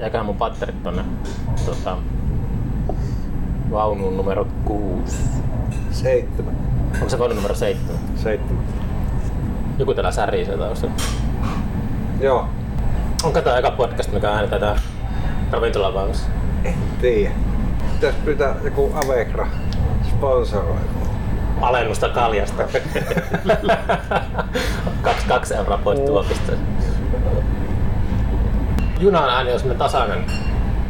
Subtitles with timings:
[0.00, 1.04] jäkään mun patterit tonne
[1.66, 1.96] tota,
[3.70, 5.16] vaunuun numero 6.
[5.90, 6.56] Seitsemän.
[6.94, 7.96] Onko se vaunu numero 7?
[8.16, 8.64] Seitsemän.
[9.78, 10.94] Joku täällä särii se taustalla.
[12.20, 12.48] Joo.
[13.24, 14.76] Onko tää eka podcast, mikä äänitetään
[15.50, 16.28] ravintolavaunussa?
[16.64, 17.34] En tiedä.
[17.94, 19.46] Pitäis pyytää joku Avegra
[20.08, 20.76] sponsoroi.
[21.60, 22.62] Alennusta kaljasta.
[25.02, 26.52] kaksi, kaksi euroa pois tuopista.
[29.00, 30.24] Junan ääni on tasainen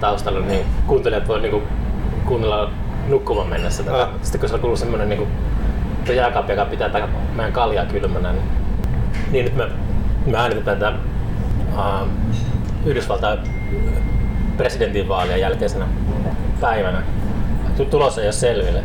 [0.00, 1.62] taustalla, niin kuuntelijat voi niinku
[2.26, 2.70] kuunnella
[3.08, 4.02] nukkuvan mennessä tätä.
[4.02, 4.08] Ah.
[4.22, 5.26] Sitten kun se on kuullut semmonen niinku
[6.06, 8.44] tuo jääkaappi, joka pitää tätä meidän kaljaa kylmänä, niin,
[9.30, 9.64] niin nyt me,
[10.26, 10.92] me äänitetään tätä
[11.74, 12.08] uh,
[12.86, 13.38] Yhdysvaltain
[14.56, 15.86] presidentinvaalien jälkeisenä
[16.60, 17.02] päivänä.
[17.76, 18.82] Tu- Tulos ei ole selville.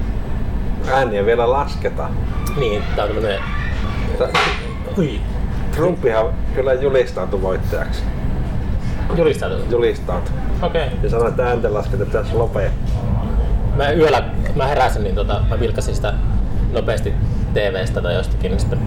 [0.92, 2.12] Ääniä vielä lasketaan.
[2.58, 3.40] Niin, tää on tämmönen...
[5.72, 8.04] Trumpihan kyllä julistautui voittajaksi.
[9.18, 9.72] Julistautunut.
[9.72, 10.36] Julistautui.
[10.62, 10.88] Okei.
[10.88, 10.98] Okay.
[11.04, 13.26] Ja sanoi, että äänten laskenta pitäisi lopettaa.
[13.76, 14.24] Mä yöllä,
[14.56, 16.14] mä heräsin, niin tota, mä vilkasin sitä
[16.72, 17.14] nopeasti
[17.54, 18.80] TVstä tai jostakin, niin sitten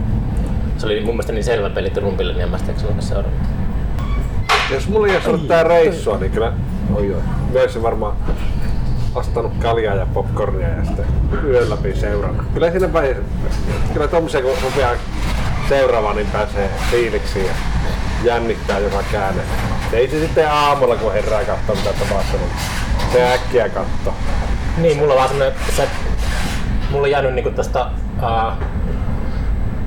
[0.78, 3.28] se oli mun mielestä niin selvä peli Trumpille, niin en mä sitä seurata.
[4.70, 6.52] Jos mulla ei olisi ollut tää reissua, niin kyllä
[6.94, 7.22] oi, oi.
[7.54, 8.16] mä olisin varmaan
[9.14, 11.06] ostanut kaljaa ja popcornia ja sitten
[11.44, 12.46] yön läpi seurannut.
[12.54, 13.22] Kyllä siinä vaiheessa,
[13.92, 14.94] kyllä tommosia kun rupeaa
[15.68, 17.52] seuraavaan, niin pääsee fiiliksiin ja
[18.24, 19.42] jännittää joka käänne.
[19.92, 22.40] Ei se sitten aamulla kun herää katsoo mitä tapahtuu,
[23.12, 24.14] se äkkiä katsoo.
[24.78, 25.88] Niin, mulla on vaan semmonen, se,
[26.90, 27.86] mulla on jäänyt niinku tästä
[28.22, 28.52] uh,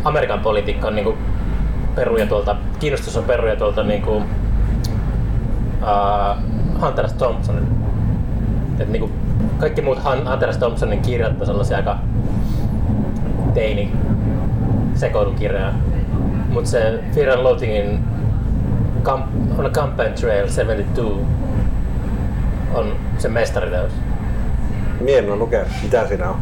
[0.03, 1.17] Amerikan politiikkaan niinku
[1.95, 4.23] peruja tuolta, kiinnostus on peruja tuolta niinku uh,
[6.81, 7.13] Hunter S.
[7.13, 7.67] Thompsonin.
[8.79, 9.11] Et niinku
[9.57, 9.99] kaikki muut
[10.31, 10.57] Hunter S.
[10.57, 11.97] Thompsonin kirjat on sellaisia aika
[13.53, 13.91] teini
[14.95, 15.73] sekoilukirjoja.
[16.49, 18.03] Mut se Fear and Loathingin
[19.57, 21.25] on Campaign Trail 72
[22.73, 23.91] on se mestariteos.
[24.99, 26.35] Mie en ole lukenut, mitä siinä on.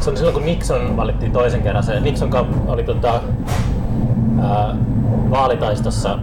[0.00, 1.82] Se oli silloin, kun Nixon valittiin toisen kerran.
[1.82, 2.30] Se Nixon
[2.66, 3.20] oli tota,
[4.42, 4.76] ää,
[5.30, 6.18] vaalitaistossa.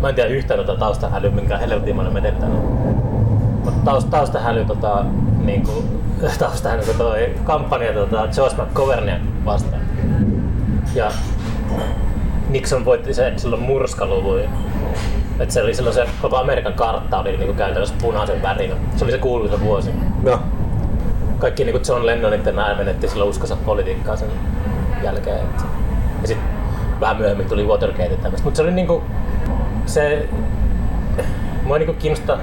[0.00, 2.58] Mä en tiedä yhtään tota taustahälyä, minkä helvetin mä olen menettänyt.
[3.64, 5.04] Mutta taust, taustahäly, tota,
[5.44, 5.84] niinku,
[6.38, 9.82] taustahäly, toi kampanja tota, George McGovernia vastaan.
[10.94, 11.10] Ja
[12.50, 14.50] Nixon voitti sen silloin murskaluvuin.
[15.40, 18.76] Et se oli silloin se koko Amerikan kartta oli niinku käytännössä punaisen värinen.
[18.96, 19.90] Se oli se kuuluisa vuosi
[20.22, 20.40] No,
[21.38, 24.28] kaikki niin John Lennonit ja nämä menetti silloin uskonsa politiikkaa sen
[25.02, 25.36] jälkeen.
[25.36, 25.64] Et.
[26.22, 26.48] Ja sitten
[27.00, 28.44] vähän myöhemmin tuli Watergate ja tämmöistä.
[28.44, 29.02] Mutta se oli niinku,
[29.86, 30.28] se,
[31.64, 32.38] mua niinku kiinnosta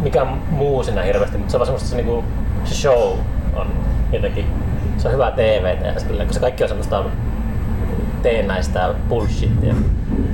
[0.00, 2.24] mikään muu siinä hirveästi, mutta se on semmoista se, niinku,
[2.64, 3.18] se show
[3.54, 3.66] on
[4.12, 4.46] jotenkin,
[4.96, 7.04] se on hyvää TVtä ja silleen, kun se kaikki on semmoista
[8.22, 9.74] teennäistä bullshitia.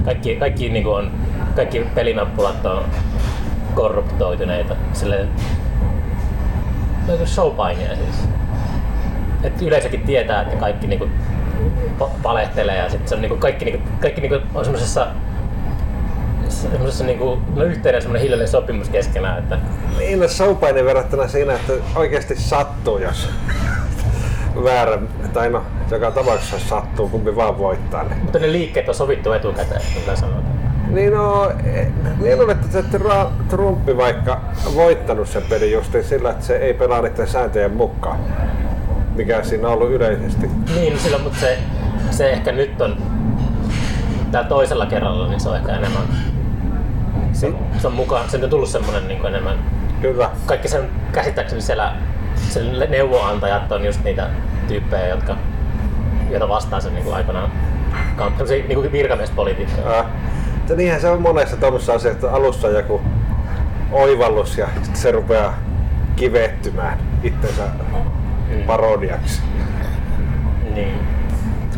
[0.06, 1.10] Kaikki, kaikki, niinku on,
[1.56, 2.84] kaikki pelinappulat on
[3.74, 4.76] korruptoituneita.
[4.92, 5.28] Silleen,
[7.08, 8.28] no, showpainia siis.
[9.42, 11.08] Et yleisökin tietää, että kaikki niinku
[12.00, 15.06] pa- valehtelee ja sitten se on niinku kaikki, niinku, kaikki niinku on semmosessa
[16.48, 19.58] semmosessa niinku, no yhteinen semmonen hiljainen sopimus keskenään, että
[19.98, 23.28] niin no showpaine verrattuna siinä, että oikeasti sattuu, jos
[24.64, 24.98] väärä,
[25.36, 28.02] tai no, joka tapauksessa sattuu, kumpi vaan voittaa.
[28.02, 30.44] Niin, mutta ne liikkeet on sovittu etukäteen, mitä sanotaan.
[30.90, 31.88] niin no, eh,
[32.20, 32.84] niin on, että se
[33.48, 34.40] Trumpi vaikka
[34.74, 38.18] voittanut sen pelin justiin sillä, että se ei pelaa niiden sääntöjen mukaan,
[39.14, 40.50] mikä siinä on ollut yleisesti.
[40.74, 41.58] Niin, no silloin, mutta se,
[42.10, 42.96] se ehkä nyt on
[44.30, 46.02] täällä toisella kerralla, niin se on ehkä enemmän
[47.32, 49.58] se, on- se on mukaan, se on tullut semmonen niin enemmän
[50.00, 50.30] Kyllä.
[50.46, 51.92] kaikki sen käsittääkseni siellä
[52.48, 54.26] sen neuvonantajat on just niitä
[54.68, 55.36] tyyppejä, jotka,
[56.30, 57.50] joita vastaan sen niin aikanaan
[58.44, 59.98] se, niin virkamiespolitiikka.
[59.98, 60.06] Äh,
[60.56, 63.00] mutta niinhän se on monessa tuommoisessa asiassa, että alussa on joku
[63.92, 65.54] oivallus ja sitten se rupeaa
[66.16, 67.62] kivettymään itsensä
[68.66, 69.42] parodiaksi.
[70.74, 70.94] Niin.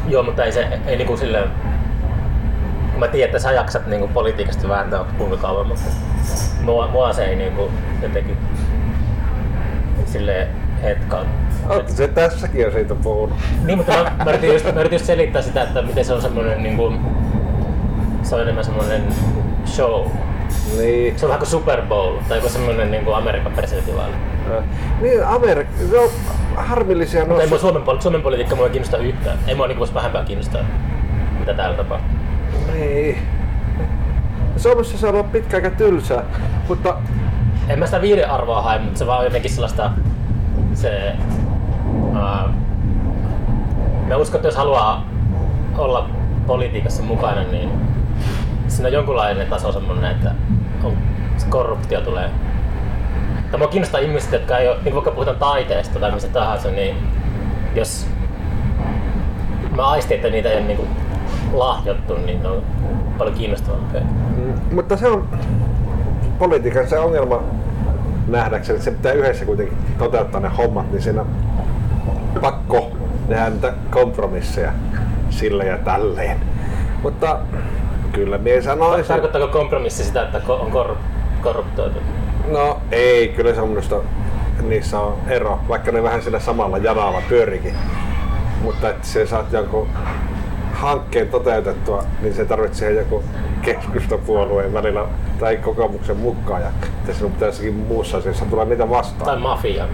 [0.09, 1.51] Joo, mutta ei se ei niinku silleen...
[2.91, 5.91] Kun mä tiedän, että sä jaksat niinku politiikasta vääntää kuinka kauan, mutta
[6.63, 7.71] mua, mua se ei niinku
[8.03, 8.37] jotenkin
[10.07, 10.49] silleen
[10.83, 11.27] hetkaan.
[11.69, 13.39] Oletko se tässäkin jo siitä puhunut?
[13.65, 16.23] Niin, mutta mä, mä, yritin just, mä yritin just selittää sitä, että miten se on
[16.23, 16.93] semmoinen niinku,
[18.23, 19.03] se on enemmän semmoinen
[19.67, 20.07] show.
[20.79, 21.19] Niin.
[21.19, 24.13] Se on vähän kuin Super Bowl tai joku semmoinen niinku Amerikan presidentinvaali.
[24.59, 24.65] Äh,
[25.01, 26.09] Niin, Amerikka, se on
[26.57, 27.59] harmillisia Mutta ei mua.
[27.59, 29.39] Suomen, poli- Suomen politiikka mua ei kiinnosta yhtään.
[29.47, 30.63] Ei mua niinku voisi vähempää kiinnostaa,
[31.39, 32.09] mitä täällä tapahtuu.
[32.73, 33.19] Niin.
[34.57, 36.23] Suomessa se on ollut pitkä aika tylsää,
[36.69, 36.97] mutta
[37.69, 39.91] En mä sitä viidearvoa hae, mutta se vaan on jotenkin sellaista...
[40.75, 41.13] Se...
[44.09, 45.05] Mä uskon, että jos haluaa
[45.79, 46.11] olla
[46.47, 47.71] politiikassa mukana, niin
[48.69, 50.35] siinä on jonkunlainen taso semmonen, että
[50.85, 50.93] on
[51.49, 52.31] korruptio tulee.
[53.51, 56.97] Tai mua kiinnostaa ihmiset, jotka ei ole, niin vaikka puhutaan taiteesta tai mistä tahansa, niin
[57.75, 58.07] jos
[59.77, 60.89] mä aistin, että niitä ei ole niin
[61.53, 62.63] lahjottu, niin ne on
[63.19, 64.01] paljon kiinnostavampia.
[64.01, 65.29] Mm, mutta se on
[66.39, 67.43] politiikan se ongelma
[68.29, 71.29] nähdäkseni, että se pitää yhdessä kuitenkin toteuttaa ne hommat, niin siinä on
[72.41, 72.91] pakko
[73.29, 74.73] tehdä niitä kompromisseja
[75.31, 76.41] sillä ja tälleen.
[77.03, 77.39] Mutta
[78.13, 79.07] kyllä mie sanoisin...
[79.07, 80.99] Tarkoittaako kompromissi sitä, että on korru-
[81.43, 81.99] korruptoitu?
[82.51, 83.97] No ei, kyllä se on minusta
[84.63, 87.75] niissä on ero, vaikka ne vähän sillä samalla janalla pyörikin.
[88.63, 89.89] Mutta että se saat jonkun
[90.73, 93.25] hankkeen toteutettua, niin se tarvitsee joku
[93.63, 95.05] keskustapuolueen välillä
[95.41, 99.25] tai kokoomuksen mukaan ja että sinun pitäisikin muussa asiassa tulla niitä vastaan.
[99.25, 99.89] Tai mafian.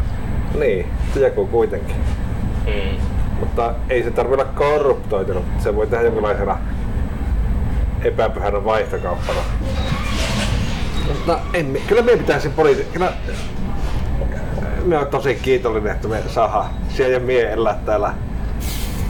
[0.58, 0.86] Niin,
[1.16, 1.96] joku kuitenkin.
[3.40, 5.44] Mutta ei se tarvitse olla korruptoitunut.
[5.58, 6.58] Se voi tehdä jonkinlaisena
[8.02, 9.40] epäpyhänä vaihtokauppana.
[11.08, 12.86] Mutta en, kyllä meidän pitäisi poliisi...
[12.92, 13.12] Kyllä,
[14.84, 18.14] me on tosi kiitollinen, että me saadaan siellä ja mie elää täällä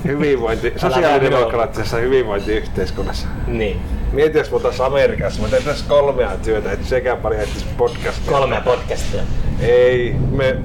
[0.04, 3.28] hyvinvointi, sosiaalidemokraattisessa hyvinvointiyhteiskunnassa.
[3.46, 3.80] Niin.
[4.12, 8.32] Mieti, jos me Amerikassa, me tehtäisiin kolmea työtä, että sekä pari etsisi podcastia.
[8.32, 9.22] Kolmea podcastia.
[9.60, 10.56] Ei, me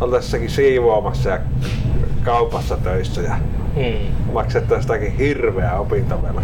[0.00, 1.38] oltaisiin siivoamassa ja
[2.32, 3.34] kaupassa töissä ja
[3.74, 4.32] Hmm.
[4.32, 6.42] maksettaisiin jotakin hirveää opintovelkaa.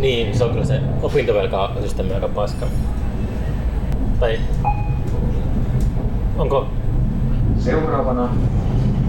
[0.00, 2.66] Niin, se on kyllä se opintovelka-systeemi aika paska.
[4.20, 4.38] Tai
[6.38, 6.66] onko,
[7.58, 8.28] Seuraavana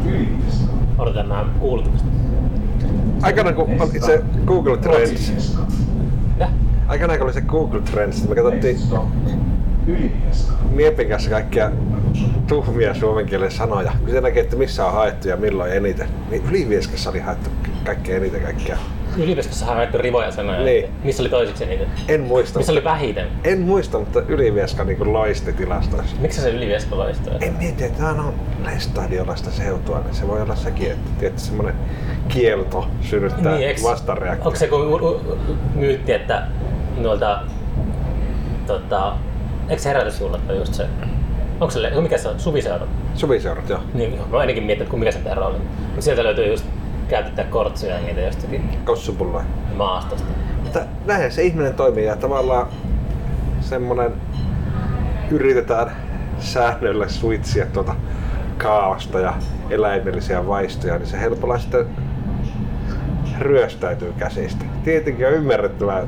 [0.06, 0.74] Ylivieska.
[0.98, 2.08] odotan nämä kuulutukset.
[3.22, 5.62] Aikana kun oli se Google Trends, Ruotsi-Vieska.
[6.40, 6.48] Ja?
[6.88, 8.78] aikana kun oli se Google Trends, me katsottiin.
[10.72, 11.72] Miepin kanssa kaikkia
[12.54, 13.92] tuhmia suomen kielen sanoja.
[14.00, 16.08] Kun se näkee, että missä on haettu ja milloin eniten.
[16.30, 17.50] Niin Ylivieskassa oli haettu
[17.86, 18.78] kaikkein eniten kaikkea.
[19.18, 20.62] Yliopistossa on haettu rivoja sanoja.
[20.62, 20.86] Niin.
[21.04, 21.88] Missä oli toiseksi eniten?
[22.08, 22.60] En muista.
[22.60, 23.28] Missä oli vähiten?
[23.44, 26.16] En muista, mutta Ylivieska niin loisti tilastoissa.
[26.20, 27.34] Miksi se Ylivieska loistaa?
[27.42, 28.34] En mieti, että tämä on
[28.66, 31.76] lestadiolaista seutua, niin se voi olla sekin, että tietysti semmoinen
[32.28, 34.46] kielto synnyttää niin, eiks- vastareaktio.
[34.46, 35.38] Onko se u- u-
[35.76, 36.48] myytti, että
[36.98, 37.42] noilta,
[38.68, 39.14] tota,
[39.70, 40.88] eikö se herätysjuhlat ole just se?
[41.54, 42.86] Onko se, le- mikä se on, suviseura?
[43.16, 43.80] Suviseurat, joo.
[43.94, 45.58] Niin, mä ennenkin miettinyt, mikä se ero oli.
[46.00, 46.66] Sieltä löytyy just
[47.08, 49.46] käytettyä kortsuja ja niitä jostakin Kossupulloja.
[49.76, 50.28] maastosta.
[50.64, 52.68] Mutta näin se ihminen toimii ja tavallaan
[53.62, 54.12] semmonen
[55.32, 55.92] yritetään
[56.40, 57.96] säännöllä suitsia tuota
[58.58, 59.34] kaaosta ja
[59.70, 61.86] eläimellisiä vaistoja, niin se helpolla sitten
[63.40, 64.66] ryöstäytyy käsistä.
[64.84, 66.04] Tietenkin on ymmärrettävä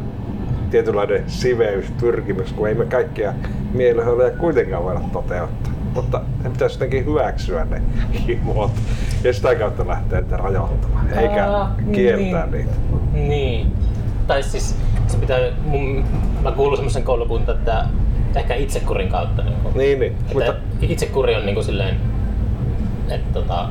[0.75, 3.33] tietynlainen siveyspyrkimys, kun ei me kaikkia
[3.73, 5.73] mielihyölyjä kuitenkaan voida toteuttaa.
[5.93, 7.81] Mutta ne pitäisi jotenkin hyväksyä ne
[8.27, 8.71] himot
[9.23, 12.51] ja sitä kautta lähteä niitä rajoittamaan, eikä Aa, kieltää niin.
[12.51, 12.73] niitä.
[13.13, 13.71] Niin.
[14.27, 14.75] Tai siis
[15.07, 16.03] se pitää, mun,
[16.43, 17.85] mä kuulun semmoisen koulukuntaan, että
[18.35, 19.43] ehkä itsekurin kautta.
[19.43, 20.11] Niin kuin, Niin, niin.
[20.11, 21.95] että Mutta itsekuri on niin kuin silleen,
[23.09, 23.69] että tota,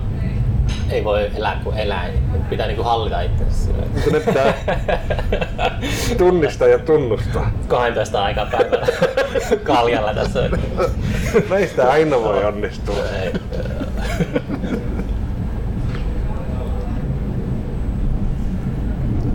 [0.90, 2.12] ei voi elää kuin eläin.
[2.50, 3.88] Pitää niin kuin hallita itsensä silleen.
[3.94, 4.54] Mutta ne pitää
[6.18, 7.50] tunnistaa ja tunnustaa.
[7.68, 8.86] 12 aikaa päivällä
[9.64, 10.50] kaljalla tässä.
[11.50, 12.96] Meistä aina voi onnistua.
[13.22, 13.32] Ei.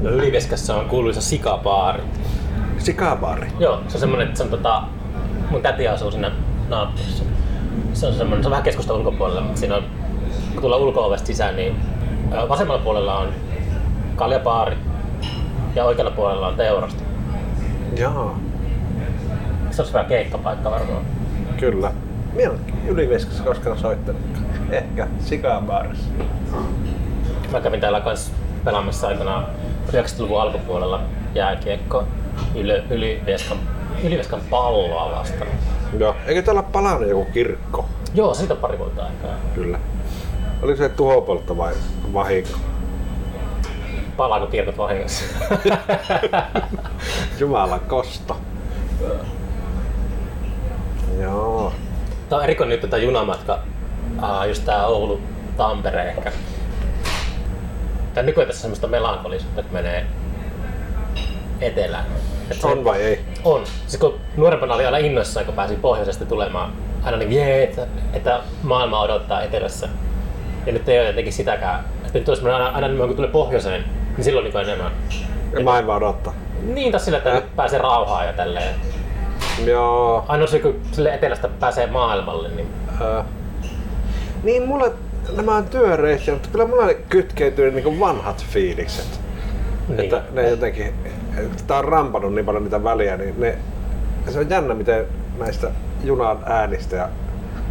[0.01, 2.03] No Ylivieskassa on kuuluisa sikabaari.
[2.77, 3.47] Sikabaari.
[3.59, 4.83] Joo, se on semmonen, että se on tota,
[5.49, 6.31] mun täti asuu siinä
[6.69, 7.23] naapurissa.
[7.93, 9.83] Se on semmonen, se on vähän keskusta ulkopuolella, mutta siinä on,
[10.59, 11.75] kun tullaan ulko sisään, niin
[12.49, 13.27] vasemmalla puolella on
[14.15, 14.77] kaljabaari
[15.75, 17.03] ja oikealla puolella on teurasto.
[17.97, 18.35] Joo,
[19.71, 21.01] Se olisi vähän keikkapaikka varmaan.
[21.57, 21.91] kyllä.
[22.33, 23.09] Minä olen
[23.43, 24.21] koskaan soittanut.
[24.69, 26.09] Ehkä Sikabaarissa.
[27.51, 28.31] Mä kävin täällä kans
[28.65, 29.45] pelaamassa aikanaan
[29.91, 31.01] 90-luvun alkupuolella
[31.35, 32.03] jääkiekko
[32.55, 33.57] Yle, Ylivieskan,
[34.03, 35.47] Ylivieskan palloa vastaan.
[35.99, 36.15] Joo.
[36.27, 37.85] Eikö täällä palannut joku kirkko?
[38.13, 39.31] Joo, siitä on pari vuotta aikaa.
[39.55, 39.79] Kyllä.
[40.61, 41.73] Oli se tuhopoltto vai
[42.13, 42.49] vahinko?
[44.17, 45.23] Palaako kirkot vahingossa?
[47.39, 48.37] Jumalan kosto.
[51.19, 51.73] Joo.
[52.29, 53.59] Tää on erikoinen nyt tätä junamatka,
[54.17, 55.21] uh, just tää Oulu,
[55.57, 56.31] Tampere ehkä.
[58.13, 60.05] Tää nykyään tässä semmoista melankolisuutta, kun menee
[61.61, 62.05] etelään.
[62.51, 63.25] Et On vai ei?
[63.43, 63.63] On.
[63.87, 66.73] Siis kun nuorempana oli aina innoissaan, kun pääsi pohjoisesta tulemaan.
[67.03, 69.89] Aina niin, jee, että, että maailma odottaa etelässä.
[70.69, 71.79] Ja nyt ei ole jotenkin sitäkään.
[72.05, 73.83] Että nyt olisi aina, aina kun tulee pohjoiseen,
[74.15, 74.91] niin silloin niin enemmän.
[75.53, 76.33] Ja maailma odottaa.
[76.63, 77.35] Niin, taas sillä, että Äh.
[77.35, 78.75] nyt pääsee rauhaan ja tälleen.
[79.65, 80.25] Joo.
[80.27, 82.67] Ainoa se, kun sille etelästä pääsee maailmalle, niin
[83.01, 83.25] Ää.
[84.43, 84.91] Niin mulle
[85.35, 89.19] nämä on työreissuja, mutta kyllä mulla kytkeytyy niinku vanhat fiilikset.
[89.87, 89.99] Niin.
[89.99, 90.93] Että ne jotenkin,
[91.67, 93.57] tää on rampannut niin paljon niitä väliä, niin ne
[94.27, 95.05] se on jännä, miten
[95.39, 95.71] näistä
[96.03, 97.09] junan äänistä ja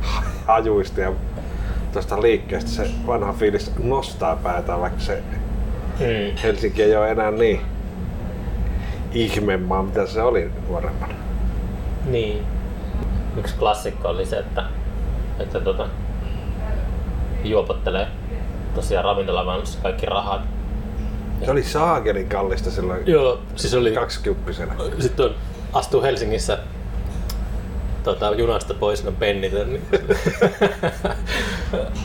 [0.47, 1.12] hajuista ja
[1.92, 5.23] tuosta liikkeestä se vanha fiilis nostaa päätään, vaikka se
[6.00, 6.37] Mm.
[6.42, 7.61] Helsinki ei ole enää niin
[9.12, 11.14] ihmemaa, mitä se oli nuorempana.
[12.04, 12.42] Niin.
[13.37, 14.64] Yksi klassikko oli se, että,
[15.38, 15.88] että tota,
[17.45, 18.07] juopottelee
[18.75, 20.40] tosiaan ravintolavaunussa kaikki rahat.
[21.45, 23.92] Se oli saakelin kallista silloin Joo, siis oli...
[23.92, 24.75] kaksikymppisenä.
[24.99, 25.35] Sitten on,
[25.73, 26.59] astuu Helsingissä
[28.15, 29.69] tota, junasta pois on pennitön.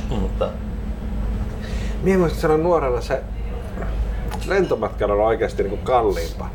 [0.07, 0.19] Niin.
[0.21, 0.49] Mutta
[2.03, 3.21] Mie muistan sanoa nuorena se
[4.47, 6.49] lentomatkailu oli oikeasti niinku kalliimpaa.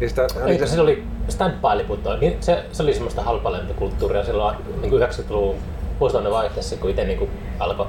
[0.00, 5.56] Niistä, Eikö se oli stand-by-liput, on- niin se, se oli semmoista halpalentokulttuuria silloin niin 90-luvun
[6.00, 7.86] vuosituhannen vaihteessa, kun itse niin alkoi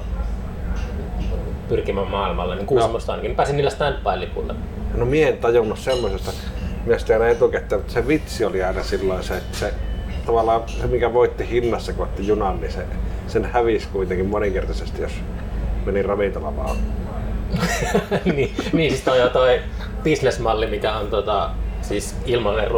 [1.70, 4.56] pyrkimään maailmalle, niin Kuusamosta ainakin, niin pääsin niillä stand-by-lipuilla.
[4.96, 6.32] No mie en tajunnut semmosesta
[6.86, 9.74] mielestäni aina etukäteen, mutta se vitsi oli aina silloin se, että se
[10.26, 12.86] tavallaan se mikä voitti hinnassa kun otti junan, niin se,
[13.28, 15.12] sen hävisi kuitenkin moninkertaisesti, jos
[15.86, 16.78] meni ravintola vaan.
[18.36, 19.62] niin, niin, siis toi on toi
[20.04, 21.50] business-malli, mikä on tota,
[21.82, 22.72] siis ilmainen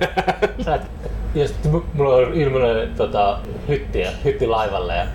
[0.74, 0.82] et,
[1.34, 1.54] jos
[1.94, 3.38] mulla on ilmainen tota,
[3.68, 5.06] hytti, hytti laivalle ja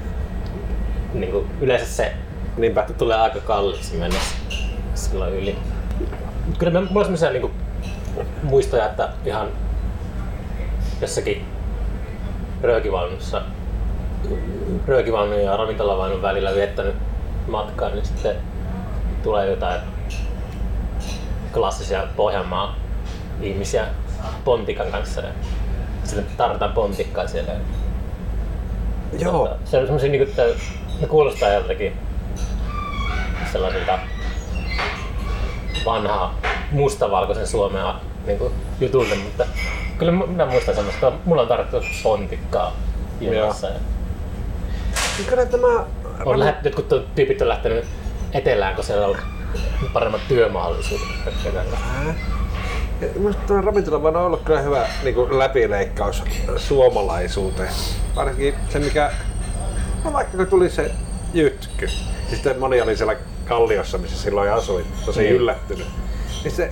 [1.13, 2.13] niin kuin, yleensä se
[2.57, 2.85] Niinpä.
[2.97, 4.17] tulee aika kalliiksi mennä
[4.95, 5.55] silloin yli.
[6.59, 7.51] Kyllä mä- mulla on semmoisia niinku
[8.43, 9.47] muistoja, että ihan
[11.01, 11.45] jossakin
[12.61, 13.41] röökivaunussa,
[14.87, 16.95] röökivaunun ja ravintolavaunun välillä viettänyt
[17.47, 18.35] matkaa, niin sitten
[19.23, 19.81] tulee jotain
[21.53, 22.75] klassisia Pohjanmaa
[23.41, 23.85] ihmisiä
[24.45, 25.29] pontikan kanssa ja
[26.03, 27.51] sitten tarvitaan pontikkaa siellä.
[29.19, 29.47] Joo.
[29.47, 30.43] Tota, Se on semmosia niinku, että
[31.01, 31.93] ne kuulostaa joltakin
[33.51, 33.99] sellaisilta
[35.85, 36.35] vanhaa
[36.71, 38.39] mustavalkoisen Suomea niin
[38.79, 39.45] jutulta, mutta
[39.97, 42.75] kyllä mä- minä muistan semmoista, mulla on tarvittu pontikkaa
[43.21, 43.31] ja
[45.17, 45.85] Niin Kyllä tämä...
[46.25, 47.85] On lähet, jotkut tu- tyypit on lähtenyt
[48.33, 49.15] etelään, kun siellä on
[49.93, 51.07] paremmat työmahdollisuudet.
[53.01, 56.23] Ja Minusta tämä ravintola vaan on ollut kyllä hyvä niin kuin läpileikkaus
[56.57, 57.69] suomalaisuuteen.
[58.15, 59.11] Varsinkin se mikä,
[60.03, 60.91] no vaikka kun tuli se
[61.33, 65.35] jytky, siis sitten moni oli siellä Kalliossa, missä silloin asuin, tosi Niin.
[65.35, 65.87] yllättynyt.
[66.43, 66.71] Niin se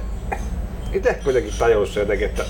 [0.94, 2.44] itse kuitenkin tajusi jotenkin, että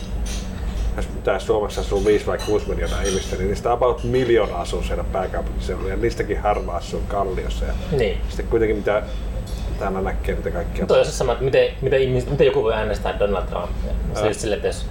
[0.97, 5.03] jos tää Suomessa asuu 5 vai 6 miljoonaa ihmistä, niin niistä about miljoona asuu siellä
[5.03, 7.65] pääkaupunkiseudulla ja niistäkin harva asuu Kalliossa.
[7.65, 8.17] Ja Niin.
[8.29, 9.03] sitten kuitenkin mitä
[9.79, 10.85] täällä näkee niitä kaikkia.
[10.85, 13.91] Toi on se sama, että miten, miten, ihmiset, miten joku voi äänestää Donald Trumpia.
[14.13, 14.85] Se on just silleen, että jos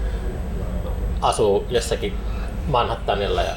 [1.21, 2.15] asuu jossakin
[2.67, 3.53] Manhattanilla ja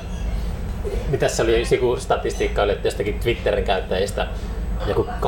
[1.10, 4.28] mitäs se oli, joku statistiikka oli, että jostakin Twitterin käyttäjistä
[4.88, 5.28] joku 80-90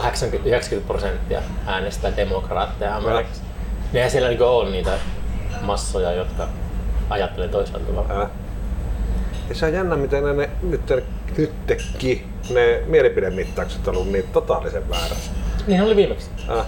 [0.87, 3.43] prosenttia äänestää demokraatteja Amerikassa.
[3.43, 4.91] Niin eihän siellä niinku ole niitä
[5.61, 6.47] massoja, jotka
[7.09, 8.13] ajattelee toisella tavalla.
[8.13, 8.29] Ää.
[9.49, 10.81] Ja se on jännä, miten ne, ne nyt,
[11.67, 15.31] nytkin ne mielipidemittaukset on ollut niin totaalisen väärässä.
[15.67, 16.29] Niin oli viimeksi.
[16.49, 16.65] Ää.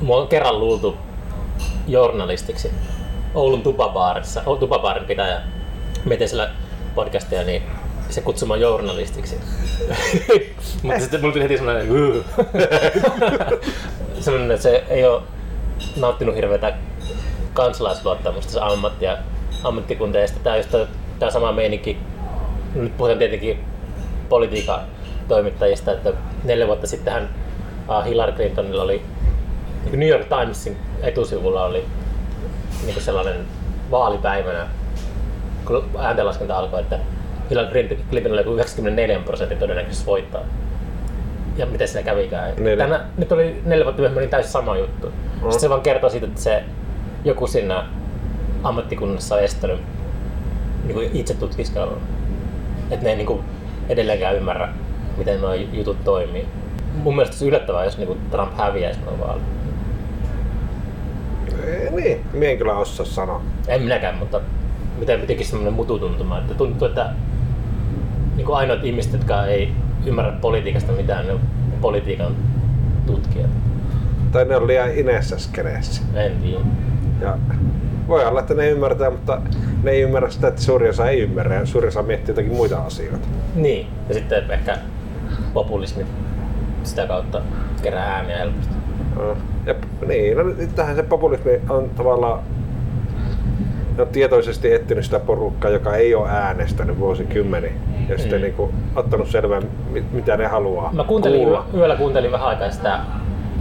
[0.00, 0.96] Mua on kerran luultu
[1.88, 2.70] journalistiksi
[3.34, 4.42] Oulun tupabaarissa.
[4.46, 5.40] O- Tupabaarin pitäjä.
[6.04, 6.50] Mä tein siellä
[6.94, 7.62] podcastia, niin
[8.10, 9.36] se kutsui mua journalistiksi.
[10.82, 12.26] Mutta sitten mulla tuli heti semmoinen "Ugh."
[14.20, 15.22] semmoinen, että se ei ole
[15.96, 16.74] nauttinut hirveätä
[17.54, 19.18] kansalaisluottamusta ammatti ja
[20.42, 20.86] tää, just tää,
[21.18, 21.98] tää sama meininki,
[22.74, 23.64] nyt puhutaan tietenkin
[24.28, 24.80] politiikan
[25.28, 26.12] toimittajista, että
[26.44, 27.28] neljä vuotta sittenhän
[27.88, 29.02] uh, Hillary Clintonilla oli
[29.92, 31.84] New York Timesin etusivulla oli
[32.82, 33.36] niin kuin sellainen
[33.90, 34.66] vaalipäivänä,
[35.64, 36.98] kun ääntenlaskenta alkoi, että
[37.50, 37.70] Hillary
[38.10, 40.42] Clinton- joku 94 prosentin todennäköisesti voittaa.
[41.56, 42.54] Ja miten siinä kävikään.
[42.78, 45.06] Tänä, nyt oli neljä vuotta myöhemmin niin täysin sama juttu.
[45.06, 45.40] Mm.
[45.40, 46.64] Sitten se vaan kertoo siitä, että se
[47.24, 47.84] joku siinä
[48.62, 49.80] ammattikunnassa on estänyt
[50.84, 51.98] niin itse tutkiskelua.
[52.90, 53.40] Että ne ei niin kuin
[53.88, 54.68] edelleenkään ymmärrä,
[55.16, 56.46] miten nuo jutut toimii.
[56.94, 59.42] Mun mielestä se yllättävää, jos niin kuin Trump häviäisi nuo vaalit.
[61.64, 63.42] Ei, niin, mie en kyllä osaa sanoa.
[63.68, 64.40] En minäkään, mutta
[64.98, 67.10] miten jotenkin semmoinen mututuntuma, että tuntuu, että
[68.36, 69.72] niin kuin ainoat ihmiset, jotka ei
[70.06, 71.40] ymmärrä politiikasta mitään, ne on
[71.80, 72.36] politiikan
[73.06, 73.50] tutkijat.
[74.32, 76.02] Tai ne on liian ineessä skeneessä.
[76.14, 76.60] En tiedä.
[77.20, 77.38] Ja
[78.08, 79.40] voi olla, että ne ymmärtää, mutta
[79.82, 82.78] ne ei ymmärrä sitä, että suuri osa ei ymmärrä ja suuri osa miettii jotakin muita
[82.82, 83.26] asioita.
[83.54, 84.78] Niin, ja sitten ehkä
[85.54, 86.06] populismi
[86.82, 87.40] sitä kautta
[87.82, 88.74] kerää ääniä helposti.
[89.16, 89.36] No,
[89.66, 89.74] Ja,
[90.08, 92.40] niin, no nyt tähän se populismi on tavallaan
[93.96, 97.72] ne on tietoisesti etsinyt sitä porukkaa, joka ei ole äänestänyt vuosikymmeniä
[98.08, 98.42] ja sitten Mm.
[98.42, 99.60] niin kuin, ottanut selvää,
[99.90, 101.64] mi- mitä ne haluaa Mä kuuntelin, kuulla.
[101.74, 102.98] yö, yöllä kuuntelin vähän aikaa sitä,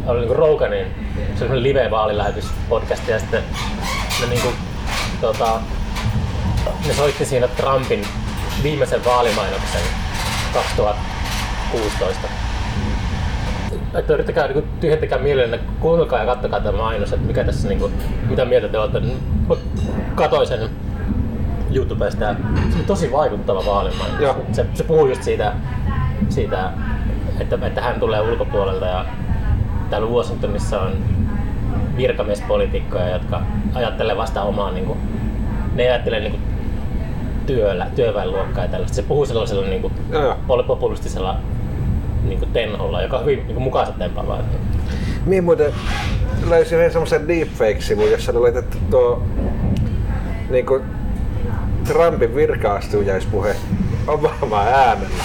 [0.08, 0.88] oli niinku Roganin
[1.36, 3.44] semmoinen live-vaalilähetys podcast ja sitten
[4.22, 4.50] ne niinku,
[5.22, 5.60] tota,
[6.88, 8.08] ne soitti siinä Trumpin
[8.64, 9.82] viimeisen vaalimainoksen
[10.54, 12.28] 2016.
[13.94, 17.94] Että yrittäkää niin tyhjentäkää mielenne, kuunnelkaa ja kattokaa tämä mainos, että mikä tässä, niin kuin,
[18.30, 19.00] mitä mieltä te olette.
[19.00, 19.56] Mä
[20.16, 20.70] Katoin sen
[21.76, 22.36] YouTubesta ja
[22.70, 24.36] se oli tosi vaikuttava vaalimainos.
[24.52, 25.54] Se, se puhuu just siitä,
[26.30, 26.72] siitä
[27.40, 29.06] että, että hän tulee ulkopuolelta ja
[29.90, 30.92] täällä Washingtonissa on
[31.98, 33.42] virkamiespoliitikkoja, jotka
[33.74, 35.00] ajattelee vasta omaa, niin kuin,
[35.76, 36.44] ne ei ajattele niin kuin,
[37.46, 38.96] työllä, työväenluokkaa ja tällaista.
[38.96, 39.94] Se puhuu sellaisella niin kuin,
[40.68, 41.38] populistisella
[42.24, 44.44] niin kuin tenholla, joka on hyvin niin kuin, mukaansa tempaavaa.
[45.26, 45.74] Niin muuten
[46.50, 49.24] löysin yhden semmosen deepfake-sivun, jossa oli laitettu tuo
[50.50, 50.82] niinku
[51.88, 53.56] Trumpin virkaastujaispuhe
[54.08, 55.24] Obama äänellä.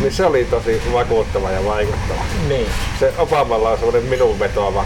[0.00, 2.20] Niin se oli tosi vakuuttava ja vaikuttava.
[2.48, 2.66] Niin.
[3.00, 4.84] Se Obamalla on semmoinen minun vetoava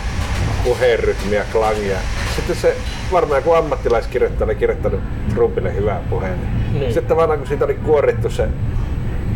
[0.64, 1.88] puheenrytmi ja klangi.
[1.88, 1.98] ja
[2.36, 2.76] Sitten se
[3.12, 5.00] varmaan joku ammattilaiskirjoittaja oli kirjoittanut
[5.34, 6.38] Trumpille hyvää puheen.
[6.72, 6.84] Niin.
[6.84, 8.48] Sitten tavallaan kun siitä oli kuorittu se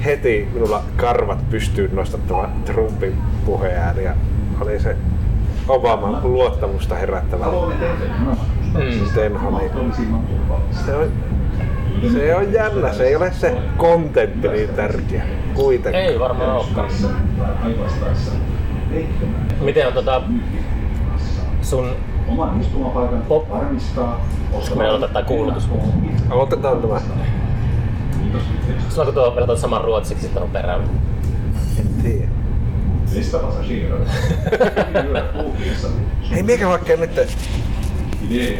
[0.04, 4.14] heti minulla karvat pystyyn nostattava Trumpin puheääni ja
[4.60, 4.96] oli se
[5.68, 7.44] Obaman luottamusta herättävä.
[7.44, 7.52] Mm.
[9.14, 9.50] tenho.
[9.50, 9.94] Niin
[10.86, 11.12] se, on,
[12.12, 15.24] se on jännä, se ei ole se kontentti niin tärkeä
[15.54, 16.04] kuitenkaan.
[16.04, 16.90] Ei varmaan olekaan.
[19.60, 20.22] Miten on tota,
[21.62, 21.96] sun
[22.28, 23.50] Oman istumapaikan Pop.
[23.50, 24.26] varmistaa.
[24.52, 25.68] Koska aloitetaan tää kuulutus.
[26.30, 27.00] Aloitetaan tämä.
[28.88, 30.80] Sulla kun tuo vedotaan saman ruotsiksi tuohon perään.
[31.78, 32.28] En tiedä.
[35.42, 35.88] Kulkiessa.
[36.30, 37.10] Hei, mikä vaikka nyt
[38.30, 38.58] Idé.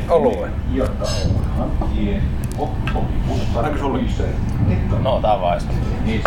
[5.03, 5.67] No, tää on vaisu.
[6.05, 6.25] Niin.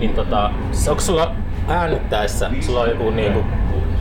[0.00, 0.50] Niin tota,
[0.88, 1.34] onko sulla
[1.68, 3.40] äänittäessä, sulla on joku niinku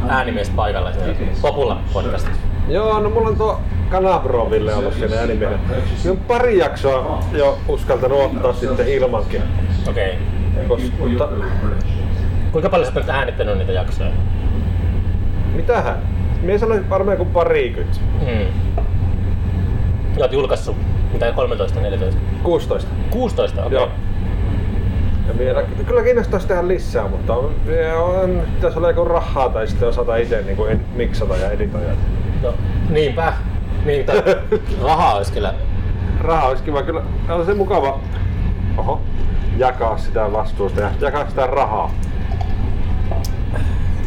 [0.08, 2.42] äänimies paikalla siinä Populla podcastissa?
[2.68, 3.60] Joo, no mulla on tuo
[3.90, 5.60] Kanabroville ollut siinä äänimiehen.
[6.04, 9.42] Niin on pari jaksoa jo uskaltanut ottaa sitten ilmankin.
[9.88, 10.18] Okei.
[10.66, 10.90] Okay.
[11.10, 11.30] Mutta
[12.52, 14.12] Kuinka paljon sä nyt äänittänyt niitä jaksoja?
[15.56, 15.98] mitähän?
[16.42, 18.00] Mie sanoin varmaan joku parikymmentä.
[18.20, 18.84] Hmm.
[20.18, 20.76] Oot julkaissut
[21.14, 22.20] mitä 13, 14?
[22.44, 22.90] 16.
[23.10, 23.78] 16, okei.
[23.78, 23.84] Joo.
[23.84, 23.98] Okay.
[25.28, 27.56] Ja vielä, kyllä kiinnostaisi tehdä lisää, mutta on,
[27.96, 31.92] on, pitäisi olla joku rahaa tai sitten osata itse niin kuin miksata ja editoida.
[32.42, 32.54] No,
[32.90, 33.34] niinpä.
[33.86, 34.06] Niin,
[34.84, 35.54] rahaa olisi kyllä.
[36.22, 38.00] Rahaa olisi kiva kyllä, on se mukava
[38.78, 39.02] oho,
[39.58, 41.92] jakaa sitä vastuusta ja jakaa sitä rahaa.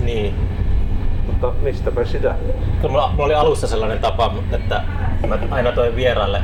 [0.04, 0.34] Niin.
[1.26, 2.34] Mutta mistäpä sitä?
[2.82, 4.82] Mulla, mulla oli alussa sellainen tapa, että
[5.28, 6.42] mä aina toin vieraille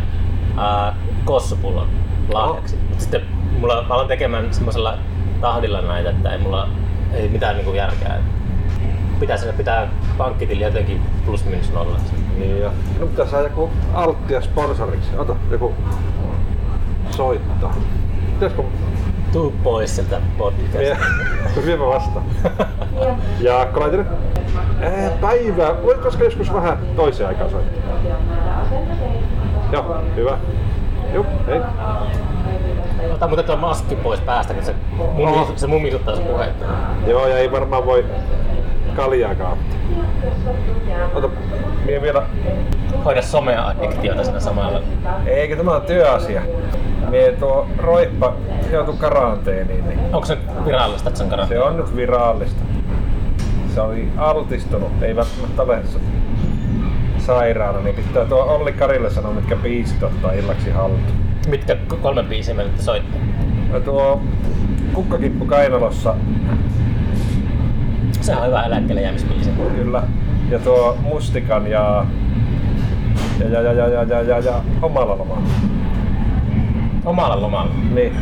[0.57, 1.89] ää, kossupullon
[2.33, 2.77] lahjaksi.
[2.77, 2.85] Oho.
[2.89, 3.23] Mutta sitten
[3.61, 4.99] mulla, mä aloin tekemään semmoisella
[5.41, 6.69] tahdilla näitä, että ei mulla
[7.13, 8.15] ei mitään niinku järkeä.
[9.21, 9.89] Pitää, sinne pitää
[10.19, 11.97] pankkitili jotenkin plus minus nolla.
[12.39, 15.17] Niin ja, no pitää saada joku alttia sponsoriksi.
[15.17, 15.75] Ota, joku
[17.11, 17.75] soittaa.
[18.35, 18.63] Pitäisikö
[19.33, 20.79] Tuu pois sieltä podcastista.
[20.79, 20.97] Mie,
[21.67, 22.21] viemä vasta.
[23.41, 24.07] Jaakko Laitinen.
[24.81, 25.83] Ää, päivää.
[25.83, 27.83] Voitko joskus vähän toiseen aikaan soittaa?
[29.73, 30.39] Joo, hyvä.
[31.15, 31.61] Joo, hei.
[33.15, 35.53] Ota muuten tuo maski pois päästä, kun se, mumi, Oho.
[35.57, 36.65] se mumisuttaa sun puhetta.
[37.07, 38.05] Joo, ja ei varmaan voi
[38.97, 39.59] kaljaakaan.
[41.15, 41.29] Ota,
[41.85, 42.23] mie vielä...
[43.05, 44.81] Hoida somea-addiktiota siinä samalla.
[45.27, 46.43] Eikö tämä on työasia?
[47.11, 48.35] Mie tuo roippa
[48.73, 51.65] joutui karanteeniin, niin Onko se virallista, että se on karanteeni?
[51.65, 52.63] se on nyt virallista.
[53.75, 55.83] Se oli altistunut, ei välttämättä ole
[57.19, 61.03] sairaana, niin pitää tuo Olli Karille sanoa, mitkä biisit ottaa illaksi haltuun.
[61.49, 63.21] Mitkä kolme biisiä me nyt soittaa?
[63.73, 64.21] Ja tuo
[64.93, 66.15] Kukkakippu Kainalossa,
[68.21, 69.51] Sehän on hyvä eläkkeelle jäämisbiisi.
[69.77, 70.03] kyllä.
[70.51, 72.05] Ja tuo Mustikan ja
[73.39, 75.43] ja ja ja ja ja ja, ja, ja omalla lomalla.
[77.09, 77.71] Omalla lomalla.
[77.95, 78.17] Niin,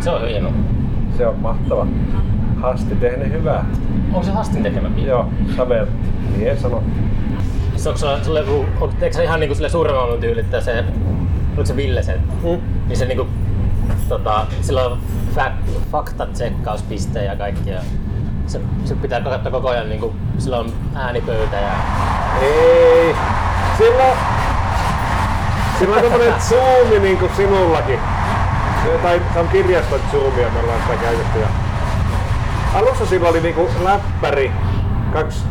[0.00, 0.50] Se on hieno.
[1.18, 1.86] se on mahtava.
[2.62, 3.64] Hasti tehnyt hyvää.
[4.12, 5.08] Onko se Hastin tekemä biisi?
[5.10, 5.86] Joo, Savel.
[6.36, 6.82] Niin ei sano.
[7.76, 10.84] Se onko sulla, sulla joku, on, eikö se ihan niinku sille suuremman tyyli, että se,
[11.52, 12.58] oliko se Ville se, Mm.
[12.88, 13.26] niin se niinku,
[14.08, 14.98] tota, sillä on
[15.36, 17.80] fak- faktatsekkauspiste ja kaikki ja
[18.46, 21.70] se, se pitää katsoa koko ajan niinku, sillä on äänipöytä ja
[22.42, 23.14] Ei.
[23.78, 24.04] Sillä,
[25.78, 27.98] sillä on tämmönen zoomi niin kuin sinullakin.
[29.02, 31.38] Tai se on kirjaston zoomia, me ollaan sitä käytetty.
[31.38, 31.46] Ja
[32.74, 34.52] alussa sillä oli niinku läppäri,
[35.12, 35.44] kaksi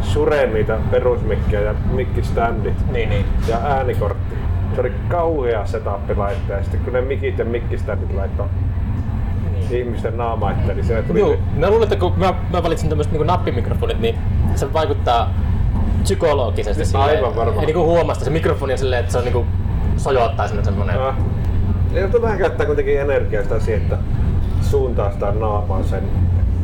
[0.00, 3.26] suren niitä perusmikkiä ja mikkiständit niin, niin.
[3.48, 4.34] ja äänikortti.
[4.74, 8.46] Se oli kauhea setup laittaa ja sitten kun ne mikit ja mikkiständit laittoi
[9.52, 9.80] niin.
[9.80, 13.26] ihmisten naama eteen, niin tuli Joo, mä luulen, että kun mä, mä valitsin tämmöiset niin
[13.26, 14.18] nappimikrofonit, niin
[14.54, 15.34] se vaikuttaa
[16.02, 16.96] psykologisesti.
[16.96, 17.60] Aivan silleen, varmaan.
[17.60, 19.46] Ei niinku huomasta se mikrofoni on silleen, että se on niinku
[19.96, 21.02] sojottaa sinne semmonen...
[21.02, 21.14] Ah.
[22.02, 23.98] Mutta vähän käyttää kuitenkin energiaa sitä siihen, että
[24.62, 26.02] suuntaa sitä naamaa sen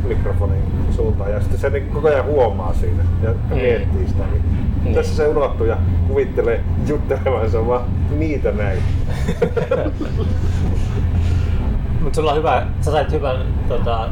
[0.08, 3.56] mikrofonin suuntaan ja sitten se niin koko ajan huomaa siinä ja Mm.
[3.56, 4.22] miettii sitä.
[4.32, 4.42] Niin
[4.84, 4.94] Niin.
[4.94, 5.76] Tässä se unohtuu ja
[6.08, 7.82] kuvittelee juttelevansa vaan
[8.18, 8.78] niitä näin.
[12.02, 13.36] Mut sulla on hyvä, sä sait hyvän
[13.68, 14.08] tota,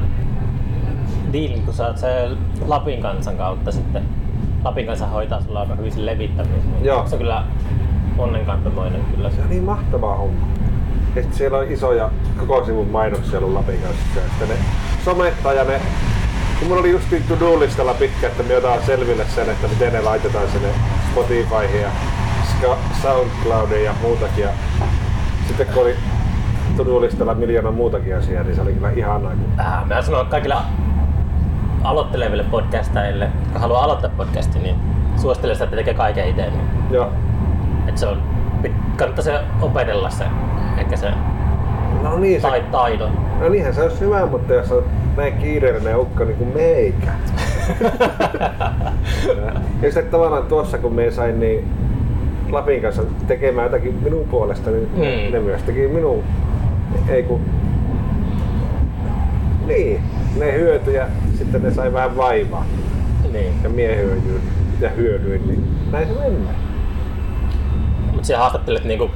[1.33, 2.29] diilin, kun sä oot se
[2.67, 4.03] Lapin kansan kautta sitten.
[4.65, 6.61] Lapin kanssa hoitaa sulla aika hyvin sen levittämisen.
[6.83, 7.07] Joo.
[7.09, 7.43] Se on kyllä
[8.19, 9.31] onnenkantamoinen kyllä.
[9.31, 10.47] Se on niin mahtava homma.
[11.23, 14.21] Sit siellä on isoja koko sivun mainoksia ollut Lapin kanssa.
[14.29, 14.55] Sitten ne
[15.05, 15.81] somettaa ja ne...
[16.59, 20.49] Kun mulla oli just to-do-listalla pitkä, että me otan selville sen, että miten ne laitetaan
[20.49, 20.69] sinne
[21.13, 21.89] Spotifyhin ja
[23.03, 24.45] Soundcloudiin ja muutakin.
[24.45, 24.49] Ja
[25.47, 25.95] sitten kun oli
[26.77, 29.31] to-do-listalla miljoona muutakin asiaa, niin se oli kyllä ihanaa.
[29.33, 30.55] kun- Äh, mä sanon kaikille
[31.85, 34.77] aloitteleville podcastajille, jotka haluaa aloittaa podcastin, niin
[35.17, 36.43] suosittelen sitä, että tekee kaiken itse.
[36.51, 37.11] Niin, Joo.
[37.89, 38.23] että se on,
[38.97, 40.25] kannattaa se opetella se,
[40.79, 41.11] ehkä se
[42.03, 43.11] No niin, se, tai, taidon.
[43.41, 44.85] no niinhän se olisi hyvä, mutta jos on
[45.17, 47.13] näin kiireellinen ukko niin kuin meikä.
[49.83, 51.69] ja sitten tavallaan tuossa kun me sain niin
[52.51, 55.33] Lapin kanssa tekemään jotakin minun puolesta, niin Mm.
[55.33, 56.23] ne myös teki minun.
[57.09, 57.41] Ei kun...
[59.67, 60.01] Niin,
[60.39, 61.07] ne hyötyi ja
[61.39, 62.65] sitten ne sai vähän vaivaa.
[63.33, 63.53] niin.
[63.63, 64.41] Ja mie hyödyin
[64.81, 66.57] ja hyödyin, niin näin se mennään.
[68.15, 69.11] Mut siellä haastattelet niinku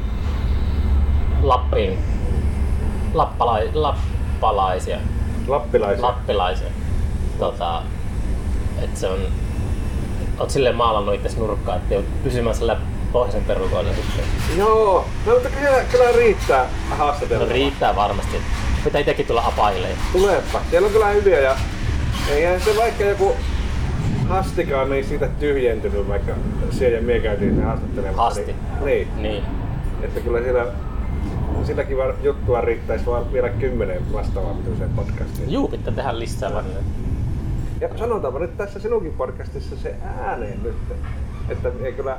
[1.42, 1.98] Lappiin,
[3.14, 4.98] lappalai, lappalaisia,
[5.48, 6.07] Lappilaisia.
[6.07, 6.68] lappilaisia.
[7.38, 7.83] Tota,
[8.83, 9.18] et se on,
[10.38, 12.76] oot silleen maalannut itse nurkkaan, että joudut pysymään sillä
[13.12, 14.24] pohjoisen perukoilla sitten.
[14.59, 17.44] Joo, no mutta kyllä, kyllä riittää haastatella.
[17.44, 18.37] No riittää varmasti.
[18.85, 19.98] Pitää itsekin tulla apailemaan.
[20.12, 20.61] Tuleepa.
[20.70, 21.57] Siellä on kyllä hyviä ja
[22.31, 23.37] eihän se vaikka joku
[24.29, 26.33] hastikaan niin siitä tyhjentynyt, vaikka
[26.70, 28.22] siellä ja mie käytiin ne haastattelemassa.
[28.22, 28.55] Hasti.
[28.85, 29.09] Niin.
[29.16, 29.44] Niin.
[30.03, 30.66] Että kyllä siellä
[31.65, 35.53] silläkin var, juttua riittäisi vaan vielä kymmenen vastaavaa pituiseen podcastiin.
[35.53, 36.81] Juu, pitää tehdä lisää välillä.
[37.81, 40.77] Ja sanotaanpa nyt tässä sinunkin podcastissa se ääneen nyt,
[41.49, 42.17] että ei kyllä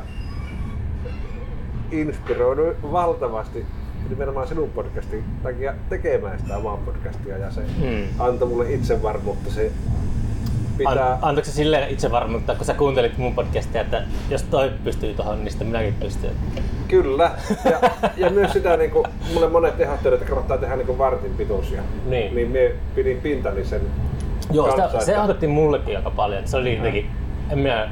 [1.91, 3.65] inspiroidu valtavasti
[4.09, 8.07] nimenomaan sinun podcastin takia tekemään sitä omaa podcastia ja se Mm.
[8.19, 9.49] antoi mulle itsevarmuutta.
[9.51, 9.71] Se
[10.77, 11.11] pitää...
[11.13, 15.13] An, antoiko se silleen itse varmuutta, kun sä kuuntelit mun podcastia, että jos toi pystyy
[15.13, 16.31] tohon, niin sitten minäkin pystyn.
[16.91, 17.31] Kyllä.
[17.65, 21.33] Ja, ja myös sitä, niin kuin, mulle monet ehdottivat, että kannattaa tehdä niin kuin vartin
[21.37, 21.81] pituisia.
[22.05, 22.35] Niin.
[22.35, 23.81] Niin mie pidin pintani sen
[24.51, 26.47] Joo, kanssa, sitä, se että- otettiin mullekin aika paljon.
[26.47, 27.09] Se oli jotenkin,
[27.49, 27.89] en minä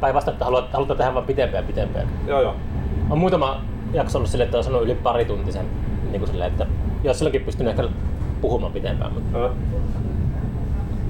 [0.00, 2.02] päinvastoin, että haluat, halutaan tehdä vaan pitempää ja pitempää.
[2.26, 2.54] Joo, joo.
[3.10, 3.60] On muutama
[3.92, 5.66] jakso ollut silleen, että on sanonut yli pari tuntisen,
[6.10, 6.66] niin kuin silleen, että
[7.04, 7.92] jos silloinkin pystynyt ehkä
[8.40, 9.50] puhumaan pitempään, mutta Ja.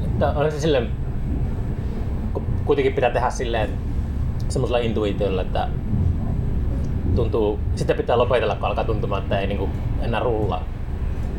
[0.04, 0.88] että on se silleen,
[2.64, 3.70] kuitenkin pitää tehdä silleen
[4.48, 5.68] semmoisella intuitiolla, että
[7.16, 9.68] tuntuu, sitten pitää lopetella, kun alkaa tuntumaan, että ei niinku
[10.02, 10.62] enää rullaa.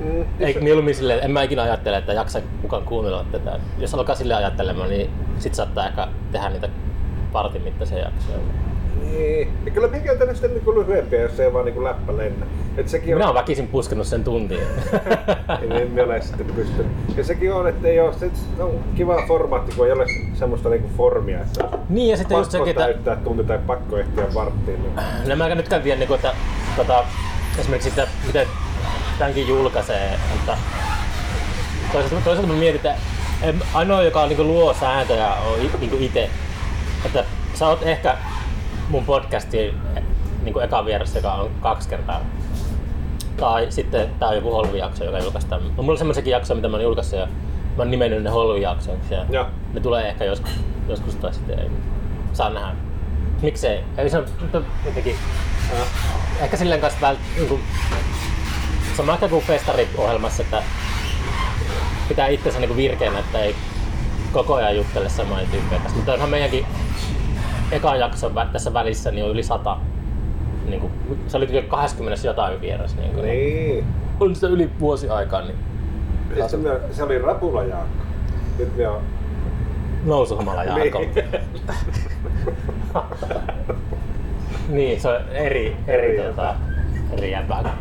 [0.04, 3.60] Mm, Ei se- mieluummin silleen, en mä ikinä ajattele, että jaksa kukaan kuunnella tätä.
[3.80, 5.10] Jos alkaa sille ajattelemaan, niin
[5.40, 6.70] sit saattaa ehkä tehdä niitä
[7.32, 8.38] partin mittaisia jaksoja.
[9.02, 9.48] Niin.
[9.66, 12.46] Ja kyllä minä käytän ne sitten niin lyhyempiä, jos se ei vaan niin läppä lennä.
[12.78, 13.32] Et sekin Minä on...
[13.32, 14.62] olen väkisin puskenut sen tuntiin.
[15.62, 16.92] En minä ole sitten pystynyt.
[17.18, 18.30] Ja sekin on, että ei ole, se
[18.60, 22.66] on kiva formaatti, kun ei ole semmoista niinku formia, että niin ja sitten just pakko
[22.66, 24.82] sekin, että täyttää tunti tai pakko ehtiä varttiin.
[24.84, 24.96] Niin.
[25.30, 26.34] No mä nytkään tiedä, niin kuin, että
[26.78, 27.04] tota,
[27.60, 28.48] esimerkiksi sitä, miten
[29.20, 30.58] tämänkin julkaisee, mutta
[31.92, 32.96] toisaalta, toisaalta mä mietin, että
[33.42, 36.30] en- ainoa, joka niin luo sääntöjä, on i- niin itse.
[37.06, 38.18] Että sä oot ehkä
[38.94, 39.74] mun podcastin
[40.44, 42.22] niin eka vieressä, joka on kaksi kertaa.
[43.38, 45.62] Tai sitten tää on joku holvijakso, joka julkaistaan.
[45.78, 47.26] On mulla semmoisiakin jaksoja, mitä mä oon julkaissut ja
[47.78, 49.14] mä oon nimennyt ne holvijaksoiksi.
[49.30, 50.52] Ja ne tulee ehkä joskus,
[50.90, 51.70] joskus tai sitten ei.
[52.34, 52.76] Saa nähdä.
[53.42, 53.84] Miksei?
[53.98, 54.26] Eli se on
[54.86, 55.16] jotenkin
[55.72, 57.62] Äh, ehkä silleen kanssa vält, niin kuin,
[58.98, 60.64] sama ehkä kuin festari-ohjelmassa, että
[62.08, 63.56] pitää itsensä niin virkeänä, että ei
[64.32, 65.98] koko ajan juttele samoja tyyppejä kanssa.
[65.98, 66.66] Mutta onhan meidänkin
[67.72, 69.78] ekan jakson tässä välissä niin on yli sata.
[70.70, 70.92] Niin kuin,
[71.28, 72.96] se oli kyllä 20 jotain vieras.
[72.96, 73.86] Niin, kuin, niin.
[74.20, 75.56] Oli sitä yli vuosi aikaa, niin
[76.42, 78.04] Sitten me, se oli Rapula Jaakko.
[78.60, 79.02] Nyt me on...
[80.06, 81.00] nousuhumala Jaakko.
[81.00, 81.26] Niin.
[84.70, 86.56] niin, se on eri, eri, Eri tota,
[87.12, 87.78] eri jäbää.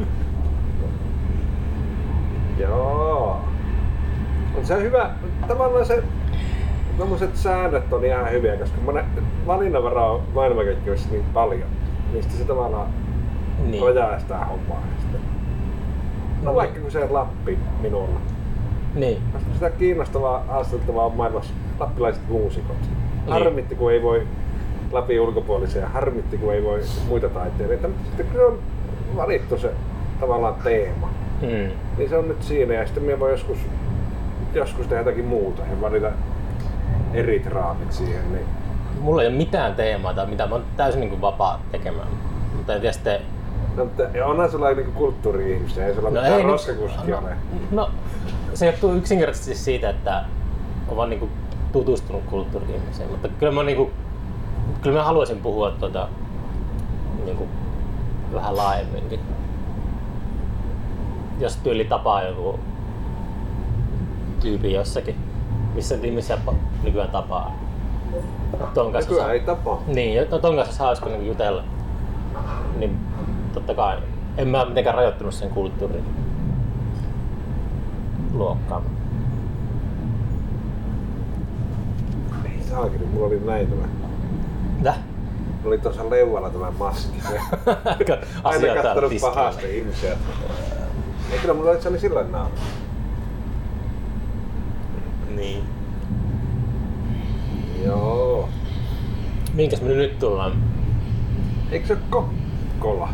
[2.59, 3.41] Joo.
[4.53, 5.11] Mutta se on hyvä.
[5.49, 6.03] Tavallaan se
[7.03, 8.77] tommoset säännöt on ihan hyviä, koska
[9.47, 11.69] valinnanvaraa on maailmankaikkeudessa niin paljon.
[12.13, 12.87] Niistä se tavallaan
[13.67, 13.83] Niin.
[13.85, 14.83] rajaa sitä hommaa.
[15.01, 15.21] Sitten.
[16.43, 18.21] No vaikka kun se Lappi minulla.
[18.95, 19.19] niin.
[19.33, 22.77] Koska sitä kiinnostavaa haastattavaa on maailmassa lappilaiset muusikot.
[22.81, 23.29] Niin.
[23.33, 24.27] Harmitti kun ei voi
[24.93, 27.89] Lapin ulkopuolisia, harmitti kun ei voi muita taiteilijoita.
[27.89, 28.59] Mutta sitten kun se on
[29.17, 29.71] valittu se
[30.21, 31.09] tavallaan teema,
[31.43, 31.71] Mm.
[31.99, 33.59] niin se on nyt siinä ja sitten minä voi joskus,
[34.55, 36.11] joskus tehdä jotakin muuta ja valita
[37.15, 38.33] eri raamit siihen.
[38.33, 38.47] Niin.
[39.01, 42.09] Mulla ei ole mitään teemaa tai mitä, mä oon täysin niin kuin vapaa tekemään.
[42.57, 43.21] Mutta en tiedä sitten,
[43.77, 47.37] No, mutta onhan sulla niinku kulttuuri-ihmisiä, ei sulla no mitään nyt- roskakuski no, ole.
[47.71, 47.91] no,
[48.55, 50.25] se johtuu yksinkertaisesti siitä, että
[50.89, 51.29] on vaan niinku
[51.73, 53.91] tutustunut kulttuuri-ihmiseen, mutta kyllä mä, niinku,
[54.83, 56.09] kyllä mä haluaisin puhua tota,
[57.25, 57.49] niinku,
[58.33, 59.21] vähän laajemminkin.
[61.41, 62.59] Jos tyyli tapaa joku
[64.41, 65.17] tyypi jossakin,
[65.75, 67.57] missä pa- nykyään tapaa.
[68.75, 69.83] Ton kanssa Nykyään saa- ei tapaa.
[69.87, 71.65] niin, ja ton kanssa olisi hauska niin jutella.
[72.79, 72.99] Niin
[73.55, 73.99] totta kai
[74.37, 76.05] en mä mitenkään rajoittunut sen kulttuurin
[78.35, 78.83] luokkaan.
[82.45, 83.83] Ei saakeli, mulla oli näin tämä.
[84.79, 84.95] Mitä?
[85.63, 87.19] Mulla oli tuossa leualla tämä maski.
[88.45, 90.17] Aina kattonut pahasti ihmisiä.
[91.33, 92.51] Ei kyllä mulla oli, sillä naama.
[95.43, 95.65] Niin.
[97.85, 98.49] Joo.
[99.55, 100.53] Minkäs me nyt tullaan?
[101.71, 103.09] Eikö se ole Kokkola?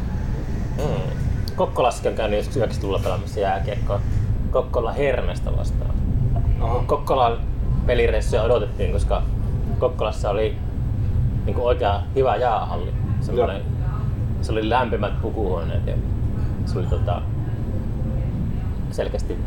[0.77, 1.19] Mm.
[1.57, 4.01] Kokkolassakin on käynyt joskus yöksi tulla pelaamassa jääkiekkoa.
[4.51, 5.95] Kokkola Hermestä vastaan.
[6.61, 6.85] Oho.
[6.87, 7.39] Kokkolan
[7.87, 9.23] pelireissuja odotettiin, koska
[9.79, 10.57] Kokkolassa oli
[11.45, 12.93] niin kuin oikea hyvä jäähalli.
[13.21, 13.63] Semmoinen,
[14.43, 15.95] se oli lämpimät pukuhuoneet ja
[16.67, 17.23] se oli tota,
[18.91, 19.39] selkeästi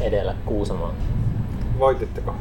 [0.00, 0.92] edellä Kuusamoa.
[1.78, 2.34] Voititteko?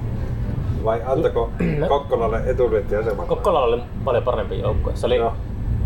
[0.84, 1.88] Vai antako No.
[1.88, 3.28] Kokkolalle etulyöntiaseman?
[3.28, 4.96] Kokkolalla oli paljon parempi joukkue.
[4.96, 5.34] Se oli, Joo.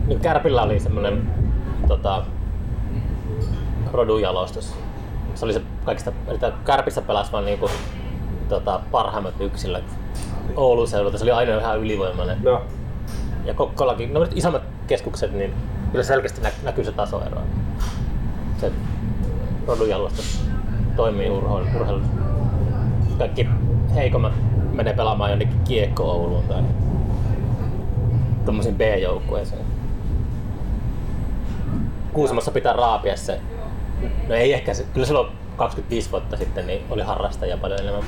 [0.07, 1.29] niin Kärpillä oli semmoinen
[1.87, 2.23] tota,
[3.93, 4.75] rodunjalostus.
[5.35, 7.69] Se oli se kaikista, että Kärpissä pelasi vaan niinku,
[8.49, 9.83] tota, parhaimmat yksilöt.
[10.55, 12.37] Oulun seudulta se oli aina vähän ylivoimainen.
[12.43, 12.61] No,
[13.45, 15.53] Ja Kokkolakin, no nyt isommat keskukset, niin
[15.91, 17.37] kyllä selkeästi nä- näkyy se tasoero.
[18.57, 18.71] Se
[19.67, 20.45] rodunjalostus
[20.95, 22.11] toimii urheilu- urheilussa.
[23.17, 23.47] Kaikki
[23.95, 24.33] heikommat
[24.73, 26.63] menee pelaamaan jonnekin kiekko Ouluun tai
[28.45, 29.65] tommosiin B-joukkueeseen.
[32.13, 33.39] Kuusamossa pitää raapia se.
[34.27, 38.03] No ei ehkä, se, kyllä silloin 25 vuotta sitten niin oli harrastajia paljon enemmän.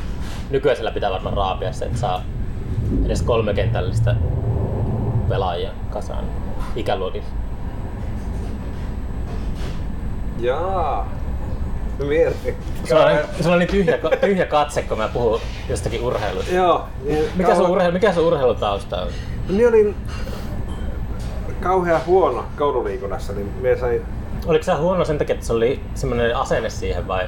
[0.50, 2.22] Nykyään siellä pitää varmaan raapia se, että saa
[3.06, 4.15] edes kolmekentällistä
[5.30, 6.26] pelaajia kasaan
[6.76, 7.32] ikäluokissa.
[10.39, 11.10] jaa.
[12.04, 12.56] Mietin.
[12.90, 16.54] Sulla on, sulla on niin tyhjä, tyhjä katse, kun mä puhun jostakin urheilusta.
[16.56, 16.84] Joo.
[17.04, 19.08] Niin Mikä sun, kauan- urheilu, mikä sun urheilutausta on?
[19.50, 19.96] Minä olin
[21.62, 24.02] kauhean huono koululiikunnassa, niin minä sain
[24.48, 27.26] Oliko se huono sen takia, että se oli semmoinen asenne siihen vai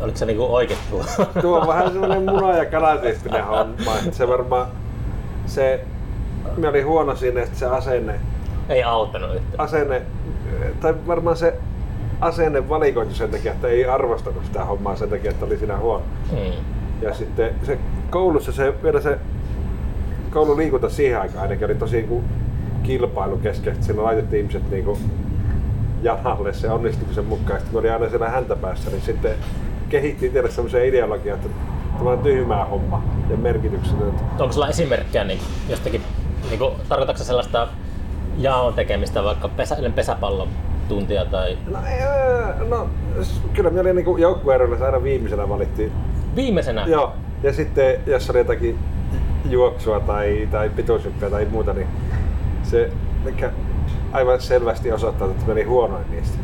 [0.00, 1.08] oliko se niinku oikeesti huono?
[1.42, 3.94] Tuo on vähän semmoinen muna- ja kalatyyppinen homma.
[4.04, 4.66] Että se varmaan,
[5.46, 5.84] se,
[6.56, 8.20] minä olin huono siinä, että se asenne,
[8.68, 9.60] Ei auttanut yhtään.
[9.60, 10.02] asenne,
[10.80, 11.54] tai varmaan se
[12.20, 16.04] asenne valikoitu sen takia, että ei arvostanut sitä hommaa sen takia, että oli siinä huono.
[16.32, 16.64] Mm.
[17.02, 17.78] Ja sitten se
[18.10, 19.18] koulussa se, vielä se
[20.30, 22.24] koululiikunta siihen aikaan ainakin oli tosi niinku
[22.82, 23.84] kilpailukeskeistä.
[23.84, 24.98] Siinä laitettiin ihmiset niinku
[26.02, 27.60] janalle se onnistumisen mukaan.
[27.60, 29.34] Sitten kun oli aina siellä häntä päässä, niin sitten
[29.88, 31.48] kehittiin tehdä semmoisen ideologian, että
[31.98, 34.22] tämä on tyhmää homma ja merkityksetöntä.
[34.38, 36.02] Onko sulla esimerkkejä niin jostakin,
[36.48, 37.68] niin kuin, tarkoitatko sellaista
[38.38, 40.48] jaon tekemistä vaikka pesä, pesäpallon
[40.90, 42.88] tuntia tai No, ei, no
[43.52, 45.92] kyllä me oli niinku joukkueeroilla aina viimeisenä valittiin.
[46.36, 46.84] viimeisenä?
[46.86, 47.12] Joo.
[47.42, 48.78] Ja sitten jos oli jotakin
[49.50, 51.86] juoksua tai, tai pituushyppyä tai muuta, niin
[52.62, 52.90] se
[53.24, 53.50] mikä
[54.12, 56.38] aivan selvästi osoittaa, että meni huonoin niistä.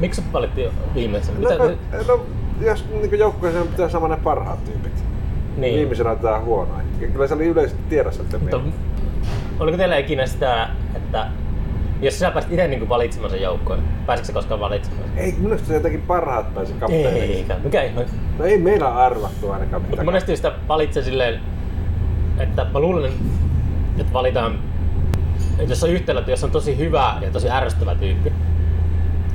[0.00, 1.38] Miksi valittiin viimeisenä?
[1.40, 2.20] No, Mitä, no, no
[2.66, 5.04] jos niin joukkueeseen pitää saada ne parhaat tyypit.
[5.56, 5.74] niin.
[5.76, 6.84] Viimeisenä otetaan huonoin.
[7.12, 8.74] Kyllä se oli yleisesti tiedossa, että Mutta niin.
[9.60, 11.26] oliko teillä ikinä sitä, että
[12.02, 15.04] jos sä pääsit itse niin valitsemaan sen joukkoon, pääsitkö koskaan valitsemaan?
[15.16, 17.32] Ei, minusta se jotenkin parhaat pääsi kapteeniksi.
[17.32, 17.56] Eikä.
[17.64, 18.06] Mikä ihme?
[18.38, 21.40] No ei meillä arvattu ainakaan Mutta monesti sitä valitsee silleen,
[22.38, 23.12] että mä luulen,
[23.98, 24.58] että valitaan,
[25.58, 28.32] että jos on yhtälö, että jos on tosi hyvä ja tosi ärsyttävä tyyppi,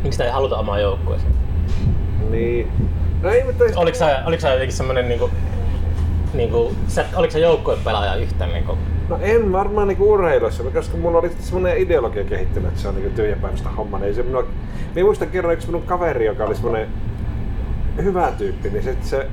[0.04, 1.34] niin sitä ei haluta omaa joukkueeseen.
[2.30, 2.72] Niin.
[3.22, 3.64] No ei, mutta...
[3.76, 5.30] Oliko sä, oliko sä jotenkin semmonen niinku,
[6.34, 8.78] niinku, sä, oliko sä joukkuepelaaja yhtään niinku,
[9.10, 13.16] No en varmaan niinku urheilussa, koska mulla oli semmoinen ideologia kehittynyt, että se on niinku
[13.16, 14.00] tyhjäpäiväistä hommaa.
[14.00, 14.44] Niin se minua...
[14.96, 16.88] Minä muistan kerran yksi minun kaveri, joka oli semmoinen
[18.04, 19.28] hyvä tyyppi, niin sit se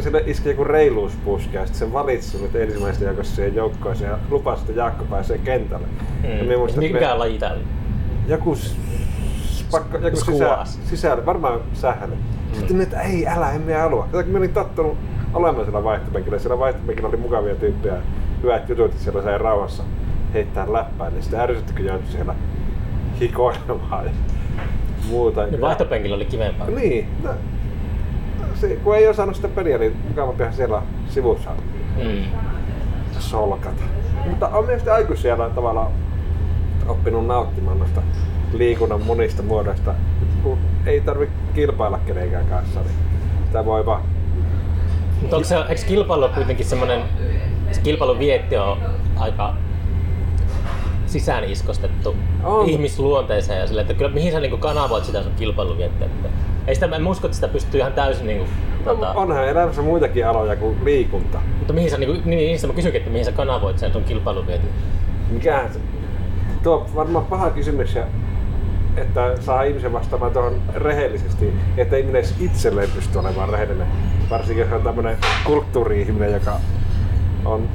[0.00, 4.62] sille iski joku reiluuspuski ja sitten se valitsi minut ensimmäistä joukossa siihen joukkoeseen ja lupasi,
[4.62, 5.86] että Jaakko pääsee kentälle.
[6.38, 7.62] Ja minä muistan, että me- mikä laji täällä?
[8.28, 8.76] joku, s-
[9.70, 12.16] pakko, joku sisä, sisällä, varmaan sähälle.
[12.52, 12.82] Sitten mm.
[12.82, 14.08] että ei, älä, en minä halua.
[14.12, 14.96] Kun mä olin tottunut
[15.34, 16.38] olemaan siellä vaihtopenkillä.
[16.38, 17.94] Siellä vaihtopenkillä oli mukavia tyyppejä,
[18.42, 19.82] hyvät jutut, että siellä sai rauhassa
[20.34, 21.10] heittää läppää.
[21.10, 22.34] Niin sitten ärsytti, kun joutui siellä
[23.20, 24.10] hikoilemaan ja
[25.08, 25.46] muuta.
[25.46, 26.66] Niin vaihtopenkillä oli kivempaa.
[26.66, 27.08] Niin.
[27.22, 27.30] No,
[28.54, 31.50] se, kun ei osannut sitä peliä, niin mukavampihan siellä sivussa
[32.04, 32.24] Mm.
[33.18, 33.82] solkata.
[34.26, 35.92] Mutta on mielestäni aikuisia tavallaan
[36.88, 38.02] oppinut nauttimaan noista
[38.52, 39.94] liikunnan monista muodoista.
[40.42, 42.94] Kun ei tarvi kilpailla kenenkään kanssa, niin
[43.46, 44.02] sitä voi vaan
[45.20, 47.02] Mutta onko se, eikö kilpailu kuitenkin semmoinen,
[47.74, 48.78] se kilpailun vietti on
[49.16, 49.54] aika
[51.06, 52.68] sisään iskostettu On.
[52.68, 56.06] ihmisluonteeseen ja silleen, että kyllä mihin sä niinku kanavoit sitä sun kilpailuviettiä.
[56.06, 56.28] Että
[56.66, 58.46] ei sitä, en usko, että sitä pystyy ihan täysin niinku,
[58.84, 61.38] tota, No, onhan elämässä muitakin aloja kuin liikunta.
[61.58, 64.04] mutta mihin sä niinku, niin, niin, sitä mä kysynkin, että mihin sä kanavoit sen sun
[64.04, 64.68] kilpailuvietin.
[65.42, 65.80] Se?
[66.62, 68.02] Tuo on varmaan paha kysymys ja
[68.96, 73.86] että saa ihmisen vastaamaan tuohon rehellisesti, että ihminen edes itselleen pysty olemaan rehellinen.
[74.30, 76.52] Varsinkin jos on tämmöinen kulttuuri-ihminen, joka
[77.44, 77.68] on...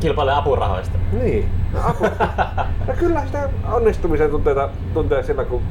[0.00, 0.98] Kilpailee apurahoista.
[1.12, 2.04] Niin, no, apu.
[2.88, 5.62] no kyllä sitä onnistumisen tunteita tuntee sillä, kun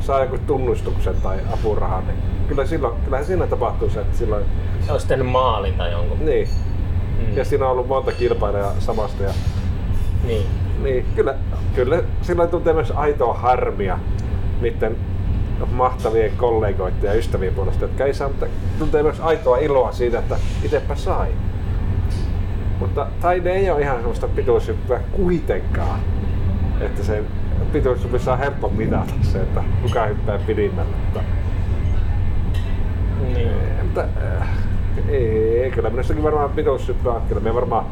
[0.00, 4.44] saa joku tunnustuksen tai apurahan, niin kyllä silloin, kyllähän siinä tapahtuu se, että silloin...
[4.90, 6.26] Olisi tehnyt maalin tai jonkun.
[6.26, 6.48] Niin.
[7.18, 7.36] Mm.
[7.36, 9.30] Ja siinä on ollut monta kilpailijaa samasta ja
[10.26, 10.46] Niin.
[10.82, 11.34] Niin, kyllä,
[11.74, 13.98] kyllä silloin tuntee myös aitoa harmia
[14.60, 14.96] niiden
[15.72, 18.46] mahtavien kollegoiden ja ystävien puolesta, jotka ei saa, mutta
[18.78, 21.28] tuntee myös aitoa iloa siitä, että itsepä sai.
[22.82, 26.00] Mutta taide ei ole ihan sellaista pituushyppyä kuitenkaan.
[26.80, 27.22] Että se
[27.72, 30.96] pituushypyssä on helppo mitata se, että kuka hyppää pidimmälle.
[30.96, 31.20] Mutta,
[33.34, 33.50] niin.
[33.82, 34.04] mutta
[34.40, 34.48] äh,
[35.08, 37.22] ei, kyllä minustakin varmaan pituushyppyä on.
[37.28, 37.86] Kyllä me varmaan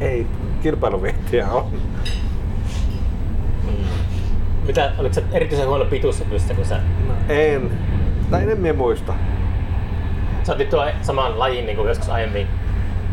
[0.00, 0.26] ei
[0.62, 1.64] kilpailuviettiä on.
[4.66, 6.80] Mitä, oliko sä erityisen huono pituushypyssä, kun sä,
[7.28, 7.70] En.
[8.30, 9.14] Tai en minä muista.
[10.42, 12.46] sä otit tuo saman lajin niin kuin joskus aiemmin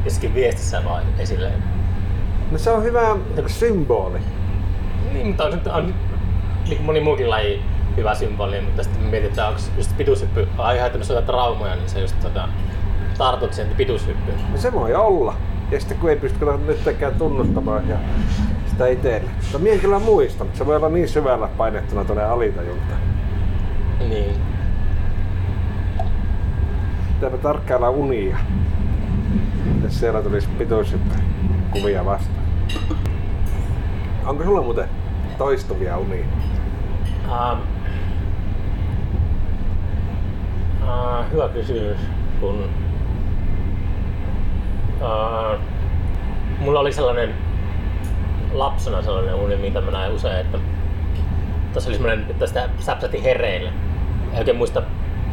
[0.08, 1.52] jossakin viestissä vaan esille.
[2.52, 3.15] No se on hyvä
[3.48, 4.20] symboli.
[5.13, 5.93] Niin, mutta on, se- on
[6.63, 7.62] niin kuin moni muukin laji
[7.98, 12.50] hyvä symboli, mutta sitten mietitään, onko just pituushyppy aiheuttanut sulle traumoja, niin se just tota,
[13.17, 14.38] tartut siihen pituushyppyyn.
[14.52, 15.34] No se voi olla.
[15.72, 17.96] Ja sitten kun ei pysty nytkään tunnustamaan ja
[18.65, 19.30] sitä itselle.
[19.41, 22.93] Mutta minä en kyllä muista, mutta se voi olla niin syvällä painettuna tuonne alitajunta.
[24.10, 24.36] Niin.
[27.13, 28.38] Pitääpä tarkkailla unia.
[29.84, 31.16] Jos siellä tulisi pituushyppy
[31.72, 32.38] kuvia vastaan.
[34.26, 34.90] Onko sulla muuten
[35.38, 36.26] toistuvia unia?
[37.26, 37.60] Um,
[40.84, 41.98] uh, hyvä kysymys,
[42.40, 42.70] kun
[45.02, 45.60] uh,
[46.60, 47.34] mulla oli sellainen
[48.52, 50.58] lapsena sellainen uni, mitä mä näin usein, että
[51.74, 53.70] tässä oli semmoinen, että sitä säpsäti hereille.
[54.32, 54.82] En oikein muista,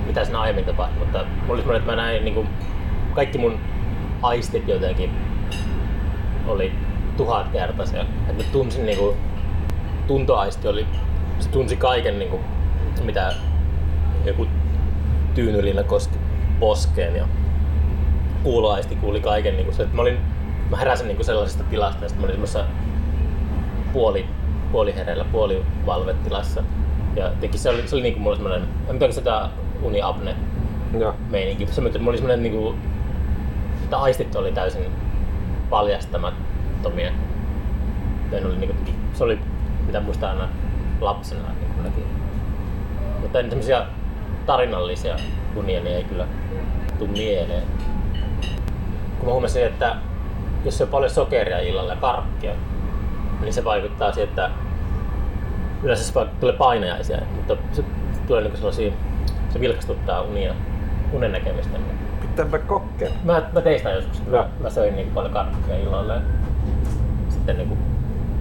[0.06, 2.48] mitä siinä aiemmin tapahtui, mutta mulla oli semmoinen, että mä näin niin kuin,
[3.14, 3.58] kaikki mun
[4.24, 5.10] aistit jotenkin
[6.46, 6.72] oli
[7.16, 8.00] tuhatkertaisia.
[8.00, 9.16] Että mä tunsin niin kuin,
[10.06, 10.86] tuntoaisti oli,
[11.38, 12.42] se tunsi kaiken niin kuin,
[13.02, 13.32] mitä
[14.24, 14.46] joku
[15.34, 16.18] tyynylinä koski
[16.60, 17.28] poskeen ja
[18.42, 19.54] kuuloaisti kuuli kaiken.
[19.54, 20.18] Niin kuin se, että mä, olin,
[20.70, 22.64] mä heräsin niin kuin sellaisesta tilasta ja sitten mä olin semmoisessa
[23.92, 24.26] puoli,
[24.72, 26.62] puolihereillä, puolivalvetilassa.
[27.16, 29.48] Ja jotenkin se oli, se oli niin kuin mulla semmoinen, en tiedä sitä
[29.82, 30.36] uniapne
[30.98, 31.14] Joo.
[31.30, 31.66] meininki.
[31.66, 32.74] Se, oli semmoinen niinku,
[33.94, 34.92] että aistit oli täysin
[35.70, 37.12] paljastamattomia.
[38.44, 38.76] Oli niinku,
[39.14, 39.38] se oli,
[39.86, 40.48] mitä muistaa aina
[41.00, 42.04] lapsena niin näki.
[43.20, 43.86] Mutta en semmoisia
[44.46, 45.16] tarinallisia
[45.56, 46.26] unia, niin ei kyllä
[46.98, 47.62] tuu mieleen.
[49.18, 49.96] Kun mä huomasin, että
[50.64, 52.52] jos on paljon sokeria illalla ja karkkia,
[53.40, 54.50] niin se vaikuttaa siihen, että
[55.82, 57.84] yleensä se tulee painajaisia, mutta se
[58.26, 58.92] tulee niinku sellaisia,
[59.48, 60.54] se vilkastuttaa unia,
[61.12, 61.78] unen näkemistä.
[62.34, 63.16] Pitääpä kokeilla.
[63.24, 64.26] Mä, mä tein sitä joskus.
[64.26, 66.14] Mä, mä söin niin paljon karkkia illalla
[67.28, 67.78] sitten niin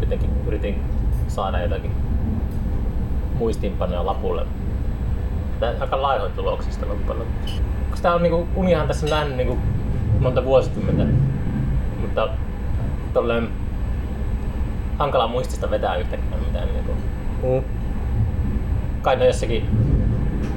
[0.01, 0.83] jotenkin yritin
[1.27, 1.91] saada jotakin
[3.35, 4.45] muistiinpanoja lapulle.
[5.59, 7.61] Tää aika laihoin tuloksista loppujen lopuksi.
[7.89, 9.57] Koska tää on niinku, unihan tässä nähnyt niinku
[10.19, 11.03] monta vuosikymmentä,
[12.01, 12.29] mutta
[13.13, 13.49] tolleen
[14.97, 16.91] hankala muistista vetää yhtäkkiä mitään niinku.
[17.43, 17.63] Mm.
[19.01, 19.69] Kai ne jossakin,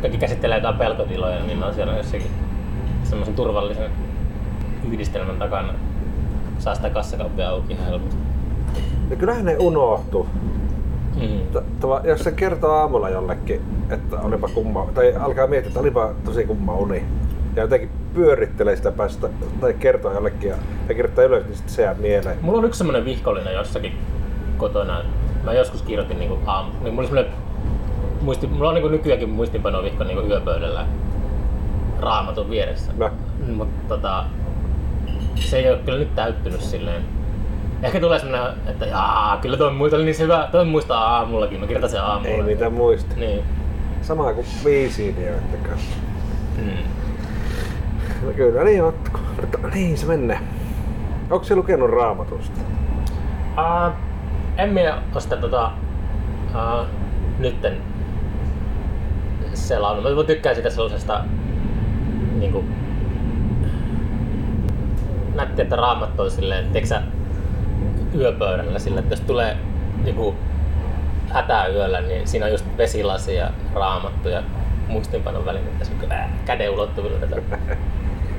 [0.01, 2.31] kaikki käsittelee jotain pelkotiloja, niin ne on siellä jossakin
[3.07, 3.91] semmoisen turvallisen
[4.93, 5.75] yhdistelmän takana.
[6.59, 8.17] Saa sitä kassakauppia auki ihan helposti.
[9.11, 10.27] Ja kyllähän ne unohtuu.
[11.21, 11.61] Mm.
[11.61, 16.45] T- jos se kertoo aamulla jollekin, että olipa kumma, tai alkaa miettiä, että olipa tosi
[16.45, 17.05] kumma uni,
[17.57, 19.29] ja jotenkin pyörittelee sitä päästä,
[19.61, 20.57] tai kertoo jollekin ja,
[20.89, 22.39] ja kirjoittaa ylös, niin sitten se jää mieleen.
[22.43, 23.93] Mulla on yksi semmonen vihkollinen jossakin
[24.57, 25.03] kotona.
[25.45, 26.71] Mä joskus kirjoitin niinku aamu.
[26.83, 27.27] Niin mulla, oli
[28.21, 30.87] muisti, mulla on niinku nykyäänkin muistinpanovihko niinku yöpöydällä
[32.01, 32.93] raamatun vieressä.
[32.97, 33.11] No,
[33.55, 34.25] Mutta tota,
[35.35, 37.03] se ei ole kyllä nyt täyttynyt silleen
[37.83, 41.67] Ehkä tulee semmonen, että jaa, kyllä toi muista oli niin hyvä, toi muistaa aamullakin, mä
[41.67, 42.37] kirjoitan sen aamulla.
[42.37, 43.15] Ei niitä muista.
[43.17, 43.43] Niin.
[44.03, 45.79] Sama kuin viisi ideoittakaan.
[46.57, 46.83] Mm.
[48.27, 49.21] No kyllä niin Otko.
[49.41, 50.39] Mutta niin se menee.
[51.31, 52.61] Onko se lukenut raamatusta?
[53.59, 53.93] Uh,
[54.57, 55.71] en minä ole sitä tota,
[56.55, 56.87] uh,
[57.39, 57.77] nytten
[59.55, 60.17] selannut.
[60.17, 61.25] Mä tykkään sitä sellaisesta
[62.41, 62.65] niinku,
[65.35, 67.03] nätti, että raamattu on silleen, sä,
[68.15, 69.57] yöpöydällä sillä, että jos tulee
[70.05, 70.35] niinku
[71.31, 74.43] hätää yöllä, niin siinä on just vesilasi ja raamattu ja
[74.89, 77.37] muistinpanon väline tässä on kyllä käden ulottuvilla tätä.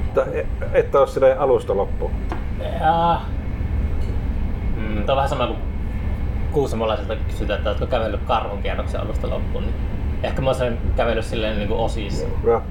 [0.05, 0.25] Mutta
[0.73, 2.11] et ole silleen alusta loppuun.
[2.79, 3.21] Ja,
[4.75, 5.59] mm, tämä on vähän sama kuin
[6.51, 9.63] kuusamolaiselta kysytään, että oletko kävellyt karhun kierroksen alusta loppuun.
[9.63, 9.75] Niin
[10.23, 12.27] ehkä mä olen kävellyt silleen niin kuin osissa.
[12.43, 12.61] No.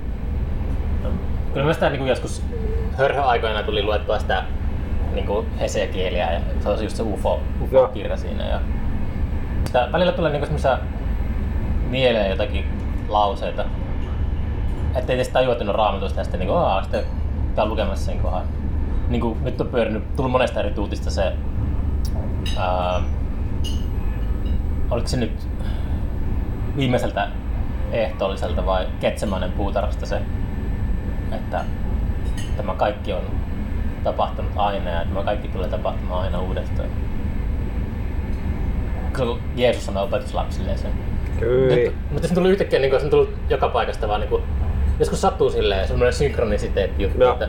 [1.57, 2.43] Kyllä mä sitä niin kuin joskus
[2.99, 4.45] hörhöaikoina tuli luettua sitä
[5.13, 7.41] niin kuin Hesekieliä ja se on just se UFO.
[7.63, 8.45] UFO-kirja siinä.
[8.45, 8.61] Ja
[9.65, 10.79] sitä, välillä tulee niin semmoisia
[11.89, 12.65] mieleen jotakin
[13.09, 13.65] lauseita,
[15.33, 17.05] tajua, että ne on raamatusta ja sitten niin kuin, aah, sitten
[17.55, 18.47] käy lukemassa sen kohdan.
[19.09, 21.33] Niin kuin, nyt on pyörinyt, tullut monesta eri tuutista se,
[22.59, 23.03] ää,
[24.91, 25.49] oliko se nyt
[26.77, 27.29] viimeiseltä
[27.93, 30.23] ehtoolliselta vai Ketsemanen puutarhasta se,
[31.33, 31.65] että
[32.57, 33.23] tämä kaikki on
[34.05, 36.89] tapahtunut aina ja tämä kaikki tulee tapahtumaan aina uudestaan.
[39.17, 40.91] Kun Jeesus sanoi opetuslapsille sen.
[41.41, 41.75] Kyllä.
[41.75, 44.43] Nyt, mutta se tuli yhtäkkiä, niin kuin, se on tullut joka paikasta vaan niin kuin,
[44.99, 47.33] joskus sattuu silleen semmoinen synkronisiteetti juttu, Joo.
[47.33, 47.49] että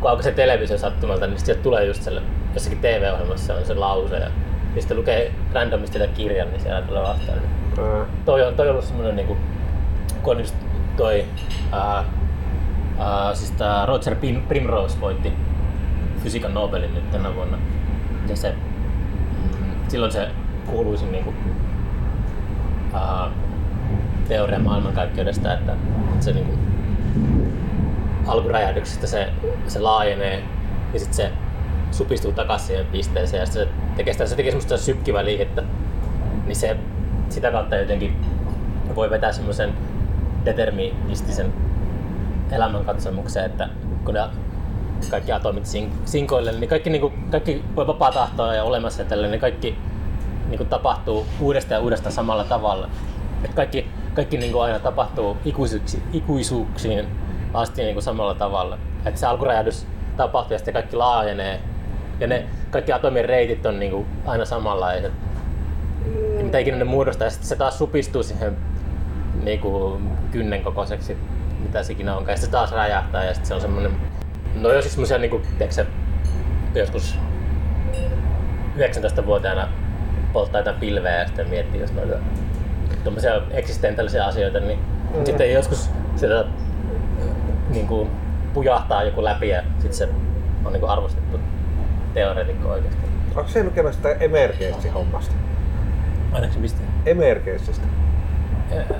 [0.00, 2.22] kun aukaisee televisio sattumalta, niin sieltä tulee just selle,
[2.54, 4.30] jossakin TV-ohjelmassa on se lause ja,
[4.78, 7.38] sitten lukee randomisti tätä kirjan, niin siellä tulee vastaan.
[7.38, 9.36] Niin Ää, toi on, toi on ollut semmoinen niinku,
[10.22, 10.54] kun on just
[10.96, 11.24] toi,
[11.72, 12.04] ää,
[13.00, 15.32] ää, siis tää Roger Prim, Primrose voitti
[16.22, 17.58] fysiikan Nobelin nyt tänä vuonna.
[18.28, 20.28] Ja se, mm, silloin se
[20.66, 21.34] kuuluisin niinku,
[22.92, 23.30] ää,
[24.28, 25.76] teoria maailmankaikkeudesta, että
[26.20, 26.54] se niinku,
[28.26, 29.28] alkuräjähdyksestä se,
[29.66, 30.42] se laajenee
[30.92, 31.32] ja sitten se
[31.90, 35.62] supistuu takaisin siihen pisteeseen ja se tekee, sitä, se tekee semmoista sykkivää liikettä,
[36.46, 36.76] niin se
[37.28, 38.16] sitä kautta jotenkin
[38.94, 39.72] voi vetää semmoisen
[40.44, 41.52] deterministisen
[42.52, 43.68] elämänkatsomuksen, että
[44.04, 44.20] kun ne
[45.10, 49.28] kaikki atomit sink- sinkoille, niin kaikki, niin kuin, kaikki voi vapaa tahtoa ja olemassa tällä,
[49.28, 49.78] niin kaikki
[50.48, 52.88] niin kuin, tapahtuu uudestaan ja uudestaan samalla tavalla.
[53.44, 57.06] Et kaikki kaikki niin kuin aina tapahtuu ikuisuuksi, ikuisuuksiin
[57.54, 58.78] asti niin kuin samalla tavalla.
[59.04, 59.86] Et se alkuräjähdys
[60.16, 61.60] tapahtuu ja sitten kaikki laajenee.
[62.20, 65.12] Ja ne kaikki atomien reitit on niin kuin aina samanlaiset.
[66.38, 68.56] Ja mitä ikinä ne muodostaa, ja sitten se taas supistuu siihen
[69.42, 71.16] niin kuin kynnen kokoiseksi,
[71.62, 72.32] mitä se ikinä onkaan.
[72.32, 73.92] Ja sitten se taas räjähtää ja sitten se on semmoinen...
[74.54, 75.86] No jos siis semmoisia niin kuin, tiedätkö, se,
[76.74, 77.18] joskus
[78.76, 79.68] 19-vuotiaana
[80.32, 82.14] polttaa jotain pilveä ja sitten miettii, jos noita
[83.04, 84.78] tuommoisia eksistentiaalisia asioita, niin
[85.16, 85.24] mm.
[85.24, 86.44] sitten joskus sitä
[87.68, 88.10] niin kuin,
[88.54, 90.08] pujahtaa joku läpi ja sitten se
[90.64, 91.40] on niin kuin arvostettu
[92.14, 93.00] teoreetikko oikeasti.
[93.36, 95.34] Onko se lukenut sitä emergenssihommasta?
[96.32, 96.82] Ainakin mistä?
[97.06, 97.86] Emergenssistä.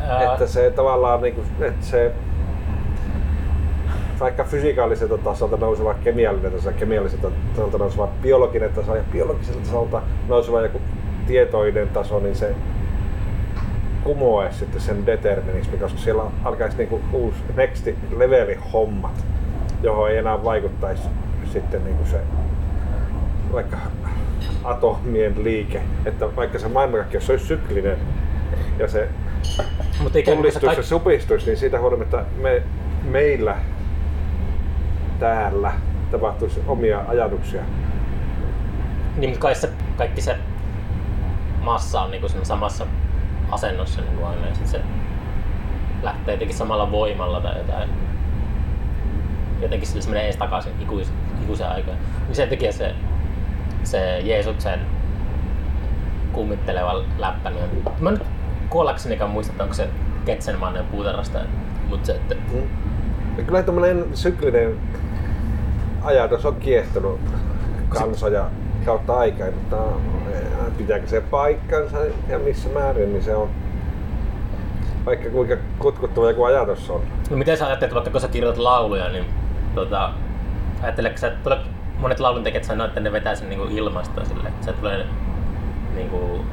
[0.08, 2.12] Ää, Että se tavallaan niinku, että se
[4.20, 10.60] vaikka fysikaaliselta tasolta nouseva kemiallinen taso, kemialliselta tasolta nouseva biologinen taso ja biologiselta tasolta nouseva
[10.60, 10.80] joku
[11.26, 12.54] tietoinen taso, niin se
[14.04, 19.24] kumoaisi sitten sen determinismi, koska siellä alkaisi niinku uusi next leveli hommat,
[19.82, 21.02] johon ei enää vaikuttaisi
[21.52, 22.20] sitten niinku se
[23.52, 23.76] vaikka
[24.64, 27.96] atomien liike, että vaikka se maailmankaikkeus olisi syklinen
[28.78, 29.08] ja se
[30.24, 32.62] pullistuisi ja kaikki, supistuisi, niin siitä huolimatta me,
[33.04, 33.56] meillä
[35.20, 35.72] täällä
[36.10, 37.62] tapahtuisi omia ajatuksia.
[39.16, 40.36] niin, mutta kai se, kaikki se
[41.60, 42.86] massa on niin kuin siinä samassa
[43.50, 44.80] asennossa niin kuin aina ja se
[46.02, 47.90] lähtee jotenkin samalla voimalla tai jotain.
[49.62, 51.12] Jotenkin sillä se menee ees takaisin ikuis,
[51.42, 51.98] ikuisen aikaan.
[52.26, 52.94] Niin sen takia se,
[53.82, 54.80] se Jeesuksen
[56.32, 58.22] kummitteleva läppä, niin on, mä nyt
[58.70, 59.88] kuollaksenikaan muista, että onko se
[60.26, 61.38] Getsenmannen puutarhasta,
[61.88, 62.34] mutta se, että
[63.38, 64.76] Ja kyllä tämmöinen syklinen
[66.02, 67.20] ajatus on kiehtonut
[67.88, 68.50] kansoja
[68.84, 69.76] kautta aikaa, mutta
[70.78, 71.96] pitääkö se paikkansa
[72.28, 73.48] ja missä määrin, niin se on
[75.06, 77.00] vaikka kuinka kutkuttava joku ajatus on.
[77.30, 79.24] No miten sä ajattelet, vaikka kun sä kirjoitat lauluja, niin
[79.74, 80.10] tota,
[80.82, 81.58] ajatteleeko sä, että
[81.98, 85.06] monet lauluntekijät sanoo, että ne vetää sen niinku ilmasta sille, että se tulee
[85.94, 86.44] niinku,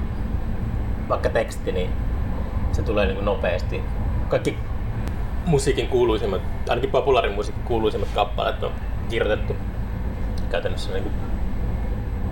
[1.09, 1.89] vaikka teksti, niin
[2.71, 3.81] se tulee niinku nopeasti.
[4.29, 4.57] Kaikki
[5.45, 8.71] musiikin kuuluisimmat, ainakin populaarimusiikin kuuluisimmat kappaleet on
[9.09, 9.55] kirjoitettu
[10.51, 11.09] käytännössä niinku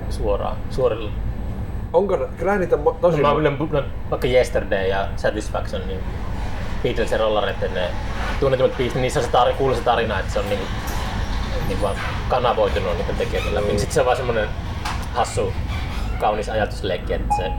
[0.10, 1.12] suoraan, suorilla.
[1.94, 3.22] Onko, mo- tosi...
[3.22, 3.58] Mä olen
[4.12, 6.00] vaikka Yesterday ja Satisfaction, niin
[6.84, 7.90] Beatles ja Rollareiden ne
[8.40, 10.66] tunnetummat biisit, niin niissä on se tar- kuuluisa tarina, että se on niinku,
[11.68, 11.96] niinku vaan
[12.30, 13.72] kanavoitunut niiden tekijöiden läpi.
[13.72, 13.78] Mm.
[13.78, 14.50] Sitten se on vaan semmonen
[15.14, 15.54] hassu,
[16.20, 17.52] kaunis ajatusleikki, että se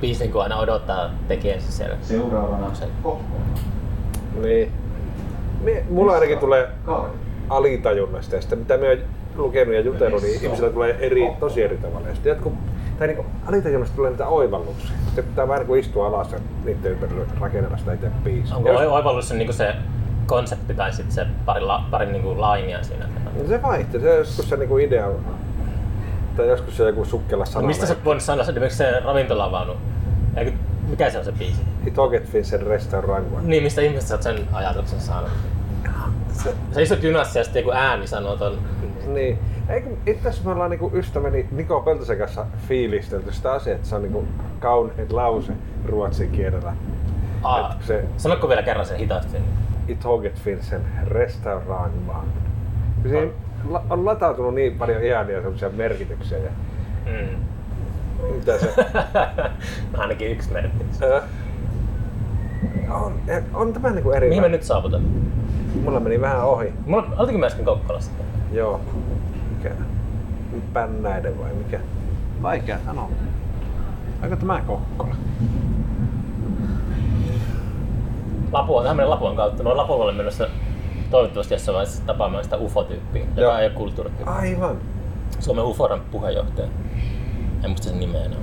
[0.00, 1.96] biisi niinku aina odottaa tekijänsä siellä.
[2.02, 2.88] Seuraavana Se-.
[4.42, 4.72] Niin.
[5.64, 7.12] Niin, mulla ainakin tulee Kaari.
[7.50, 8.98] Alitajunnasta ja sitten mitä me
[9.36, 12.08] lukenut ja jutellut, niin ihmisillä tulee eri, tosi eri tavalla.
[12.08, 12.52] Ja sitten jotkut,
[12.98, 14.90] tai niin alitajunnasta tulee niitä oivalluksia.
[15.04, 18.56] Sitten pitää vähän niin kuin istua alas ja niiden ympärillä rakennella sitä itse biisiä.
[18.56, 19.74] Onko Jos- oivallus se, niinku se
[20.26, 23.08] konsepti tai sitten se pari, la, pari niinku lainia siinä?
[23.42, 25.24] No se vaihtuu, se joskus se niinku idea on.
[26.36, 27.60] Tai joskus se joku sukkela sana.
[27.60, 29.72] No mistä sä voinut sanoa, esimerkiksi se ravintolavaunu?
[30.36, 30.52] Eikö,
[30.88, 31.60] mikä se on se biisi?
[31.86, 33.26] It all get Vincent restaurant.
[33.42, 35.30] Niin, mistä ihmisestä sä oot sen ajatuksen saanut?
[36.34, 38.58] Se, Sä istut junassa ja sitten joku ääni sanoo ton.
[39.06, 39.38] niin.
[39.68, 43.94] Eikö, itse asiassa me ollaan niinku ystäväni Niko Peltosen kanssa fiilistelty sitä asiaa, että se
[43.94, 44.24] on niinku
[44.60, 45.52] kaunein lause
[45.86, 46.72] ruotsin kielellä.
[47.42, 49.36] Aa, Et se- Sanotko vielä kerran sen hitaasti?
[49.88, 51.92] It all get Vincent restaurant.
[53.02, 53.26] Siinä
[53.70, 56.38] la- on latautunut niin paljon ihania semmoisia merkityksiä.
[56.38, 56.50] Ja
[57.06, 57.36] Mm.
[58.34, 58.74] mitä se...
[59.98, 60.84] Ainakin yksi merkki.
[62.90, 63.12] On,
[63.54, 64.28] on tämä niinku eri.
[64.28, 65.02] Mihin me nyt saavutaan?
[65.84, 66.72] Mulla meni vähän ohi.
[66.86, 68.10] Mulla, oltiinko mä äsken Kokkolassa?
[68.52, 68.80] Joo.
[69.56, 69.70] Mikä?
[70.72, 71.80] Pännäiden vai mikä?
[72.42, 73.08] Vaikea sanoa.
[74.22, 75.14] Onko tämä Kokkola?
[78.52, 79.62] Lapua, tähän Lapuan kautta.
[79.62, 80.48] Mä oon Lapualle menossa
[81.10, 83.48] toivottavasti jossain vaiheessa tapaamaan sitä UFO-tyyppiä, Joo.
[83.48, 84.30] joka ei ole kulttuurityyppi.
[84.30, 84.76] Aivan.
[85.40, 86.68] Suomen UFOran puheenjohtaja.
[87.64, 88.38] En muista sen nimeä enää.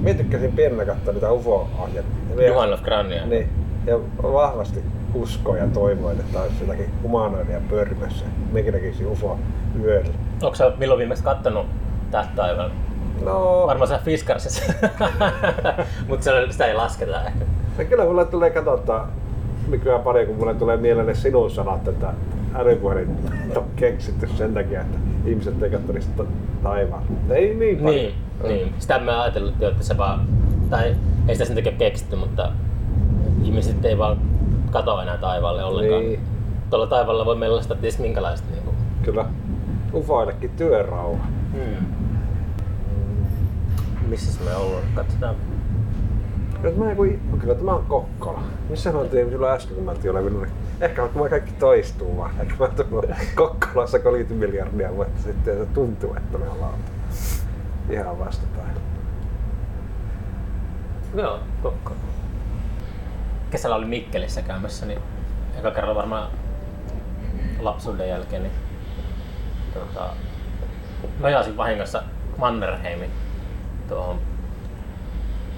[0.00, 2.74] Mie tykkäsin pienenä katsoa niitä UFO-ohjelmia.
[2.74, 3.26] Of Grania.
[3.26, 3.48] Niin.
[3.86, 4.84] Ja vahvasti
[5.14, 8.24] uskoin ja toivoin, että olisi jotakin humanoidia pörmössä.
[8.52, 9.38] Minkä näkisin UFO
[9.82, 10.10] yöllä.
[10.42, 11.66] Onko sä milloin viimeksi kattonut
[12.10, 12.70] tästä taivaan?
[13.24, 14.72] No, Varmaan se Fiskarsissa.
[16.08, 17.44] Mutta sitä ei lasketa ehkä.
[17.78, 19.08] ja kyllä mulle tulee katsottaa
[19.68, 22.12] nykyään paljon, kun mulle tulee mieleen sinun sanat, että
[22.54, 23.16] älypuhelin
[23.56, 26.24] on keksitty sen takia, että ihmiset ei katso niistä
[26.62, 27.02] taivaan.
[27.30, 27.94] Ei niin paljon.
[27.94, 28.74] Niin, niin.
[28.78, 30.26] Sitä mä ajatellut, että se vaan,
[30.70, 30.96] tai
[31.28, 32.52] ei sitä sen takia keksitty, mutta
[33.44, 34.18] ihmiset ei vaan
[34.70, 36.02] kato enää taivaalle ollenkaan.
[36.02, 36.20] Niin.
[36.70, 38.50] Tuolla taivaalla voi meillä olla sitä ties minkälaista.
[38.50, 38.76] Niin kuin.
[39.02, 39.24] Kyllä.
[39.94, 41.24] Ufoillekin työrauha.
[41.52, 41.86] Hmm.
[44.08, 44.82] Missä me ollaan?
[44.94, 45.34] Katsotaan.
[46.62, 47.06] Kyllä tämä, joku,
[47.40, 48.42] kyllä tämä on Kokkola.
[48.68, 50.42] Missä me oltiin silloin äsken, kun mä oltiin olevinut?
[50.42, 52.30] niin Ehkä mä kaikki toistuu vaan.
[52.40, 56.74] Ehkä mä tullut Kokkolassa 30 miljardia vuotta sitten ja se tuntuu, että me ollaan
[57.90, 58.76] ihan vastapäin.
[61.14, 61.92] Joo, Kokko.
[63.50, 65.00] Kesällä oli Mikkelissä käymässä, niin
[65.58, 66.30] eka kerralla varmaan
[67.60, 68.54] lapsuuden jälkeen, niin
[69.74, 70.08] tota,
[71.20, 72.02] nojasin vahingossa
[72.38, 73.10] Mannerheimin
[73.88, 74.18] tuohon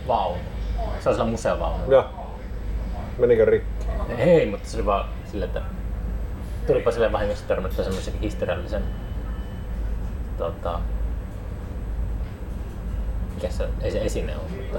[0.09, 0.51] vaunuun.
[1.01, 1.93] Se on sillä museovaunu.
[1.93, 2.05] Joo.
[3.18, 3.87] Menikö rikki?
[4.18, 5.62] Ei, mutta se oli vaan sille, että
[6.66, 8.83] tulipa sille vahingossa törmättyä semmoisen historiallisen
[10.39, 10.80] tota,
[13.35, 14.78] mikä se, ei se esine ole, mutta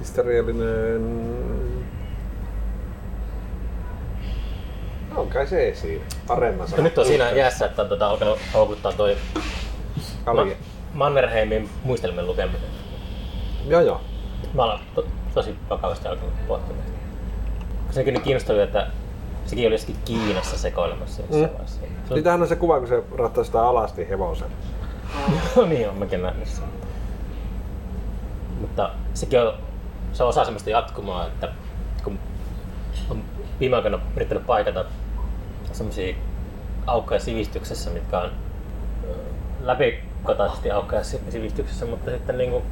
[0.00, 1.30] Historiallinen...
[5.16, 6.02] On kai se esiin.
[6.28, 9.16] Areenna Mutta nyt on siinä jäässä, että on tota, alkanut houkuttaa toi
[10.26, 10.56] Ali.
[10.94, 12.69] Mannerheimin muistelmien lukeminen.
[13.70, 14.00] Joo joo.
[14.54, 15.04] Mä olen to,
[15.34, 16.84] tosi vakavasti alkanut pohtimaan.
[17.90, 18.86] Sekin niin kiinnostavaa, että
[19.46, 21.48] sekin oli jossakin Kiinassa sekoilemassa jossain Mm.
[21.50, 21.80] vaiheessa.
[21.80, 24.48] Se on, Sitähän on se kuva, kun se rattaa sitä alasti hevosen.
[25.56, 26.64] no niin, on mäkin nähnyt sen.
[28.60, 29.52] Mutta sekin on,
[30.12, 31.48] se on osa semmoista jatkumoa, että
[32.04, 32.18] kun
[33.10, 33.22] on
[33.60, 34.84] viime aikoina yrittänyt paikata
[35.72, 36.14] semmoisia
[36.86, 38.30] aukkoja sivistyksessä, mitkä on
[39.60, 42.62] läpikotaisesti aukkoja si- sivistyksessä, mutta sitten niinku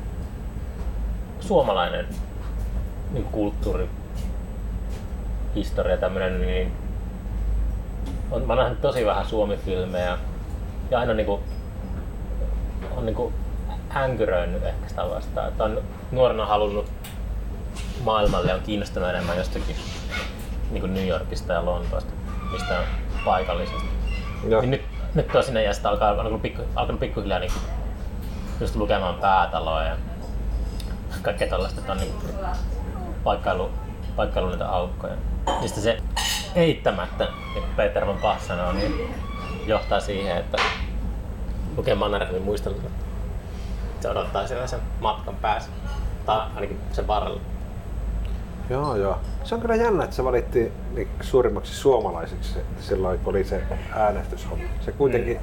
[1.48, 2.06] suomalainen
[3.10, 3.90] niinku kulttuuri,
[5.54, 6.72] historia tämmönen, niin
[8.30, 10.18] on, mä oon nähnyt tosi vähän suomifilmejä
[10.90, 11.40] ja aina niinku
[12.96, 13.32] on niinku
[13.96, 15.48] änkyröinyt ehkä sitä vastaan.
[15.48, 15.82] Että on
[16.12, 16.86] nuorena halunnut
[18.04, 19.76] maailmalle ja on kiinnostunut enemmän jostakin
[20.70, 22.12] niin kuin New Yorkista ja Lontoosta,
[22.52, 22.84] mistä on
[23.24, 23.88] paikallisesti.
[24.48, 24.60] Joo.
[24.60, 24.82] Niin nyt,
[25.14, 27.52] nyt sinne ja sitten alkaa, alkanut, pikku, alkanut pikkuhiljaa niin
[28.60, 29.96] just lukemaan päätaloa ja
[31.22, 32.12] kaikkea tällaista, että on niin
[33.24, 33.70] paikkailu,
[34.16, 35.14] paikkailu niitä aukkoja.
[35.46, 35.98] Ja sitten se
[36.54, 39.14] eittämättä, niin kuin Peter von Bach sanoo, niin
[39.66, 40.58] johtaa siihen, että
[41.76, 42.82] lukee Mannerheimin muistelmat.
[44.00, 45.70] Se odottaa siellä sen matkan päässä.
[46.26, 47.40] Tai ainakin sen varrella.
[48.70, 49.18] Joo, joo.
[49.44, 53.62] Se on kyllä jännä, että se valittiin niin suurimmaksi suomalaiseksi se- silloin, kun oli se
[53.92, 54.64] äänestyshomma.
[54.80, 55.40] Se kuitenkin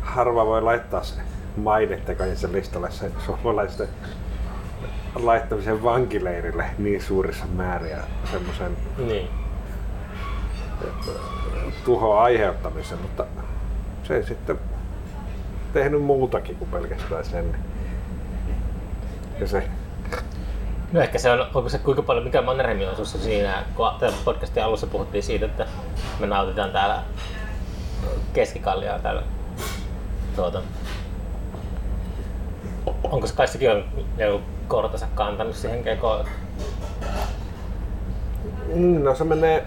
[0.00, 1.14] harva voi laittaa se
[1.56, 3.88] mainetekojensa listalle se suomalaisten
[5.24, 7.98] laittamisen vankileirille niin suurissa määriä
[8.30, 9.28] semmoisen Niin.
[11.84, 13.24] tuhon aiheuttamisen, mutta
[14.04, 14.58] se ei sitten
[15.72, 17.56] tehnyt muutakin kuin pelkästään sen.
[19.40, 19.68] Ja se,
[20.92, 24.14] No ehkä se on, onko se kuinka paljon, mikä Mannerheimin osuus on siinä, kun tämän
[24.24, 25.66] podcastin alussa puhuttiin siitä, että
[26.20, 27.02] me nautitaan täällä
[28.32, 29.22] keskikaljaa täällä
[30.36, 30.62] tuota,
[33.02, 33.84] onko se kai sekin on
[34.68, 36.24] kortensa kantanut siihen kekoon?
[38.74, 39.66] Mm, no se menee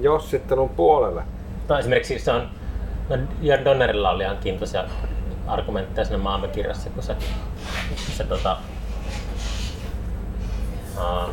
[0.00, 1.22] jos sitten on puolelle.
[1.68, 2.48] No esimerkiksi se on,
[3.08, 4.84] no Jörn Donnerilla oli ihan kiintoisia
[5.46, 7.16] argumentteja siinä maamme kirjassa, kun se,
[7.96, 8.56] se tota,
[10.96, 11.30] uh,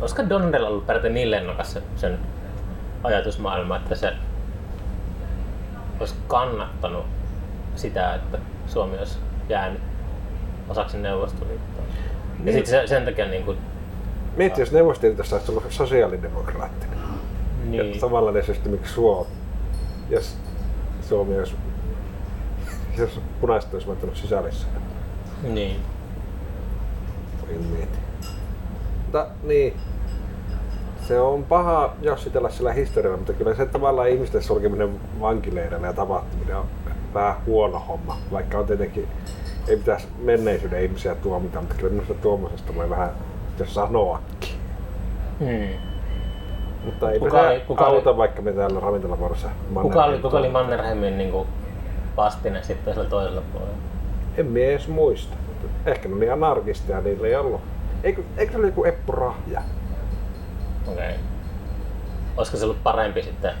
[0.00, 2.18] olisiko Donnerilla ollut peräti niin lennokas se, sen
[3.04, 4.12] ajatusmaailma, että se
[6.00, 7.06] olisi kannattanut
[7.76, 9.18] sitä, että Suomi olisi
[9.48, 9.87] jäänyt
[10.68, 11.84] osaksi Neuvostoliittoa.
[11.84, 12.54] Ja Niin.
[12.54, 13.58] sitten se, sen takia niin kuin,
[14.36, 16.98] Mieti, jos Neuvostoliitosta olisi tullut sosiaalidemokraattinen.
[17.64, 19.30] niin, Ja samanlaisesti miksi Suomi.
[20.10, 20.36] Jos
[21.08, 21.54] Suomi olisi,
[22.98, 24.82] jos punaiset olisi voittanut sisällissään.
[25.42, 25.76] niin,
[27.50, 27.98] En mieti.
[29.04, 29.74] Mutta niin,
[31.08, 36.56] se on paha jossitella sillä historialla, mutta kyllä se tavallaan ihmisten sulkeminen vankileireille ja tapahtuminen
[36.56, 36.66] on
[37.14, 38.16] vähän huono homma.
[38.32, 39.08] Vaikka on tietenkin,
[39.68, 43.10] ei pitäisi menneisyyden ihmisiä tuomita, mutta kyllä minusta tuommoisesta voi vähän
[43.58, 44.48] jos sanoakin.
[45.38, 45.68] hmm.
[46.84, 49.48] Mutta ei Kuka oli- kuka auta, oli- vaikka me täällä ravintolavuorossa
[49.82, 51.48] Kuka oli, kuka oli Mannerheimin niin kuin,
[52.16, 53.74] vastine sitten sillä toisella puolella?
[54.36, 55.36] En minä edes muista.
[55.86, 57.60] Ehkä ne oli anarkisteja, niillä ei ollut.
[58.04, 59.62] Eikö, eikö se oli joku Eppu Rahja?
[60.86, 60.94] Okei.
[60.94, 61.12] Okay.
[62.36, 63.52] Olisiko se ollut parempi sitten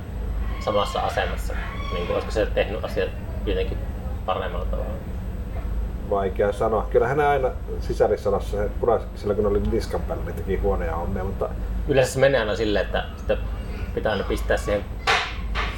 [0.60, 1.54] samassa asemassa?
[1.92, 3.10] Niin kuin, olisiko se tehnyt asiat
[3.46, 3.78] jotenkin
[4.26, 4.90] paremmalla tavalla?
[6.10, 6.86] Vaikea sanoa.
[6.90, 7.50] Kyllähän ne aina
[8.80, 11.48] punais, sillä kun oli niskan päällä, niin teki huonoja hommia, mutta
[11.88, 13.36] Yleensä se menee aina silleen, että sitä
[13.94, 14.84] pitää aina pistää siihen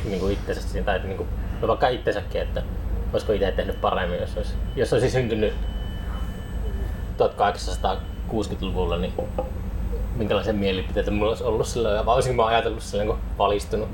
[0.05, 1.29] niin kuin itsensä tai niin kuin,
[1.61, 2.63] no vaikka itsensäkin, että
[3.13, 5.55] olisiko itse tehnyt paremmin, jos olisi, jos olisi syntynyt
[7.19, 9.13] 1860-luvulla, niin
[10.17, 13.89] minkälaisia mielipiteitä mulla olisi ollut silloin, ja olisinko mä ajatellut silloin, kun valistunut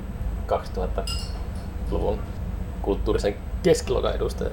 [0.47, 2.19] 2000-luvun
[2.81, 4.49] kulttuurisen keskiluokan edustaja.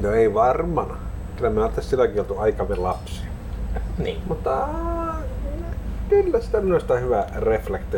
[0.00, 0.96] No ei varmana.
[1.36, 3.26] Kyllä me oltaisiin silläkin oltu aikamme lapsia.
[3.98, 4.22] Niin.
[4.26, 4.68] Mutta
[6.08, 7.26] kyllä sitä minusta on hyvä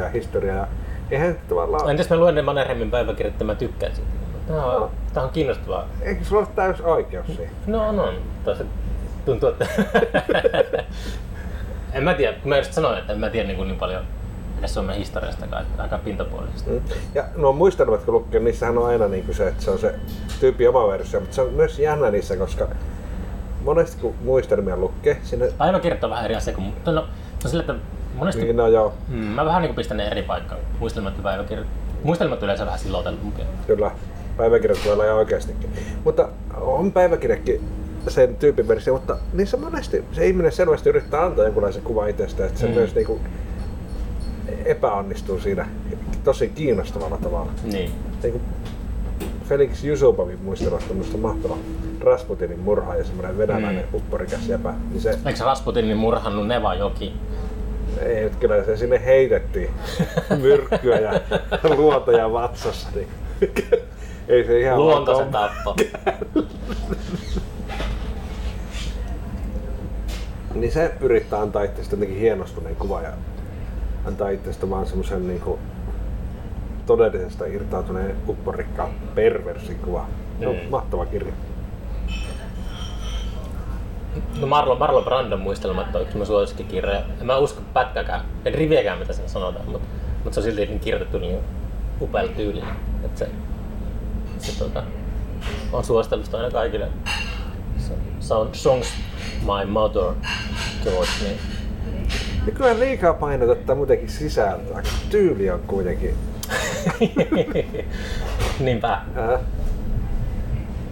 [0.08, 0.56] historiaa.
[0.56, 0.66] Ja
[1.10, 1.90] eihän tavallaan...
[1.90, 4.10] Entäs mä luen ne Mannerheimin päiväkirjat, että mä tykkään siitä.
[4.48, 5.88] Tää on, tää on kiinnostavaa.
[6.00, 7.50] Eikö sulla ole täys oikeus siihen?
[7.66, 8.14] No on, on.
[8.44, 8.64] Tässä
[9.24, 9.66] tuntuu, että...
[11.92, 14.02] en mä tiedä, kun mä just sanoin, että en mä tiedä niin, kuin niin paljon
[14.58, 16.70] edes Suomen historiastakaan, että aika pintapuolisesti.
[16.70, 16.80] Mm.
[17.14, 19.94] Ja nuo muistelmat kun lukee, niissähän on aina niin kuin se, että se on se
[20.40, 22.68] tyyppi oma versio, mutta se on myös jännä niissä, koska
[23.64, 26.72] monesti kun muistelmia lukee, sinne Päiväkirjat on vähän eri asia kuin...
[26.86, 27.04] No, no
[27.46, 27.74] sillä, että
[28.14, 28.42] monesti...
[28.42, 30.60] niin no joo, Mm, mä vähän niin pistän ne eri paikkaan.
[30.78, 31.66] Muistelmat ja päiväkirjat.
[32.04, 33.44] Muistelmat yleensä vähän silotellumpia.
[33.66, 33.90] kyllä
[34.36, 35.70] päiväkirjat voi olla ihan oikeastikin.
[36.04, 36.28] Mutta
[36.60, 37.60] on päiväkirjakin
[38.08, 42.60] sen tyypin versio, mutta niissä monesti se ihminen selvästi yrittää antaa jonkunlaisen kuvan itsestä, että
[42.60, 42.72] se Mm.
[42.72, 43.20] myös niinku
[44.64, 45.66] epäonnistuu siinä
[46.24, 47.52] tosi kiinnostavalla tavalla.
[47.62, 47.90] Niin.
[48.22, 48.42] Niin kuin
[49.48, 51.56] Felix Jusupovin muistelusta minusta mahtava
[52.00, 53.94] Rasputinin murha ja semmoinen venäläinen Mm.
[53.98, 54.74] upporikas jäpä.
[54.90, 57.12] Niin se, Eikö se Rasputinin murhannut Neva Joki?
[58.02, 59.70] ei, kyllä se sinne heitettiin
[60.42, 61.20] myrkkyä ja
[61.76, 62.88] luotoja vatsassa.
[62.94, 63.08] Niin.
[64.28, 65.76] ei se ihan Luonto se tappo.
[70.54, 73.10] Niin se yrittää antaa itsestä jotenkin hienostuneen kuva ja
[74.04, 75.58] antaa itsestä vaan semmoisen niinku
[76.86, 80.06] todellisesta irtautuneen upporikkaan perversin kuva.
[80.46, 80.70] On Mm.
[80.70, 81.32] mahtava kirja.
[84.40, 87.02] No Marlon, Marlon Brandon muistelmat on yksi mun suosikkikirja.
[87.20, 89.88] En mä usko pätkäkään, en riviäkään mitä sen sanotaan, mutta,
[90.24, 91.38] mutta se on silti niin kirjoitettu niin
[92.00, 92.74] upealla tyylillä.
[93.04, 93.28] Että se,
[94.38, 94.82] se tota,
[95.72, 96.88] on suositellut aina kaikille.
[97.78, 98.88] Se, se on Songs
[99.40, 100.12] My Mother
[100.84, 101.38] George, niin
[102.46, 104.82] Nykyään liikaa painotetaan muutenkin sisältöä.
[105.10, 106.14] Tyyli on kuitenkin.
[108.60, 108.92] niinpä.
[108.92, 109.40] Äh,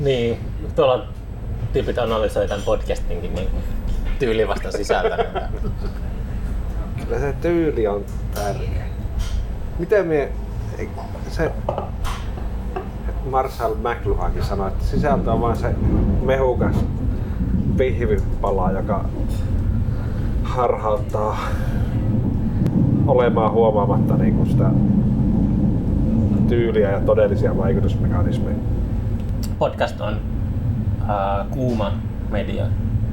[0.01, 0.39] Niin,
[0.77, 1.07] tuolla
[1.73, 3.49] tyypit analysoi tämän podcastinkin niin
[4.19, 5.49] tyyli vasta sisältä.
[7.05, 8.85] kyllä se tyyli on tärkeä.
[9.79, 10.29] Miten me...
[11.31, 11.53] Se...
[13.31, 15.75] Marshall McLuhankin sanoi, että sisältö on vain se
[16.23, 16.77] mehukas
[17.77, 19.05] pihvipala, joka
[20.53, 21.39] harhauttaa
[23.07, 24.71] olemaan huomaamatta niin kuin sitä
[26.49, 28.57] tyyliä ja todellisia vaikutusmekanismeja.
[29.59, 30.15] Podcast on
[31.03, 31.93] uh, kuuma
[32.31, 32.65] media.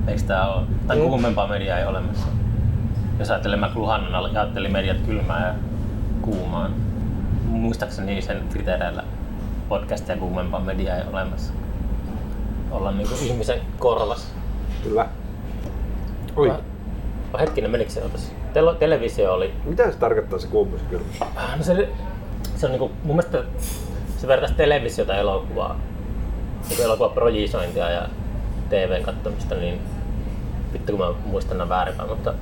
[0.08, 0.64] Eikö tää ole?
[0.88, 1.04] Tai Mm.
[1.04, 2.28] kuumempaa mediaa ei olemassa.
[3.20, 4.02] Jos ajattelee McLuhan
[4.34, 5.54] jaotteli mediat kylmään ja
[6.22, 6.72] kuumaan.
[7.46, 9.04] Muistaakseni sen kriteereillä
[9.70, 11.54] podcastia kuumempaa mediaa ei olemassa.
[12.72, 14.34] Olla niinku ihmisen korvas.
[14.84, 15.06] Kyllä.
[16.36, 16.54] Oi,
[17.34, 18.32] Vai hetkinen, menikö se otas?
[18.54, 21.22] Tele- televisio oli mitä se tarkoittaa se kuumuus ja kylmyys?
[21.22, 21.90] Ah, No se,
[22.56, 23.44] se on niinku, mun mielestä
[24.18, 25.80] se vertaisi televisiota elokuvaa,
[26.70, 28.08] niinku elokuvan projisointia ja
[28.70, 29.82] TVn katsomista, niin
[30.74, 32.34] vittu kun mä muistan nämä väärinpäin, mutta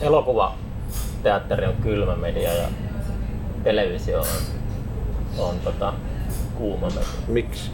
[0.00, 0.54] elokuva,
[1.22, 2.68] teatteri on kylmä media ja
[3.64, 4.26] televisio on,
[5.38, 5.92] on tota,
[6.54, 7.02] kuuma media.
[7.28, 7.70] Miksi?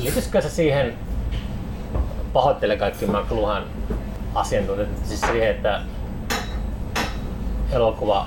[0.00, 0.94] Liityisikö se siihen,
[2.34, 3.64] pahoittelen kaikki McLuhan
[4.34, 5.80] asiantuntijat, siis siihen, että
[7.72, 8.26] elokuva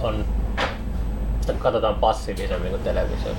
[0.00, 0.24] on,
[1.40, 3.32] sitä katsotaan passiivisemmin kuin televisio.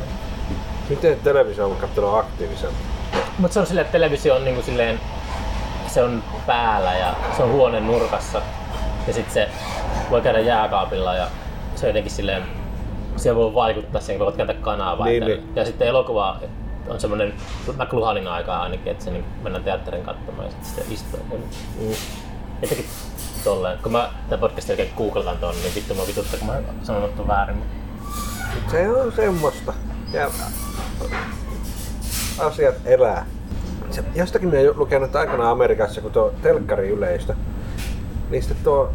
[0.89, 2.77] Miten televisio on katselua aktiivisemmin?
[3.37, 4.99] Mutta se on silleen, että televisio on niinku silleen,
[5.87, 8.41] se on päällä ja se on huoneen nurkassa.
[9.07, 9.49] Ja sitten se
[10.09, 11.27] voi käydä jääkaapilla ja
[11.75, 12.43] se on jotenkin silleen,
[13.15, 15.05] siellä voi vaikuttaa siihen, kun voit kääntää kanavaa.
[15.07, 15.49] Niin, niin.
[15.55, 16.39] Ja sitten elokuva
[16.89, 17.33] on semmoinen
[17.77, 21.19] McLuhanin aikaa ainakin, että se niin mennään teatterin katsomaan ja sitten se istuu.
[21.79, 21.93] Mm.
[22.61, 22.85] Jotenkin
[23.43, 23.79] tolleen.
[23.83, 27.27] Kun mä tämän podcastin jälkeen googletan ton, niin vittu mä vituttaa, kun mä sanon ton
[27.27, 27.63] väärin.
[28.71, 29.73] Se on semmoista.
[30.13, 30.29] Ja
[32.39, 33.25] asiat elää.
[33.91, 37.35] Se, jostakin mä lukenut aikana Amerikassa, kun tuo telkkari yleistä,
[38.29, 38.93] niin sitten tuo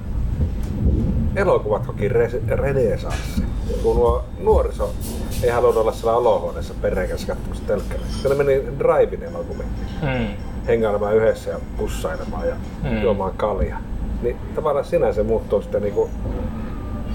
[1.37, 2.09] elokuvat koki
[2.49, 3.43] renesanssi.
[3.83, 4.95] Kun nuo nuoriso
[5.43, 8.07] ei halunnut olla siellä olohuoneessa perheen kanssa katsomassa telkkaria.
[8.21, 9.69] Siellä meni drive-in elokuviin
[10.03, 10.27] Mm.
[10.67, 13.03] hengailemaan yhdessä ja pussailemaan ja Mm.
[13.03, 13.81] juomaan kaljaa.
[14.23, 16.11] Niin tavallaan sinänsä muuttuu sitten niinku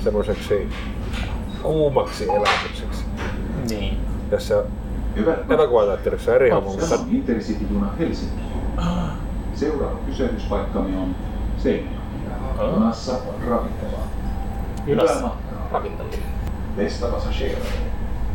[0.03, 0.69] semmoiseksi
[1.63, 3.05] kuumaksi elämykseksi.
[3.69, 3.97] Niin.
[4.31, 4.63] Jos se
[5.49, 8.41] elokuvateatterissa on eri homma, Tämä mutta on Intercity-juna Helsinki.
[9.55, 11.15] Seuraava pysähdyspaikkamme on
[11.57, 11.97] Seinäjoki.
[12.73, 13.13] Junassa
[13.49, 14.07] ravintolaa.
[14.87, 15.29] Junassa.
[15.71, 16.09] Ravintola.
[16.77, 17.65] Bästa passagerare.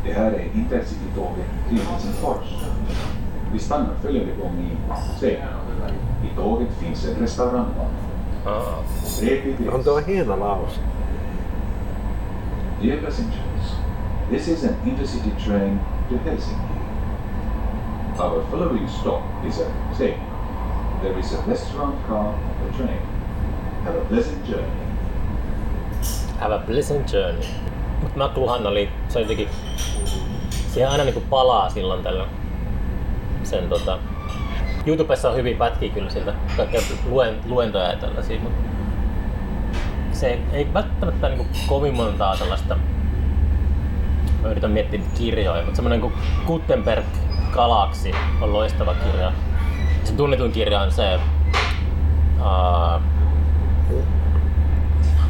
[0.05, 2.65] Det här är Intercity-tåget till Helsingfors.
[3.53, 4.77] Vi stannar följande gång i
[5.21, 5.95] Seinäjoki.
[6.33, 7.91] I tåget finns en restaurangvagn.
[8.47, 8.51] Ah.
[8.51, 8.83] Aa.
[9.21, 9.85] Repeat on this.
[9.85, 10.81] tuo hieno lause.
[12.83, 13.77] Dear passengers,
[14.31, 15.79] this is an intercity train
[16.09, 16.73] to Helsinki.
[18.19, 20.33] Our following stop is at Seinäjoki.
[21.03, 22.35] There is a restaurant car on
[22.67, 23.01] the train.
[23.85, 24.83] Have a pleasant journey.
[26.41, 27.62] Have a pleasant journey.
[28.03, 29.49] Mut McLuhan oli, se oli jotenkin,
[30.51, 32.27] siihen aina niinku palaa silloin tällä
[33.43, 33.99] sen tota,
[34.87, 38.63] YouTubessa on hyvin pätkiä kyllä siltä, kaikkea luen, luentoja ja tällaisia, mutta
[40.13, 42.77] se ei, ei välttämättä niinku kovin montaa tällaista,
[44.43, 46.13] mä yritän miettiä kirjoja, mutta semmonen kuin
[46.47, 47.05] Gutenberg
[47.53, 49.33] Galaksi on loistava kirja.
[50.05, 51.21] Se tunnetuin kirja on se,
[52.41, 53.03] uh,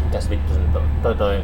[0.04, 1.42] mitäs vittu se nyt on, toi toi,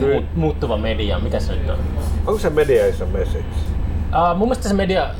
[0.00, 1.78] se muut, muuttuva media, mikä se nyt on?
[2.26, 3.44] Onko se media is a message?
[4.08, 5.10] Uh, mun mielestä se media,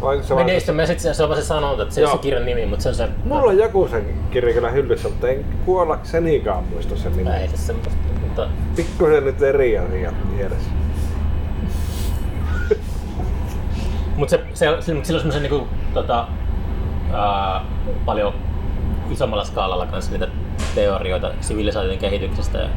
[0.00, 2.12] Vai se media is the message, se on vaan se sanonta, että se ei Joo.
[2.12, 3.08] se kirjan nimi, mutta se on se...
[3.24, 7.34] Mulla on joku sen kirja kyllä hyllyssä, mutta en kuollaksenikaan muista sen nimen.
[7.34, 10.70] ei se semmoista, mutta Pikkusen nyt eri asiat mielessä.
[14.16, 16.26] Mutta se, se, se, mut sillä on semmoisen niinku, tota,
[17.12, 17.64] ää,
[18.04, 18.34] paljon
[19.10, 20.28] isommalla skaalalla kanssa niitä
[20.74, 22.68] teorioita sivilisaation kehityksestä ja,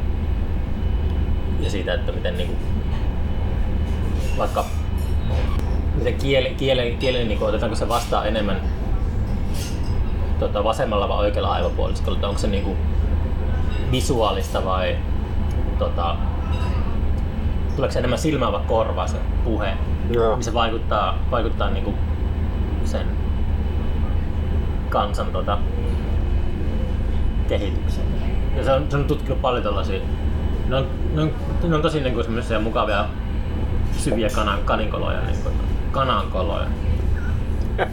[1.59, 2.55] ja siitä, että miten niinku,
[4.37, 4.65] vaikka
[5.95, 8.61] miten kieli, kieli, kieli niinku, otetaanko se vastaan enemmän
[10.39, 12.75] tota, vasemmalla vai oikealla aivopuoliskolla, että onko se niinku
[13.91, 14.97] visuaalista vai
[15.79, 16.15] tota,
[17.75, 19.73] tuleeko se enemmän silmää vai korvaa se puhe
[20.09, 20.35] Joo.
[20.35, 21.93] niin se vaikuttaa, vaikuttaa niinku
[22.85, 23.07] sen
[24.89, 25.57] kansan tota,
[27.47, 28.07] kehitykseen.
[28.57, 29.99] Ja se on, se on tutkinut paljon tällaisia,
[30.69, 31.31] ne on, ne on,
[31.63, 33.05] ne on tosi niinku semmoisia mukavia
[33.97, 35.49] syviä kanan, kaninkoloja, niinku,
[35.91, 36.67] kanankoloja.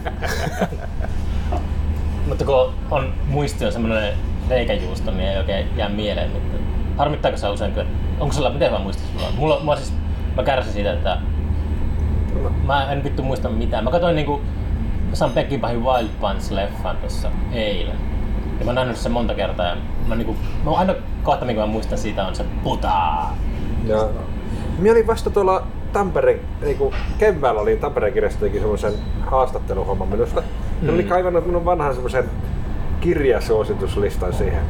[2.27, 4.13] Mutta kun on muisti on semmoinen
[4.49, 6.63] reikäjuusto, niin ei oikein jää mieleen mitään.
[6.97, 7.73] Harmittaako se usein,
[8.19, 9.35] onko sulla, miten hyvä muisti sulla on?
[9.35, 9.93] Mulla, mulla siis,
[10.35, 11.17] mä kärsin siitä, että
[12.63, 13.83] Mä en vittu muista mitään.
[13.83, 14.41] Mä katsoin niinku
[15.13, 17.97] Sam Peckinpahin Wild Punch-leffan tossa eilen.
[18.59, 19.75] Ja mä oon nähnyt sen monta kertaa ja
[20.07, 20.35] mä niinku,
[20.65, 23.37] mä aina kohta minkä mä muistan siitä on se putaa.
[23.85, 24.07] Ja
[24.79, 30.43] minä olin vasta tuolla Tampereen, niinku keväällä oli Tampereen kirjasto teki semmoisen haastatteluhomman minusta.
[30.81, 30.89] Mm.
[30.89, 32.29] oli kaivannut minun vanhan semmoisen
[33.01, 34.61] kirjasuosituslistan siihen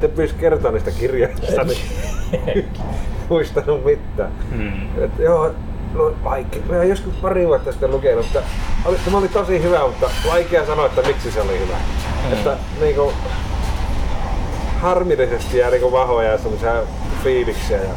[0.00, 2.68] te pyys kertoa niistä kirjoista, niin
[3.30, 4.32] muistanut mitään.
[4.50, 5.02] Mm.
[5.04, 5.54] Et joo,
[5.94, 6.62] no vaikea.
[6.70, 8.42] Mä oon joskus pari vuotta sitten lukenut, että
[8.84, 11.76] oli, tämä oli tosi hyvä, mutta vaikea sanoa, että miksi se oli hyvä.
[12.26, 12.32] Mm.
[12.32, 13.12] Että niinku,
[14.80, 16.82] harmillisesti jää niinku vahvoja ja semmoisia
[17.24, 17.78] fiiliksiä.
[17.78, 17.94] Ja,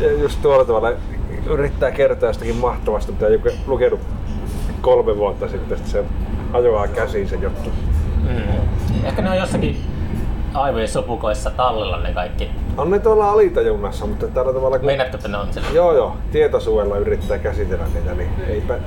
[0.00, 0.92] ja, just tuolla tavalla
[1.46, 4.00] yrittää kertoa jostakin mahtavasta, mitä ole lukenut
[4.80, 6.04] kolme vuotta sitten, että se
[6.52, 7.70] ajoaa käsiin se juttu.
[8.22, 9.04] Mm.
[9.04, 9.76] Ehkä ne on jossakin
[10.54, 12.50] aivojen sopukoissa tallella ne kaikki.
[12.76, 14.86] On ne tuolla alitajunnassa, mutta tällä tavalla kun...
[14.86, 15.70] Meinaatko, että ne on siellä?
[15.72, 18.78] Joo joo, tietosuojella yrittää käsitellä niitä, niin eipä...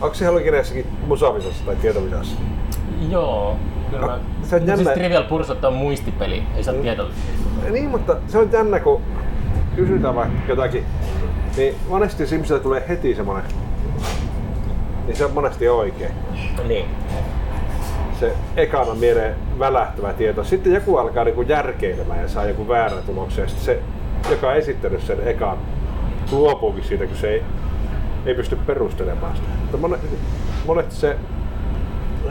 [0.00, 2.36] Onko se ollut jossakin musavisassa tai tietovisassa?
[3.10, 3.56] Joo.
[3.90, 6.78] Kyllä No, se on Mut jännä- Siis Trivial Pursuit on muistipeli, ei se ole
[7.66, 7.72] Mm.
[7.72, 9.00] Niin, mutta se on jännä, kun
[9.76, 10.84] kysytään vaikka jotakin,
[11.56, 13.42] niin monesti Simsiltä tulee heti semmonen,
[15.06, 16.12] niin se on monesti oikein.
[16.68, 16.86] Niin.
[18.20, 20.44] Se ekana mieleen välähtävä tieto.
[20.44, 23.42] Sitten joku alkaa niinku järkeilemään ja saa joku väärän tuloksen.
[23.42, 23.82] Ja sitten se,
[24.30, 25.56] joka on esittänyt sen ekan,
[26.32, 27.42] luopuukin siitä, kun se ei,
[28.26, 29.48] ei pysty perustelemaan sitä.
[29.60, 29.98] Mutta
[30.66, 31.16] monet, se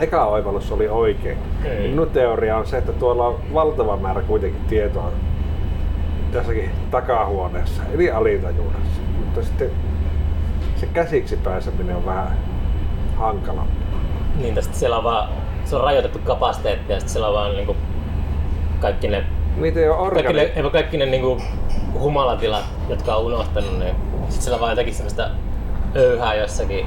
[0.00, 1.38] eka oivallus oli oikein.
[1.64, 1.88] Ei.
[1.88, 5.12] Minun teoria on se, että tuolla on valtava määrä kuitenkin tietoa
[6.32, 9.00] jossakin takahuoneessa, eli alitajuudessa.
[9.18, 9.70] Mutta sitten
[10.76, 12.38] se käsiksi pääseminen on vähän
[13.16, 13.66] hankala.
[14.36, 15.28] Niin tästä siellä on vaan,
[15.64, 17.76] se on rajoitettu kapasiteetti ja sitten siellä on vaan niinku
[18.80, 19.24] kaikki ne,
[19.56, 20.52] Niitä ei ole kaikki ne, organi...
[20.56, 21.42] ei vaan kaikki ne niinku
[21.98, 25.30] humalatilat, jotka on unohtanut, niin sitten siellä on vaan jotakin semmoista
[25.96, 26.86] öyhää jossakin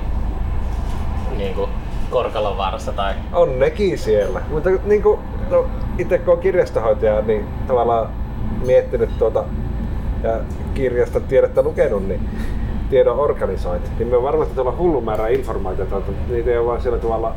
[1.38, 1.70] niinku
[2.10, 4.42] Korkalon vaarassa tai On nekin siellä.
[4.50, 5.66] Mutta niin kuin, no,
[5.98, 8.10] itse kun on kirjastohoitaja, niin tavallaan
[8.66, 9.44] miettinyt tuota
[10.24, 10.40] ja
[10.74, 12.30] kirjasta tiedettä lukenut, niin
[12.90, 13.90] tiedon organisointi.
[13.98, 17.36] Niin me on varmasti tuolla hullu määrä informaatiota, että niitä ei ole vaan sillä tavalla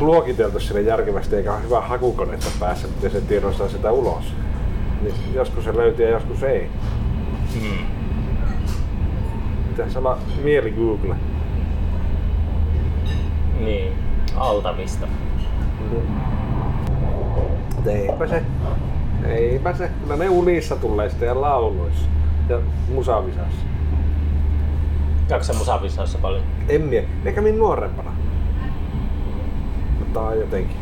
[0.00, 4.24] luokiteltu sinne järkevästi eikä ole hyvä hakukonetta päässä, miten se tiedostaa sitä ulos.
[5.02, 6.70] Niin joskus se löytyy ja joskus ei.
[7.54, 7.95] mm.
[9.76, 11.16] Pitäisi olla mieli Google.
[13.60, 13.92] niin,
[14.36, 15.06] Altavista.
[17.74, 18.42] Mutta eipä se.
[19.26, 19.90] Eipä se.
[20.02, 22.08] Kyllä ne unissa tulee sitten ja lauluissa.
[22.48, 22.60] Ja
[22.94, 23.66] musavisassa.
[25.28, 26.42] Käykö musavisassa paljon?
[26.68, 27.08] En mie.
[27.24, 28.12] Ne kävi nuorempana.
[29.98, 30.76] Mutta on jotenkin.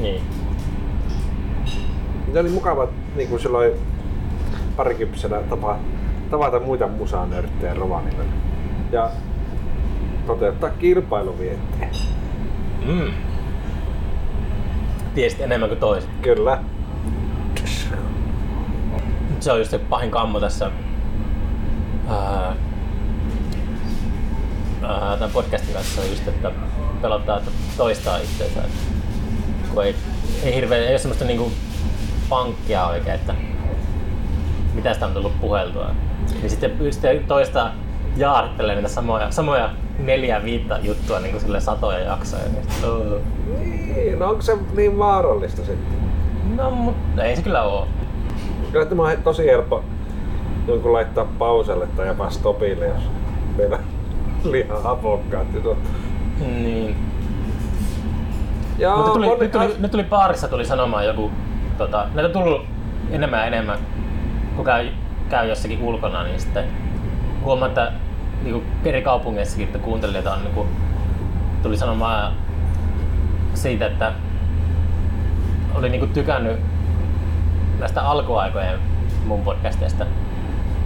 [0.00, 0.22] Niin.
[2.32, 3.72] Se oli mukava niin kuin silloin
[4.76, 5.78] parikymppisenä tapa,
[6.30, 8.32] tavata muita musanörttejä Rovaniemellä.
[8.92, 9.10] Ja
[10.26, 11.88] toteuttaa kilpailuviettiä.
[12.86, 13.12] Mm.
[15.14, 16.10] Tiesit enemmän kuin toiset.
[16.22, 16.58] Kyllä.
[19.40, 20.70] Se on just se pahin kammo tässä
[22.08, 22.54] ää,
[24.82, 26.50] ää, tämän podcastin kanssa on just, että
[27.02, 28.62] pelottaa, että toistaa itseensä.
[29.74, 29.94] Kun ei,
[30.42, 31.52] ei, hirveä, ei ole semmoista niinku
[32.28, 33.34] pankkia oikein, että
[34.74, 35.90] mitä sitä on tullut puheltua.
[36.40, 37.70] Niin sitten pystyy toista
[38.16, 42.42] jaarittelee niitä samoja, samoja neljä viittä juttua niin kuin sille satoja jaksoja.
[42.42, 43.20] Niin sitten, "Öö."
[43.58, 46.00] Niin, no onko se niin vaarallista sitten?
[46.56, 47.88] No, mutta ei se kyllä oo.
[48.72, 49.84] Kyllä tämä on tosi helppo
[50.68, 53.02] jonkun laittaa pauselle tai jopa stopille, jos
[53.56, 53.78] meillä
[54.44, 55.78] liian hapokkaat jutut.
[56.40, 56.96] Niin.
[58.78, 61.30] Joo, Mutta tuli, moni- nyt, tuli, nyt tuli baarissa tuli sanomaan joku,
[61.78, 62.66] tota, näitä on tullut
[63.10, 63.78] enemmän ja enemmän,
[64.56, 64.64] kun
[65.30, 66.64] käy, jossakin ulkona, niin sitten
[67.44, 67.92] huomaa, että
[68.42, 70.68] niin eri kaupungeissakin, että kuuntelijoita on, niin kuin,
[71.62, 72.32] tuli sanomaan
[73.54, 74.12] siitä, että
[75.74, 76.60] oli niin kuin, tykännyt
[77.78, 78.78] näistä alkuaikojen
[79.26, 80.06] mun podcasteista,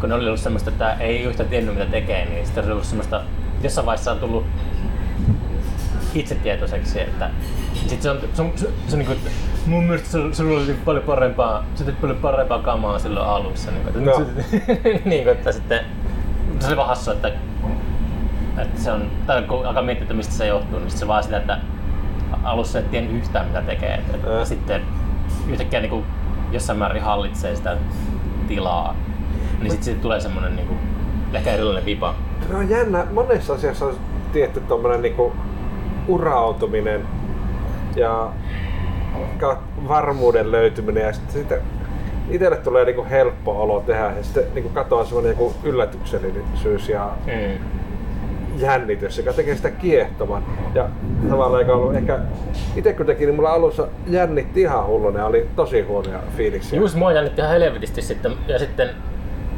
[0.00, 2.86] kun ne oli ollut semmoista, että ei yhtä tiennyt mitä tekee, niin sitten oli ollut
[2.86, 3.20] semmoista,
[3.62, 4.46] jossain vaiheessa on tullut
[6.14, 7.30] itsetietoiseksi, että
[7.86, 9.18] sit se on, se on, se, se on niin kuin,
[9.66, 13.70] mun mielestä se, se oli paljon parempaa, se teki paljon parempaa kamaa silloin alussa.
[13.70, 14.12] Niin kuin, No.
[15.04, 15.80] niin kuin, että sitten
[16.60, 17.32] se oli vaan hassu, että,
[18.58, 21.22] että se on, tai kun alkaa miettiä, että mistä se johtuu, niin sit se vaan
[21.22, 21.58] sitä, että
[22.44, 23.94] alussa et tiennyt yhtään mitä tekee.
[23.94, 24.46] Että, että Äh.
[24.46, 24.82] sitten
[25.48, 26.04] yhtäkkiä niin kuin,
[26.52, 27.76] jossain määrin hallitsee sitä
[28.48, 28.96] tilaa,
[29.60, 30.78] niin sitten siitä tulee semmoinen niin kuin,
[31.32, 32.14] ehkä erilainen vipa.
[32.50, 33.96] No on jännä, monessa asiassa on
[34.32, 35.32] tietty tuommoinen niinku
[36.08, 37.00] urautuminen
[37.96, 38.28] ja
[39.88, 41.60] varmuuden löytyminen ja sitten sitten
[42.30, 47.58] itselle tulee niinku helppo olo tehdä ja sitten niinku katoaa semmoinen joku yllätyksellisyys ja Mm.
[48.58, 50.42] jännitys, joka tekee sitä kiehtoman.
[50.74, 50.88] Ja
[51.30, 52.18] tavallaan eikä ollut ehkä,
[52.76, 56.80] itse kun teki, niin mulla alussa jännitti ihan hulluna ja oli tosi huonoja fiiliksiä.
[56.80, 58.90] Just mua jännitti ihan helvetisti sitten, ja sitten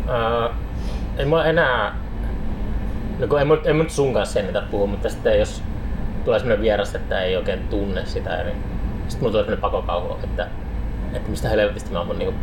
[0.09, 0.51] ää,
[1.19, 1.95] ei mua enää,
[3.19, 5.63] no kun mun, ei mun nyt sun kanssa jännitä puhua, mutta sitten jos
[6.27, 8.43] tulee semmoinen vieras, että ei oikein tunne sitä.
[8.45, 8.57] Niin
[9.09, 10.47] sitten mulla tulee semmoinen pakokauhu, että,
[11.13, 12.35] että mistä helvetistä mä voin niinku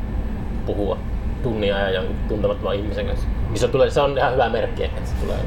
[0.65, 0.97] puhua
[1.43, 3.27] tunnia ja jonkun tuntemattoman ihmisen kanssa.
[3.49, 5.37] Niin se, tulee, se on ihan hyvä merkki, että se tulee.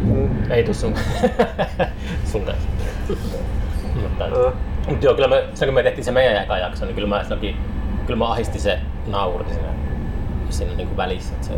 [0.00, 0.50] Mm.
[0.50, 0.94] Ei tuu sun,
[2.32, 2.68] sun kanssa.
[4.02, 4.52] Mutta, Äh.
[4.88, 7.22] mutta joo, kyllä me, sen kun me tehtiin se meidän eka jakso, niin kyllä mä,
[7.22, 7.56] silloinkin,
[8.06, 9.68] kyllä mä ahisti se nauri siinä,
[10.50, 11.34] siinä niin kuin välissä.
[11.34, 11.52] Että se,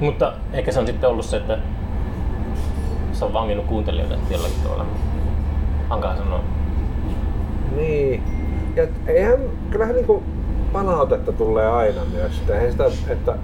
[0.00, 1.58] mutta ehkä se on sitten ollut se, että
[3.12, 4.86] se on vanginnut kuuntelijoita jollakin tavalla.
[5.88, 6.40] Hankala sanoa.
[7.76, 8.22] Niin.
[8.76, 9.38] Ja eihän,
[9.70, 10.22] kyllähän niinku
[10.72, 12.38] palautetta tulee aina myös.
[12.40, 13.34] Että Eihän sitä, että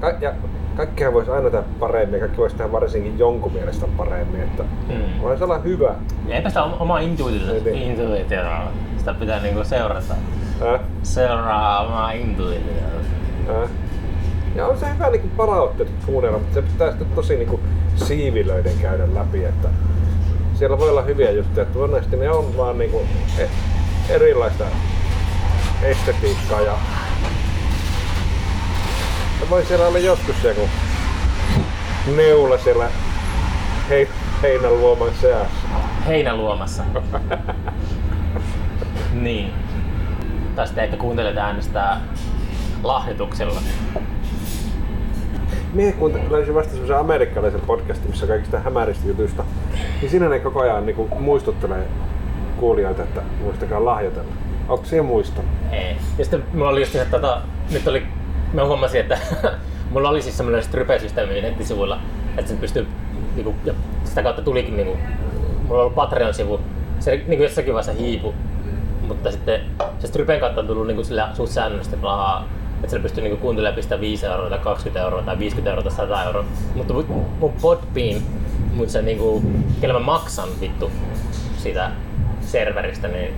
[0.00, 0.32] ka- ja
[0.76, 4.40] kaikkea voisi aina tehdä paremmin kaikki voisi tehdä varsinkin jonkun mielestä paremmin.
[4.42, 5.22] Että Hmm.
[5.22, 5.94] voisi olla hyvä.
[6.28, 7.90] Ja eipä sitä omaa intuitiota, Niin, niin.
[8.00, 8.58] intuitiota.
[8.98, 10.14] Sitä pitää niinku seurata.
[10.74, 12.96] Äh, Seuraa omaa intuitiota.
[13.62, 13.70] äh.
[14.56, 17.60] Ja on se hyvä niinku palautteet kuunnella, mutta se pitää sitten tosi niinku
[17.96, 19.68] siivilöiden käydä läpi, että
[20.62, 23.06] siellä voi olla hyviä juttuja, että monesti ne on vaan niinku
[23.38, 23.48] e-
[24.08, 24.64] erilaista
[25.82, 26.78] estetiikkaa ja,
[29.40, 30.68] ja voi siellä olla joskus joku
[32.16, 32.88] neula siellä
[33.88, 34.08] hei,
[34.42, 35.68] heinäluoman seassa.
[36.06, 36.82] Heinäluomassa.
[39.12, 39.52] niin.
[40.56, 42.00] Tai sitten, että kuuntelet äänestää
[42.82, 43.60] lahjoituksella.
[45.72, 45.94] Mie
[46.30, 49.44] löysin vasta semmoisen amerikkalaisen podcastin, missä kaikista hämäristä jutuista,
[50.02, 51.88] niin siinä ne koko ajan niin muistuttelee
[52.56, 54.32] kuulijoita, että muistakaa lahjoitella.
[54.68, 55.50] Onko siihen muistanut?
[55.72, 55.96] Ei.
[56.18, 57.40] Ja sitten mulla oli just se, että tota,
[57.72, 58.02] nyt oli,
[58.52, 59.18] mä huomasin, että
[59.92, 61.98] mulla oli siis semmoinen Strype-systeemi nettisivuilla,
[62.38, 62.86] että sen pystyy,
[63.34, 63.74] niinku, ja
[64.04, 64.96] sitä kautta tulikin, niinku,
[65.62, 66.60] mulla on ollut Patreon-sivu,
[67.00, 68.34] se niinku jossakin vaiheessa hiipu,
[69.08, 69.60] mutta sitten
[69.98, 73.76] se Strypen kautta on tullut niinku sillä suht säännöllisesti rahaa, että sillä pystyy niinku kuuntelemaan
[73.76, 76.44] pistää 5 euroa tai 20 euroa tai 50 euroa tai 100 euroa.
[76.74, 76.94] Mutta
[77.40, 78.22] mun Podbean,
[78.74, 79.42] mun se niinku,
[79.80, 80.90] kelle mä maksan vittu
[81.56, 81.90] siitä
[82.40, 83.34] serveristä, niin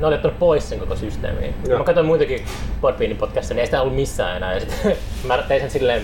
[0.00, 1.54] ne oli ottanut pois sen koko systeemiin.
[1.68, 1.78] Joo.
[1.78, 2.44] Mä katsoin muitakin
[2.80, 4.54] Podbeanin podcasteja, niin ei sitä ollut missään enää.
[4.54, 4.96] Ja sitten
[5.28, 6.02] mä tein sen silleen,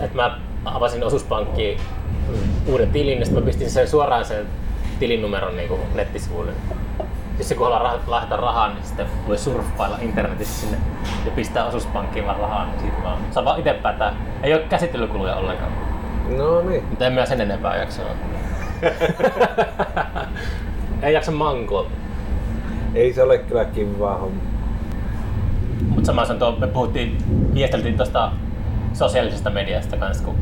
[0.00, 1.80] että mä avasin osuuspankkiin
[2.66, 4.46] uuden tilin, ja sitten mä pistin sen suoraan sen
[4.98, 6.52] tilinumeron niin nettisivuille.
[7.36, 10.78] Siis kun haluaa lahjata rahaa, niin sitten voi surffailla internetissä sinne
[11.24, 14.16] ja pistää osuuspankkiin vaan rahaa, niin siitä vaan saa vaan itse päättää.
[14.42, 15.72] Ei ole käsittelykuluja ollenkaan,
[16.28, 16.84] No niin.
[16.84, 18.02] mutta en mä sen enempää jaksa.
[21.02, 21.86] ei jaksa mankoa.
[22.94, 24.42] Ei se ole kyllä kivaa homma.
[25.88, 27.18] Mutta samassa on tuo, me puhuttiin,
[27.54, 28.32] viesteltiin tuosta
[28.92, 30.34] sosiaalisesta mediasta kanssa, kun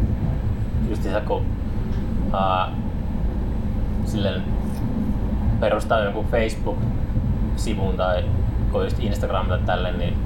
[0.90, 1.46] just se, kun
[2.32, 2.68] ää,
[4.04, 4.42] silleen
[5.60, 8.24] perustaa jonkun Facebook-sivun tai
[8.72, 10.16] kun just Instagram tai tälle, niin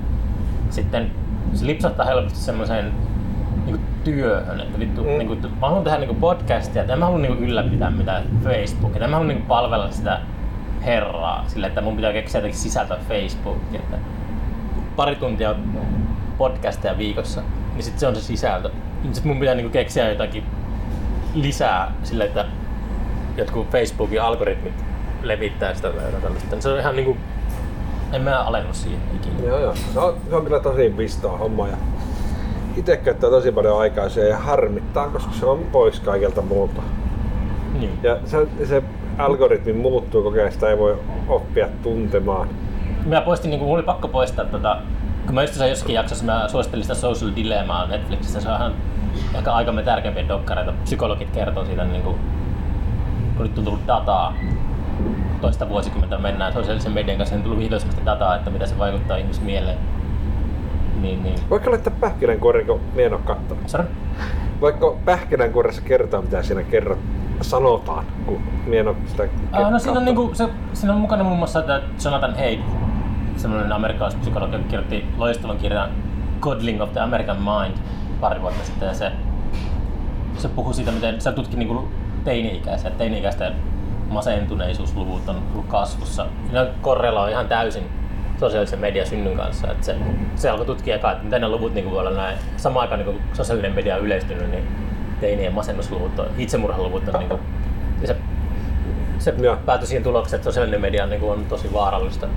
[0.71, 1.11] sitten
[1.55, 2.93] se lipsahtaa helposti semmoiseen
[4.11, 5.09] työhön, että vittu, Mm.
[5.09, 9.05] niin kuin, mä haluan tehdä niin podcastia, että en mä halua niin ylläpitää mitään Facebookia,
[9.05, 10.21] en mä halua niin palvella sitä
[10.85, 13.97] herraa sille, että mun pitää keksiä jotakin sisältöä Facebookiin, että
[14.97, 15.55] pari tuntia
[16.39, 17.43] podcasteja viikossa,
[17.75, 18.71] niin sitten se on se sisältö.
[19.13, 20.45] Sitten mun pitää niinku keksiä jotakin
[21.35, 22.45] lisää sille, että
[23.37, 24.85] jotkut Facebookin algoritmit
[25.23, 25.89] levittää sitä
[26.23, 26.61] tällaista.
[26.61, 27.17] Se on ihan niinku,
[28.13, 29.49] en mä alennut siihen ikinä.
[29.49, 29.75] Joo, joo.
[29.93, 31.69] Se on, se on kyllä tosi pistoa homma.
[31.69, 31.77] Ja
[32.77, 36.83] itse käyttää tosi paljon aikaa siihen ja harmittaa, koska se on pois kaikelta muulta.
[37.79, 37.99] Niin.
[38.03, 38.83] Ja se, se
[39.19, 40.99] algoritmi muuttuu koko ajan, sitä ei voi
[41.29, 42.49] oppia tuntemaan.
[43.07, 44.79] Mä poistin, niinku, mulla oli pakko poistaa tota,
[45.27, 48.73] kun mä just tässä jossakin jaksossa mä suosittelin sitä Social Dilemmaa Netflixissä, se on ihan
[49.35, 50.73] ehkä aikamme tärkeimpiä dokkareita.
[50.85, 52.17] Psykologit kertoo siitä, niin kuin,
[53.37, 54.35] kun nyt on tullut dataa,
[55.41, 59.17] toista vuosikymmentä mennään sosiaalisen median kanssa, niin on tullut vihdoin dataa, että mitä se vaikuttaa
[59.17, 59.79] ihmismieleen.
[61.07, 61.39] Niin, niin.
[61.51, 63.69] Voitko laittaa pähkinänkuoren, kun mie en oo kattonut?
[63.69, 63.87] Sorry?
[64.61, 66.99] Voitko pähkinänkuoressa kertoa, mitä siinä kerrot,
[67.41, 71.25] sanotaan, kun mie en oo sitä Uh, no siinä on, niinku, se, siinä on mukana
[71.25, 72.63] muun muassa että Jonathan Haidt,
[73.37, 75.91] semmoinen amerikalaispsykologi, joka kirjoitti loistavan kirjan
[76.41, 77.77] Coddling of the American Mind
[78.21, 78.89] pari vuotta sitten.
[78.89, 79.13] Ja se,
[80.39, 81.89] se puhui siitä, miten se tutki niinku
[82.25, 83.53] teini-ikäisiä, että teini-ikäisten
[84.11, 86.27] masentuneisuusluvut on ollut kasvussa.
[86.53, 87.85] Ne korreloi ihan täysin
[88.41, 89.71] sosiaalisen median synnyn kanssa.
[89.71, 89.97] Että se,
[90.35, 92.39] se alkoi tutkia eka, että miten ne luvut niin voi olla näin.
[92.57, 94.69] Samaan aikaan niin kun sosiaalinen media on yleistynyt, niin
[95.21, 97.41] teinien masennusluvut, on, itsemurhaluvut on niin kuin,
[98.01, 98.17] ja se
[99.19, 99.57] se Joo.
[99.67, 102.29] päätyi siihen tulokseen, että sosiaalinen media niin kuin on tosi vaarallista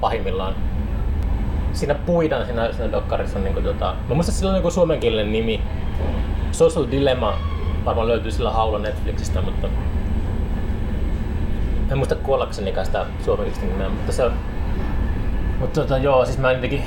[0.00, 0.54] pahimmillaan.
[1.72, 5.60] Siinä puidaan siinä, siinä dokkarissa, niin kuin, tota, mä muistan sillä on joku suomenkielinen nimi.
[6.52, 7.38] Social Dilemma
[7.84, 9.68] varmaan löytyy sillä haulla Netflixistä, mutta
[11.90, 14.32] en muista kuollakseni sitä suomenkielistä nimeä, mutta se on...
[15.58, 16.84] Mutta tota, joo, siis mä jotenkin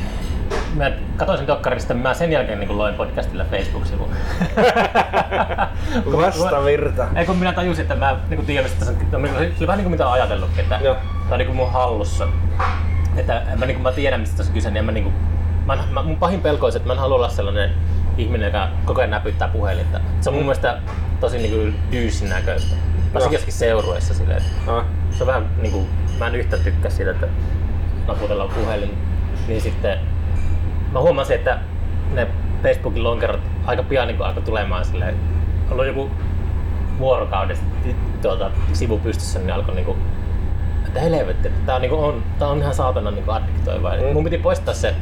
[0.75, 4.09] mä katsoin sen dokkarista, mä sen jälkeen niin loin podcastilla Facebook-sivun.
[6.21, 7.07] Vastavirta.
[7.15, 9.27] Ei kun minä tajusin, että mä niin tiedän, että se on, se oli
[9.67, 10.95] vähän niin kuin mitä olen ajatellutkin, että Joo.
[10.95, 12.27] tämä on niin kuin mun hallussa.
[13.15, 15.15] Että mä, niin kuin, mä tiedän, mistä tässä on kyse, niin mä, niin kuin,
[15.65, 17.71] mä, mä, mun pahin pelko on että mä en halua olla sellainen
[18.17, 19.99] ihminen, joka koko ajan näpyttää puhelinta.
[20.21, 20.77] Se on mun mielestä
[21.19, 22.75] tosi niin kuin dyysin näköistä.
[23.13, 24.85] Varsinkin jossakin seurueessa silleen, Ah.
[25.11, 25.87] se on vähän niinku,
[26.19, 27.27] mä en yhtään tykkää siitä, että
[28.07, 28.97] naputellaan puhelin.
[29.47, 29.99] Niin sitten
[30.91, 31.59] mä huomasin, että
[32.13, 32.27] ne
[32.63, 35.15] Facebookin lonkerot aika pian niin alkoi tulemaan silleen,
[35.71, 36.09] ollut joku
[36.99, 37.63] vuorokaudessa
[38.21, 39.97] tuota, sivu pystyssä, niin alkoi niinku,
[40.87, 43.95] että helvetti, että tää on, niinku on, tää on ihan saatana niinku addiktoivaa.
[43.95, 44.13] Mm.
[44.13, 44.95] Mun piti poistaa se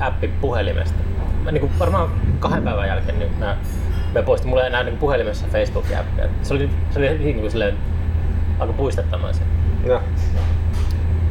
[0.00, 0.98] appi puhelimesta.
[1.44, 3.56] Mä niinku varmaan kahden päivän jälkeen niin mä,
[4.14, 6.28] mä poistin, mulla ei enää niinku puhelimessa Facebook-appia.
[6.42, 7.76] Se oli, se oli niinku silleen,
[8.58, 9.46] alkoi puistattamaan sen.
[9.86, 10.00] Ja.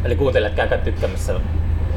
[0.05, 1.33] Eli kuuntelijat käykää tykkäämässä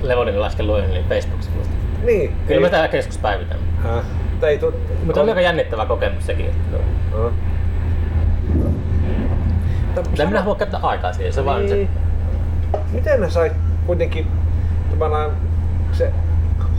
[0.02, 1.72] Levonin lasken luojen Facebook-sivusta.
[2.04, 2.36] Niin.
[2.46, 3.58] Kyllä mä täällä keskus päivitän.
[3.84, 4.04] Äh.
[4.40, 4.72] Tää ei tuu...
[5.04, 6.46] Mutta on aika jännittävä kokemus sekin.
[6.46, 6.76] että-
[7.16, 7.32] Ah.
[9.96, 11.74] Mutta minä voi käyttää aikaa siihen, se vaan se.
[11.74, 11.88] Niin.
[12.92, 13.52] Miten ne sai
[13.86, 14.26] kuitenkin
[14.90, 15.30] tavallaan
[15.92, 16.12] se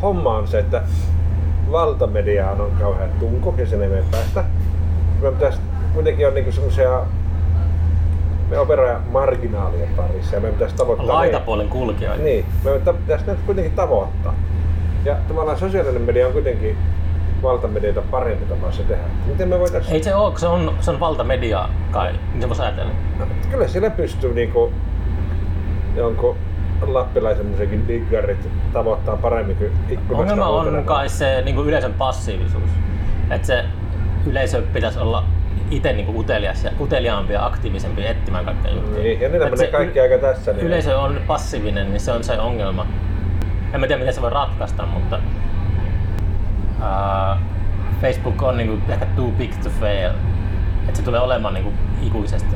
[0.02, 0.82] homma on se, että
[1.72, 4.44] valtamediaan on kauhean tunko ja sen ei mene päästä.
[5.22, 5.58] Me pitäisi
[5.94, 7.02] kuitenkin on niinku semmosia
[8.54, 12.24] me operoja marginaalien parissa ja me pitäisi tavoittaa ne- Laitapuolen kulkijoita.
[12.24, 14.34] Niin, me pitäisi näitä kuitenkin tavoittaa.
[15.06, 16.78] Ja tavallaan sosiaalinen media on kuitenkin
[17.44, 19.04] valtamedioita parempi tapa se tehdä.
[19.26, 19.94] Miten me voitaisiin...
[19.96, 22.92] Ei se ole, se on, se on valtamedia kai, niin voisi ajatella.
[23.52, 24.72] Kyllä siellä pystyy niinku
[25.96, 26.36] jonkun
[26.88, 32.70] lappilaisen musiikin diggarit tavoittaa paremmin kuin ikkunasta Ongelma on kai se niin kuin yleisön passiivisuus.
[33.32, 33.66] Että se
[34.26, 35.24] yleisö pitäisi olla
[35.72, 39.04] itse niin utelias ja uteliaampi ja aktiivisempi etsimään kaikkea juttuja.
[39.04, 40.54] Niin, ja niillä Et menee kaikki aika tässä.
[40.54, 42.86] Niin Yleisö on passiivinen, niin se on se ongelma.
[43.74, 45.20] En mä tiedä, miten se voi ratkaista, mutta
[46.82, 47.38] ää,
[48.02, 50.12] Facebook on niinku ehkä too big to fail.
[50.88, 52.56] Että se tulee olemaan niinku ikuisesti.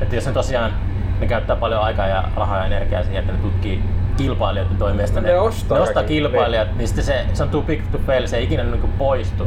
[0.00, 0.72] Että jos ne tosiaan
[1.20, 3.82] ne käyttää paljon aikaa ja rahaa ja energiaa siihen, että ne tutkii
[4.16, 7.82] kilpailijoiden toimesta, Ne ostaa ne ostaa kaikki, kilpailijat, niin, sitten se, se on too big
[7.92, 9.46] to fail, se ei ikinä niinku poistu.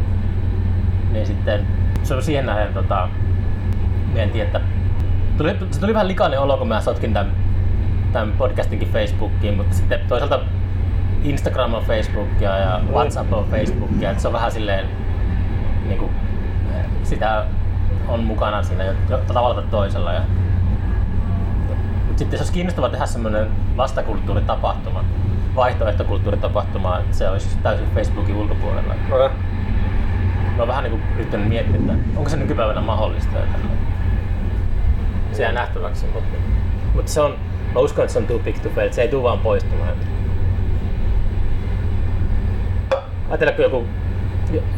[1.12, 1.68] Niin sitten
[2.04, 3.10] se on siihen nähden tota,
[4.14, 4.62] mietin, että
[5.38, 7.32] tuli, se tuli vähän likainen olo, kun mä sotkin tämän,
[8.14, 10.40] tämän podcastinkin Facebookiin, mutta sitten toisaalta
[11.24, 14.86] Instagram on Facebookia ja WhatsApp on Facebookia, että se on vähän silleen,
[15.88, 16.12] niin kuin,
[17.04, 17.46] sitä
[18.08, 20.14] on mukana siinä jo, tavalla tai toisella.
[20.14, 20.22] Ja,
[22.08, 23.48] mutta sitten se olisi kiinnostavaa tehdä semmoinen
[23.78, 25.04] vastakulttuuritapahtuma,
[25.56, 28.94] vaihtoehtokulttuuritapahtuma, että se olisi täysin Facebookin ulkopuolella.
[29.10, 29.30] No,
[30.60, 33.38] Mä oon vähän niin yrittänyt miettiä, että onko se nykypäivänä mahdollista.
[33.38, 33.46] ja.
[35.32, 36.38] Se jää nähtäväksi, mutta,
[36.96, 37.36] mutta se on,
[37.74, 39.94] mä uskon, että se on too big to fail, se ei tule vaan poistumaan.
[43.30, 43.86] Ajatellaanko joku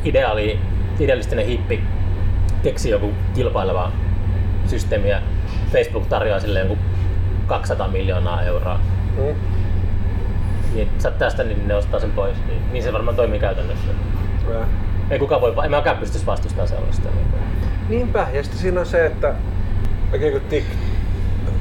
[0.04, 0.60] ideaali,
[1.00, 1.84] idealistinen hippi
[2.64, 3.92] keksi joku kilpaileva
[4.66, 5.22] systeemi ja
[5.72, 6.78] Facebook tarjoaa sille joku
[7.48, 8.80] 200 miljoonaa euroa.
[9.18, 9.36] mm.
[10.74, 12.38] Niin sä tästä niin ne ostaa sen pois.
[12.48, 13.92] Niin, niin se varmaan toimii käytännössä.
[14.50, 14.66] Ja.
[15.12, 17.10] Ei kukaan voi, en mäkään pystyisi vastustamaan sellaista.
[17.90, 19.34] Niinpä, ja sitten siinä on se, että
[20.14, 20.64] oikein kuin tik,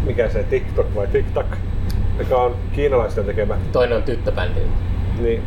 [0.05, 1.46] mikä se TikTok vai TikTok,
[2.18, 4.61] joka on kiinalaisten tekemä, Toinen on tyttöbändi.
[5.20, 5.42] niin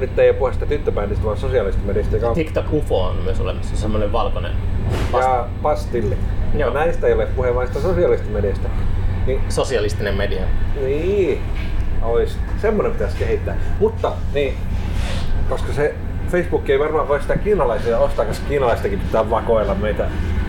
[0.00, 3.40] nyt ei ole puhe sitä tyttöbändistä, vaan sosiaalisesta mediasta, joka on TikTok UFO on myös
[3.40, 4.52] olemassa, semmoinen valkoinen.
[5.12, 6.16] Past- ja pastilli.
[6.54, 6.68] Joo.
[6.68, 8.68] Ja näistä ei ole puhe vain sitä sosiaalisesta mediasta.
[9.26, 10.42] Niin, sosialistinen media.
[10.80, 11.42] niin,
[12.02, 13.56] ois, semmonen pitäisi kehittää.
[13.80, 14.54] Mutta, niin,
[15.48, 15.94] koska se
[16.30, 20.06] Facebook ei varmaan voi sitä kiinalaisia ostaa, koska kiinalaistakin pitää vakoilla meitä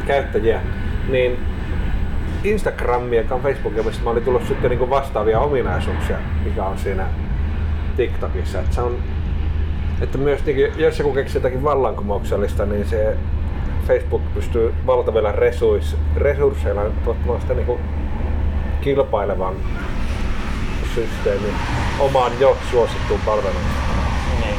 [0.07, 0.61] käyttäjiä,
[1.09, 1.39] niin
[2.43, 7.07] Instagramia, on Facebookia, mistä mä olin tullut sitten niin vastaavia ominaisuuksia, mikä on siinä
[7.97, 8.59] TikTokissa.
[8.59, 8.97] Että se on,
[10.01, 13.17] että myös niin, jos joku keksii jotakin vallankumouksellista, niin se
[13.87, 15.33] Facebook pystyy valtavilla
[16.15, 17.79] resursseilla tuottamaan sitä niin
[18.81, 19.55] kilpailevan
[20.95, 21.53] systeemin
[21.99, 23.63] omaan jo suosittuun palveluun.
[24.41, 24.55] Niin.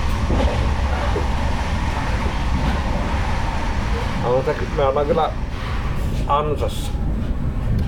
[4.26, 4.44] No,
[4.76, 5.30] me ollaan kyllä
[6.26, 6.92] ansassa.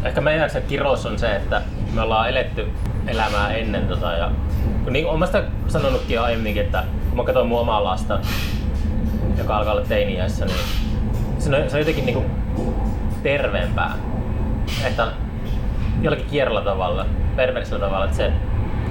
[0.04, 1.62] Ehkä meidän se kirous on se, että
[1.94, 2.68] me ollaan eletty
[3.06, 4.30] elämää ennen tota ja
[4.84, 8.20] kun niin olen mä sitä sanonutkin jo aiemminkin, että kun mä katson mun omaa lasta,
[9.38, 10.58] joka alkaa olla teiniässä, niin
[11.38, 12.24] se on, se on jotenkin niinku
[13.22, 13.94] terveempää.
[14.84, 15.06] Että
[16.02, 17.06] jollakin kierrolla tavalla,
[17.36, 18.32] perversillä tavalla, että se,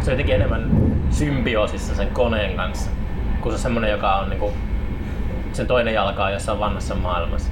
[0.02, 0.72] se on jotenkin enemmän
[1.10, 2.90] symbioosissa sen koneen kanssa,
[3.42, 4.54] kuin se on semmonen, joka on niinku
[5.58, 7.52] sen toinen jalka on jossain vanhassa maailmassa.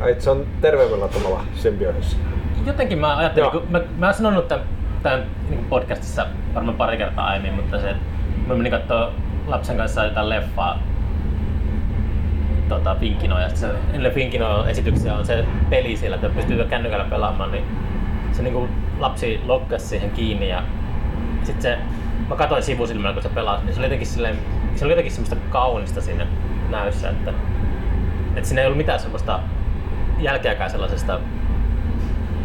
[0.00, 2.16] Ai, se on terveemmällä tavalla symbioosissa.
[2.66, 3.60] Jotenkin mä ajattelin, Joo.
[3.60, 4.64] kun mä, mä oon sanonut tämän,
[5.02, 8.02] tämän niin podcastissa varmaan pari kertaa aiemmin, mutta se, että
[8.50, 9.10] Mä menin kattoo
[9.46, 10.78] lapsen kanssa jotain leffaa
[12.68, 17.04] tota, Finkinoa, ja sit se, ennen Finkinoa esityksiä on se peli siellä, että pystyy kännykällä
[17.04, 17.64] pelaamaan, niin
[18.32, 18.68] se niinku
[18.98, 20.62] lapsi lokkasi siihen kiinni ja
[21.42, 21.78] sitten se,
[22.28, 24.38] mä katsoin sivusilmällä kun se pelasi, niin se oli jotenkin silleen,
[24.80, 26.26] se oli jotenkin semmoista kaunista siinä
[26.70, 27.32] näyssä, että,
[28.36, 29.40] että siinä ei ollut mitään semmoista
[30.18, 31.20] jälkeäkään sellaisesta,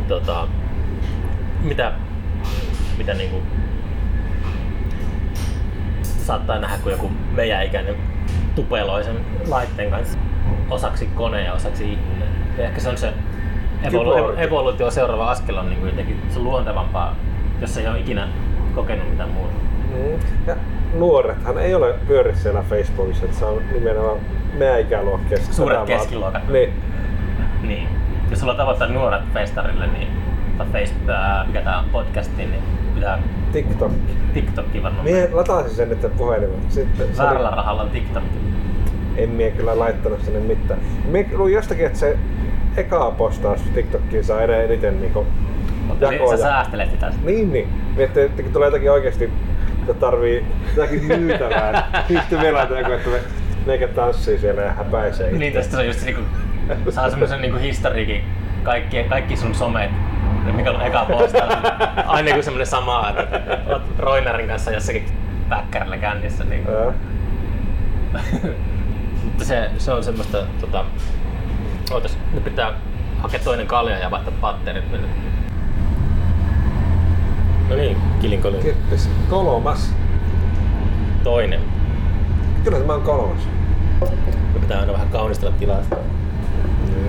[0.07, 0.48] tota,
[1.62, 1.91] mitä,
[2.98, 3.41] mitä niinku
[6.03, 7.95] saattaa nähdä, kun joku meidän ikäinen
[8.56, 10.20] tupeloi sen laitteen kanssa
[10.70, 12.30] osaksi kone ja osaksi ihminen.
[12.57, 13.14] Ja ehkä se on se
[13.84, 17.16] evolu- evoluutio seuraava askel on niin jotenkin se on luontevampaa,
[17.62, 18.28] jos ei ole ikinä
[18.74, 19.53] kokenut mitään muuta.
[19.90, 20.48] Mm.
[20.48, 20.56] Ja
[21.00, 24.18] nuorethan ei ole pyöri siellä Facebookissa, että se on nimenomaan
[24.58, 25.38] meidän ikäluokkia.
[25.38, 26.48] Suuret vaan- keskiluokat.
[26.50, 26.74] Niin.
[27.62, 27.88] Niin.
[28.30, 30.08] Jos sulla tavoittaa nuoret festarille, niin
[30.58, 32.64] tai Facebook, ää, mikä tää on podcasti, niin
[32.96, 33.20] pitää
[33.52, 33.92] TikTok.
[34.34, 35.06] TikTokki varmaan.
[35.06, 36.60] Mie latasin sen nyt puhelimen.
[36.70, 38.38] Sitten se Väärällä rahalla on TikTokki.
[39.18, 40.80] en mie kyllä laittanut sinne mitään.
[41.06, 42.18] Mie luin jostakin, että se
[42.78, 45.26] eka postaus TikTokkiin saa ed- eniten niinku
[45.88, 46.38] Mutta sä jakoja.
[46.38, 47.12] säästelet sitä.
[47.26, 47.68] Niin, niin.
[47.96, 49.30] Miettii, että tulee jotakin oikeesti,
[49.90, 50.45] että tarvii
[50.76, 52.06] jotakin myytävää.
[52.10, 52.22] niin
[52.72, 53.20] on joku, että me,
[53.66, 55.32] meikä tanssii siellä ja häpäisee.
[55.32, 55.64] Niin itseään.
[55.64, 58.24] tästä se on just niinku, saa semmosen niinku historiikin
[58.64, 59.91] kaikki, kaikki sun somet,
[60.56, 61.53] mikä on eka postaus,
[62.07, 65.06] aina joku semmonen sama, että oot Roinarin kanssa jossakin
[65.49, 66.44] päkkärillä kännissä.
[66.44, 66.68] Niin.
[69.24, 70.86] Mutta se, se on semmoista, tota,
[71.91, 72.74] ootas, nyt pitää
[73.22, 74.84] hakea toinen kalja ja vaihtaa patterit.
[77.70, 78.62] No niin, kilinkolin.
[78.62, 79.10] Kippis.
[79.30, 79.94] Kolmas.
[81.24, 81.60] Toinen.
[82.64, 83.40] Kyllä tämä on kolmas.
[84.54, 85.96] Me pitää aina vähän kaunistella tilasta.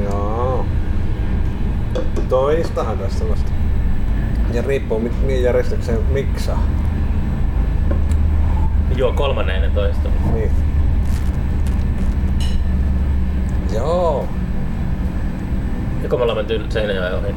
[0.04, 0.64] Joo.
[2.28, 3.52] Toistahan tässä vasta.
[4.52, 6.62] Ja riippuu mi- mihin järjestykseen miksaa.
[8.96, 10.08] Joo, kolmannen ennen toista.
[10.32, 10.50] Niin.
[13.74, 14.28] Joo.
[16.02, 17.34] Joko me ollaan menty Seinäjoen ohi?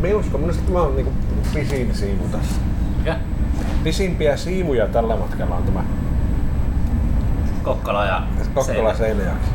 [0.00, 1.12] Me uskon, minusta tämä on niinku
[1.54, 2.60] pisin siivu tässä.
[2.98, 3.16] Mikä?
[3.84, 5.84] Pisimpiä siivuja tällä matkalla on tämä
[7.62, 8.22] Kokkola ja
[8.54, 9.48] Kokkola Seinäjoki.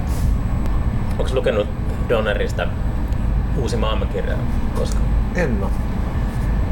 [1.20, 1.68] Onko lukenut
[2.10, 2.68] Donnerista
[3.58, 4.36] uusi maailmankirja
[4.76, 5.06] koskaan?
[5.36, 5.72] En oo.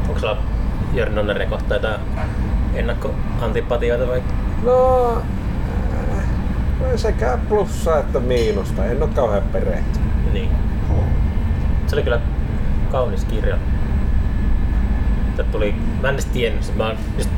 [0.08, 0.36] Onko sulla
[0.94, 2.00] Jörn Donneria kohtaan jotain
[2.74, 4.22] ennakkoantipatioita vai?
[4.62, 8.84] No, äh, sekä plussaa että miinusta.
[8.84, 10.32] En oo kauhean perehtynyt.
[10.32, 10.50] Niin.
[11.86, 12.20] Se oli kyllä
[12.92, 13.58] kaunis kirja.
[15.36, 17.30] Tää tuli, mä en edes tiennyt, sit mä oon just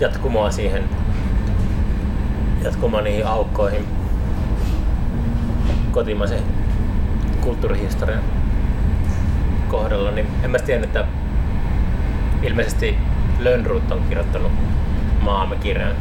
[0.00, 0.84] jatkumoa siihen,
[2.64, 3.84] jatkumoa niihin aukkoihin
[5.90, 6.42] kotimaisen
[7.40, 8.22] kulttuurihistorian
[9.68, 11.04] kohdalla, niin en mä tiennyt, että
[12.42, 12.98] ilmeisesti
[13.38, 14.52] Lönnruut on kirjoittanut
[15.20, 15.94] maamme kirjan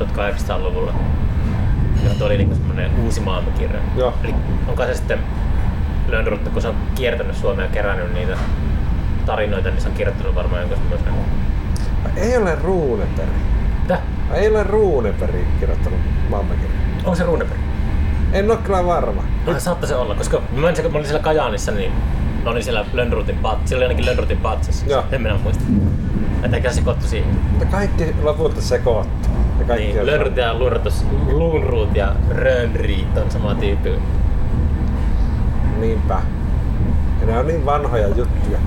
[0.00, 0.92] 1800-luvulla.
[2.04, 3.80] Ja tuo oli niinku semmonen uusi maailmankirja.
[3.96, 4.14] Joo.
[4.24, 4.34] Eli
[4.68, 5.18] onko se sitten
[6.08, 8.36] Lönnrutta, kun se on kiertänyt Suomea ja kerännyt niitä
[9.26, 11.14] tarinoita, niin se on kirjoittanut varmaan jonkun semmoisen...
[12.16, 13.30] Ei ole Runeberg.
[13.82, 13.98] Mitä?
[14.32, 15.98] Ei ole Runeberg kirjoittanut
[16.30, 16.80] maailmankirjaa.
[17.04, 17.60] Onko se Runeberg?
[18.32, 19.22] En oo kyllä varma.
[19.46, 21.92] Ah, saattaa se olla, koska mä, en, kun mä olin siellä Kajaanissa, niin
[22.44, 23.68] mä olin siellä Lönnrutin patsassa.
[23.68, 24.86] Siellä oli ainakin Lönnrutin patsassa.
[24.86, 25.04] Joo.
[25.12, 25.64] En minä muista.
[26.42, 27.28] Että se sekoittu siihen.
[27.50, 29.28] Mutta kaikki lopulta sekoittu.
[29.58, 33.92] Ja kaikki Niin, Lönnrut ja Lunrutus, Lunruut ja Rönnriit on sama tyyppi.
[35.80, 36.20] Niinpä.
[37.20, 38.58] Ja ne on niin vanhoja juttuja.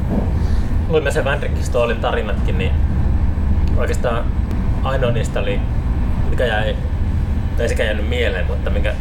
[0.89, 2.71] Luimme sen Vänrikki Stoolin tarinatkin, niin
[3.77, 4.25] oikeastaan
[4.83, 5.59] ainoa niistä oli,
[6.29, 6.75] mikä jäi,
[7.57, 8.95] tai ei sekään jäänyt mieleen, mutta mikä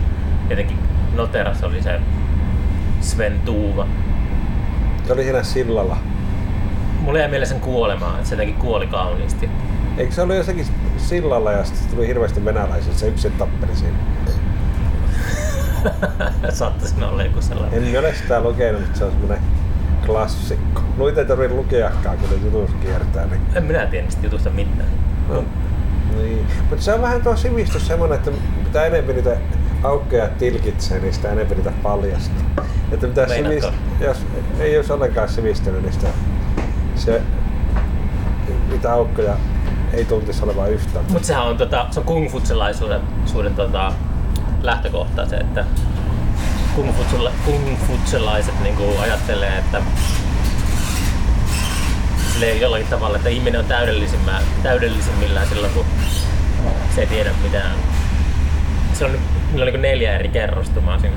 [0.51, 0.79] jotenkin
[1.15, 2.01] noteras oli se
[3.01, 3.87] Sven Tuuva.
[5.07, 5.97] Se oli siinä sillalla.
[7.01, 9.51] Mulla jäi mieleen sen kuolemaa, että se jotenkin kuoli kauniisti.
[9.97, 10.67] Eikö se ollut jossakin
[10.97, 13.99] sillalla ja sitten tuli hirveästi venäläisiä, se yksin tappeli siinä.
[16.51, 17.87] Saattaisi olla joku sellainen.
[17.87, 19.39] En ole sitä lukenut, mutta se on semmonen
[20.09, 20.83] klassikko.
[20.97, 23.27] Noita ei tarvitse lukeakaan, kun ne jutussa kiertää.
[23.27, 23.41] Niin.
[23.55, 24.89] En minä tiedä niistä jutusta mitään.
[25.29, 25.45] No.
[26.17, 26.47] Niin.
[26.71, 28.31] Mutta se on vähän tuo sivistys semmonen, että
[28.65, 29.37] mitä enemmän niitä
[29.83, 32.67] aukkoja tilkitsee, niin sitä enemmän niitä paljastaa.
[32.93, 33.69] Että mitä sivist...
[34.01, 34.27] jos
[34.59, 36.09] ei olisi ollenkaan sivistynyt, niin sitä,
[36.95, 37.23] se,
[38.71, 39.37] niitä aukkoja
[39.93, 41.05] ei tuntisi olevan yhtään.
[41.09, 43.93] Mutta sehän on, tota, se on kungfutselaisuuden suuden, tota,
[44.63, 45.65] lähtökohta se, että
[46.79, 49.83] kungfutsela, kungfutselaiset niinku ajattelee, että
[52.33, 55.85] silleen jollakin tavalla, että ihminen on täydellisimmillään, täydellisimmillään silloin, kun
[56.95, 57.73] se ei tiedä mitään.
[58.93, 61.17] Se on, niillä on niinku neljä eri kerrostumaa siinä.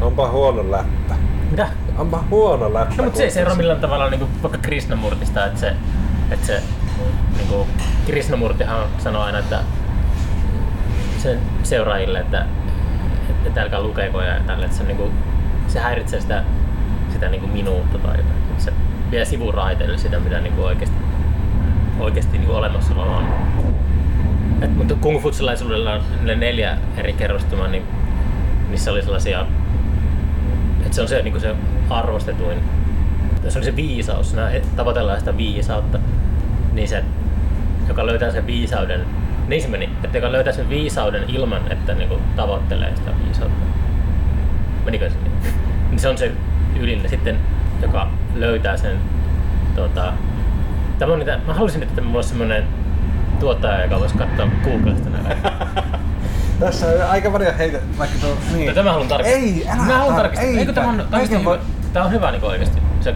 [0.00, 1.14] Onpa huono läppä.
[1.50, 1.68] Mitä?
[1.98, 2.94] Onpa huono läppä.
[2.96, 3.56] No, mutta se ei se ero kuulostaa.
[3.56, 5.76] millään tavalla niinku vaikka Krishnamurtista, että se,
[6.30, 6.62] että se
[7.36, 7.68] niin kuin
[8.06, 9.60] Krishnamurtihan sanoi aina, että
[11.18, 12.46] sen seuraajille, että,
[13.46, 15.12] että älkää lukeeko ja tälle, että se, niin kuin,
[15.68, 16.44] se häiritsee sitä,
[17.12, 18.36] sitä niin kuin minuutta tai jotain.
[18.58, 18.72] Se
[19.10, 20.96] vie sivuraiteille sitä, mitä niin kuin oikeasti,
[22.00, 23.24] oikeasti niin kuin olemassaolo on.
[24.62, 27.82] Et, mutta kung fu on ne neljä eri kerrostumaa, niin
[28.68, 29.46] niissä oli sellaisia,
[30.80, 31.54] että se on se, niin kuin se
[31.90, 32.58] arvostetuin,
[33.48, 35.98] se oli se viisaus, nämä tavoitellaan sitä viisautta,
[36.72, 37.04] niin se,
[37.88, 39.00] joka löytää sen viisauden,
[39.52, 43.64] niin se meni, että joka löytää sen viisauden ilman, että niin kuin, tavoittelee sitä viisautta.
[44.84, 45.54] Menikö se niin?
[45.90, 46.32] niin se on se
[46.80, 47.38] ylin sitten,
[47.82, 48.96] joka löytää sen
[49.76, 50.12] tota,
[50.98, 52.64] Tämä on niitä, mä haluaisin, että mulla olisi semmoinen
[53.40, 55.52] tuottaja, joka voisi katsoa Googlesta näitä.
[56.60, 58.36] Tässä on aika paljon heitä, vaikka tuo...
[58.52, 58.74] Niin.
[58.74, 59.40] Tämä haluan tarkistaa.
[59.40, 60.48] Ei, älä Mä haluan tar- tarkistaa.
[60.48, 61.58] ei, Eikö tämä on, tämä on, hyvä?
[61.92, 62.82] Tämä on hyvä niin oikeasti.
[63.00, 63.14] Se,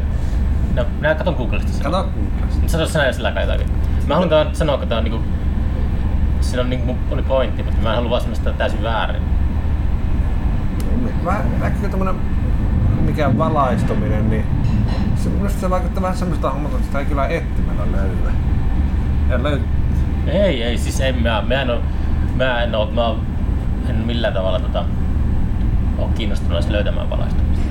[0.74, 1.82] no, minä katson Googlesta sen.
[1.82, 2.68] Kato Googlesta.
[2.68, 3.66] Sano sinä sillä kai jotakin.
[4.06, 5.24] Mä haluan tämän sanoa, että tämä on niinku...
[6.40, 9.22] Siinä on niinku, oli pointti, mutta mä en halua sitä täysin väärin.
[11.22, 12.14] Mä, näkyykö tämmönen
[13.06, 14.44] mikä valaistuminen, niin
[15.16, 18.16] se, minusta se vaikuttaa vähän semmoista hommalta, että sitä ei kyllä etsimällä löydy.
[19.30, 19.60] Ja löy...
[20.26, 21.80] Ei, ei, siis en mä, mä en oo,
[22.36, 23.20] mä en oo, mä oon-
[23.88, 24.84] en millään tavalla tota,
[25.98, 27.66] oo kiinnostunut edes löytämään valaistumista.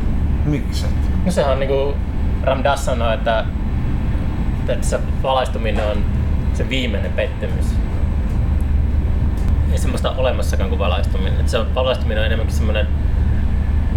[0.45, 0.89] Mikset?
[1.25, 1.93] No sehän on niinku
[2.43, 3.45] Ramdas sanoo, että,
[4.67, 5.97] että se valaistuminen on
[6.53, 7.65] se viimeinen pettymys.
[9.75, 11.39] Ei semmoista olemassakaan kuin valaistuminen.
[11.39, 12.87] Et se on, valaistuminen on enemmänkin semmoinen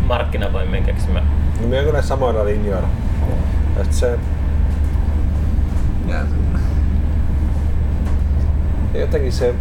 [0.06, 1.22] markkinavoimien keksimä.
[1.60, 2.88] No me on kyllä samoilla linjoilla.
[3.78, 4.18] Ja sit se...
[8.94, 9.54] Jotenkin se...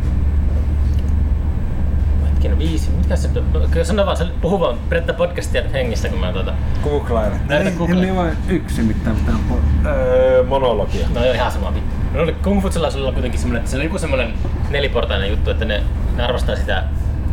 [2.30, 2.90] Hetkinen, viisi.
[2.92, 3.30] Mikä se
[3.72, 6.54] Kyllä sano vaan, se puhuu vaan Bretta podcastia hengissä, kun mä tuota...
[6.84, 7.36] Googlaile.
[7.48, 8.06] Näytä Google.
[8.06, 11.08] Ei vain yksi mitään mitään po- öö, monologia.
[11.14, 11.96] No joo, ihan sama vittu.
[12.14, 12.68] No oli Kung Fu
[13.06, 14.34] on kuitenkin semmoinen, että se oli joku semmoinen
[14.70, 15.84] neliportainen juttu, että ne,
[16.18, 16.84] ne arvostaa sitä,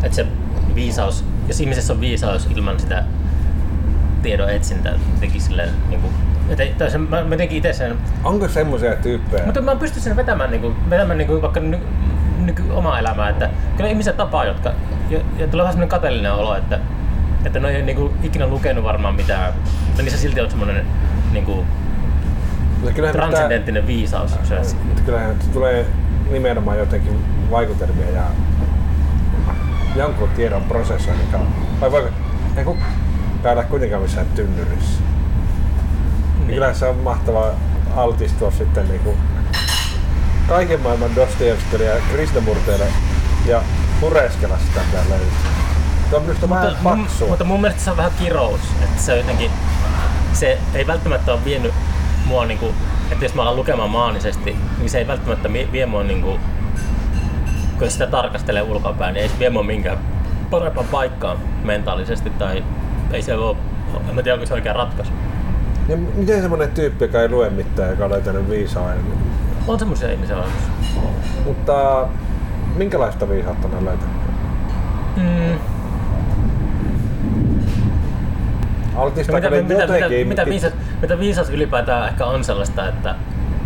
[0.02, 0.27] että se
[0.74, 3.05] viisaus, jos ihmisessä on viisaus ilman sitä
[4.23, 6.12] tiedon etsintää, teki silleen niin kuin,
[6.48, 9.44] että, se, mä, mä itse sen, Onko semmoisia tyyppejä?
[9.44, 11.78] mutta mä pystyn sen vetämään, niin kuin, vetämään niin kuin, vaikka ny,
[12.39, 14.73] nyky, omaa elämää, että kyllä ihmiset tapaa, jotka,
[15.11, 16.78] ja, ja tulee vähän semmoinen kateellinen olo, että,
[17.44, 19.52] että ne ei niin kuin, ikinä lukenut varmaan mitään,
[19.86, 20.86] mutta niissä silti on semmoinen
[21.32, 21.66] niin kuin,
[22.94, 24.39] kyllähän pitää- transcendenttinen viisaus.
[25.06, 25.86] Kyllähän tulee
[26.31, 28.23] nimenomaan jotenkin vaikutelmia ja
[29.96, 31.80] jonkun tiedon prosessoinnin kautta.
[31.80, 32.08] Vai voiko,
[32.56, 32.78] ei kun
[33.42, 35.02] täällä kuitenkaan missään tynnyrissä.
[36.38, 36.46] Niin.
[36.46, 37.50] Kyllä se on mahtavaa
[37.96, 39.16] altistua sitten niinku
[40.48, 42.86] kaiken maailman Dostojevskille ja Krishnamurteille
[43.46, 43.62] ja
[44.00, 45.28] pureskella sitä löytyy.
[46.10, 47.28] Se on minusta vähän mun, paksua.
[47.28, 49.50] mutta mun mielestä se on vähän kirous, että se jotenkin,
[50.32, 51.74] se ei välttämättä ole vienyt
[52.26, 52.74] mua niinku,
[53.10, 56.40] että jos mä alan lukemaan maanisesti, niin se ei välttämättä vie vie mua niinku,
[57.78, 59.98] kun sitä tarkastelee ulkopäin, niin ei se vie mua minkään
[60.51, 62.64] parempaan paikkaan mentaalisesti tai
[63.12, 63.56] ei se ole,
[64.09, 65.12] en mä tiedä onko se oikea ratkaisu.
[65.88, 68.96] Ja miten semmonen tyyppi, joka ei lue mitään, joka on löytänyt viisaan,
[69.68, 70.68] On semmoisia ihmisiä olemassa.
[71.44, 72.06] mutta
[72.76, 74.14] minkälaista viisautta ne on löytänyt?
[75.16, 75.59] Mm.
[78.94, 80.28] No, Altistaako mitä, ne mitä, mitä, jotenkin?
[80.28, 80.72] mitä, viisas,
[81.02, 83.14] mitä viisas ylipäätään ehkä on sellaista, että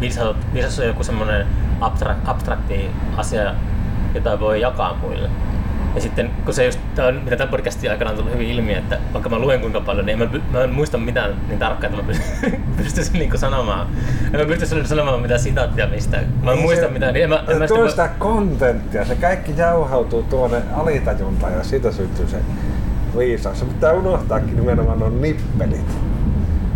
[0.01, 1.47] viisas, viisas on joku semmoinen
[1.80, 3.55] abstrak, abstrakti asia,
[4.14, 5.28] jota voi jakaa muille.
[5.94, 8.74] Ja sitten kun se just, tää on, mitä tämän podcastin aikana on tullut hyvin ilmi,
[8.74, 11.93] että vaikka mä luen kuinka paljon, niin en mä, mä en muista mitään niin tarkkaan,
[11.94, 12.18] että mä
[12.76, 13.86] pystyisin, niinku sanomaan.
[14.32, 16.24] En mä pystyisin sanomaan mitään sitaattia mistään.
[16.43, 19.14] Mä en Niin muista se- mitään, niin en mä, en mä sitä, sitä kontenttia, se
[19.14, 22.36] kaikki jauhautuu tuonne alitajuntaan ja siitä syntyy se
[23.18, 23.59] viisaus.
[23.59, 25.86] Se pitää unohtaakin nimenomaan nuo nippelit.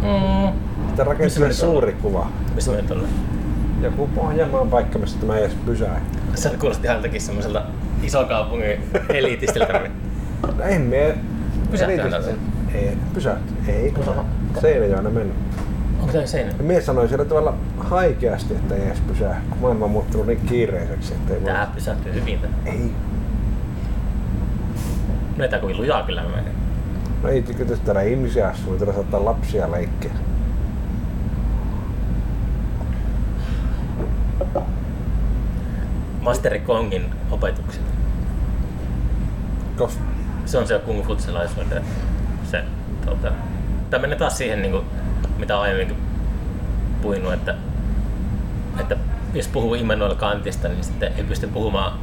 [0.02, 0.52] mm,
[0.90, 1.14] Sitä me
[1.46, 2.26] nyt suuri kuva.
[2.54, 3.08] missä mä nyt olen?
[3.82, 6.00] Joku Pohjanmaan paikka, missä tämä ei edes pysähdy.
[6.34, 7.62] Se kuulosti häntäkin semmoiselta
[8.02, 9.80] isokaupungin eliitistiltä.
[10.56, 11.18] No en mie...
[11.70, 12.34] Pysähtyä.
[12.74, 13.54] Ei, pysähty.
[13.68, 14.24] Ei, Oho.
[14.60, 15.36] Seinäjoena mennyt.
[16.00, 16.52] Onko tämä seinä?
[16.62, 21.12] Mies sanoi siellä tavalla haikeasti, että ei edes pysähdy, kun maailma on muuttunut niin kiireiseksi,
[21.14, 21.50] että ei voi...
[21.50, 22.38] Tää pysähtyy hyvin.
[22.38, 22.50] tää.
[22.66, 22.90] Ei.
[25.40, 26.50] Ei tää kovin lujaa kyllä mene.
[27.22, 30.10] No ei tykätä täällä ihmisiä asuu, täällä saattaa lapsia leikkiä.
[36.22, 37.82] Masteri Kongin opetukset.
[39.76, 39.98] Kos...
[40.44, 41.16] Se on se kung fu
[42.50, 42.64] se
[43.06, 43.32] tota,
[43.90, 44.84] Tämä menee taas siihen, niin kuin,
[45.38, 45.96] mitä aiemminkin
[47.02, 47.54] puinut, että,
[48.80, 48.96] että
[49.34, 51.98] jos puhuu Immanuel Kantista, niin sitten ei pysty puhumaan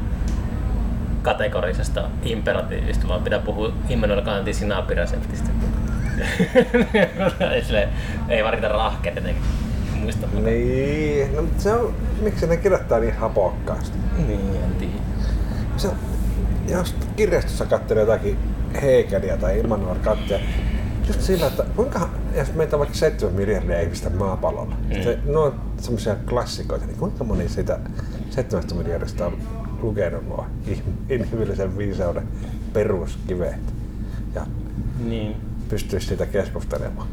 [1.22, 5.50] kategorisesta imperatiivista, vaan pitää puhua Immanuel Kantin sinapiraseptistä.
[7.52, 7.88] ei,
[8.30, 9.44] ei varita rahkeet jotenkin.
[10.10, 10.28] Muista.
[10.50, 13.98] Niin, no, se on, miksi ne kirjoittaa niin hapokkaasti?
[14.28, 14.94] Niin, en tiedä.
[15.78, 15.90] Se,
[16.68, 18.38] jos kirjastossa katselee jotakin
[18.82, 20.40] Hegeliä tai Immanuel Kantia,
[21.08, 25.04] just sillä, että kuinka, jos meitä on vaikka 7 miljardia ihmistä maapallolla, mm.
[25.04, 27.80] se, ne on semmoisia klassikoita, niin kuinka moni siitä
[28.30, 29.38] 7 miljardista on
[29.82, 30.46] lukenut nuo
[31.10, 32.28] inhimillisen viisauden
[32.74, 33.74] peruskiveet
[34.36, 34.46] ja
[35.06, 35.36] Niin.
[35.70, 37.08] pystyisi siitä keskustelemaan?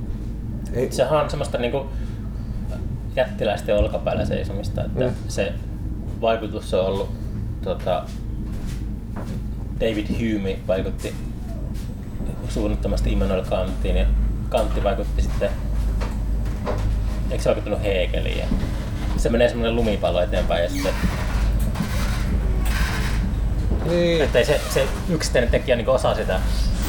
[0.73, 1.87] Ei, Sehän on semmoista niinku
[3.17, 5.13] jättiläisten olkapäällä seisomista, että Mm.
[5.29, 5.53] se
[6.21, 7.11] vaikutus on ollut
[7.65, 8.03] tota,
[9.81, 11.15] David Hume vaikutti
[12.49, 14.07] suunnattomasti Immanuel Kantiin ja
[14.49, 15.51] Kantti vaikutti sitten,
[17.31, 18.47] eikö se vaikuttanut Hegeliin ja
[19.17, 20.93] se menee semmoinen lumipallo eteenpäin ja sitten,
[23.89, 26.41] niin, että ei se, se yksittäinen tekijä niin osaa sitä,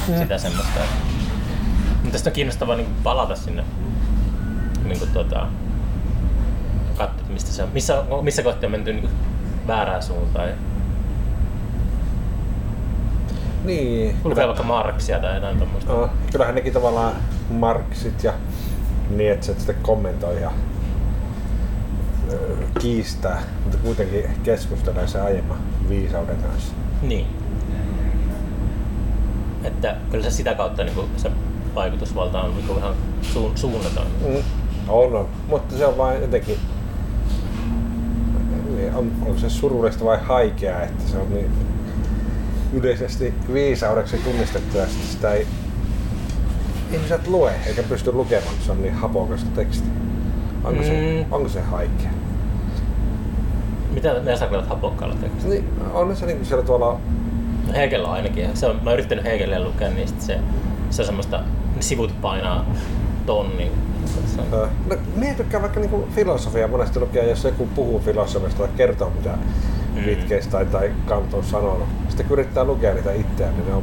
[0.08, 0.18] Mm.
[0.18, 0.80] sitä semmoista.
[1.94, 3.64] Mutta tästä on kiinnostavaa niin palata sinne
[4.84, 5.46] niin kuin, tota,
[6.98, 9.08] katsoa, että mistä se on, missä, missä kohti on menty niin
[9.66, 10.48] väärään suuntaan.
[13.64, 14.16] Niin.
[14.24, 15.92] lukee vaikka Marksia tai jotain tommoista.
[15.92, 17.12] No, kyllähän nekin tavallaan
[17.50, 18.32] Marksit ja
[19.10, 20.50] Nietzsche sitten kommentoi ja
[22.80, 25.58] kiistää, mutta kuitenkin keskustelee se aiemman
[25.88, 26.72] viisauden kanssa.
[27.02, 27.26] Niin.
[29.64, 31.30] Että kyllä se sitä kautta niin kuin, se
[31.74, 34.06] vaikutusvalta on niin kuin ihan suun, suunnaton.
[34.28, 34.42] Mm.
[34.88, 35.28] On, on.
[35.48, 36.58] Mutta se on vain jotenkin,
[38.78, 41.50] niin, on, on se surullista vai haikea, että se on niin
[42.72, 45.46] yleisesti viisaudeksi tunnistettu ja sitä ei
[46.92, 49.88] ihmiset lue eikä pysty lukemaan, se on niin hapokasta teksti.
[50.64, 51.32] Onko, se, Mm.
[51.32, 52.10] onko se haikea?
[53.94, 55.54] Mitä ne tarkoitat hapokkaalla tekstillä?
[55.54, 55.64] Niin,
[55.94, 57.00] on se niin siellä tuolla
[57.76, 58.56] Hegel on ainakin.
[58.56, 60.38] Se on, mä oon yrittänyt Hegelia lukea, niin sit se,
[60.90, 61.38] se on semmoista,
[61.76, 62.64] ne sivut painaa
[63.26, 63.72] tonni.
[64.50, 69.38] No, minä tykkään vaikka niinku filosofiaa monesti lukea, jos joku puhuu filosofiasta tai kertoo mitä
[70.06, 70.50] Mm.
[70.50, 71.88] Tai, tai Kant on sanonut.
[72.08, 73.82] Sitten kun yrittää lukea niitä itseään, niin ne on...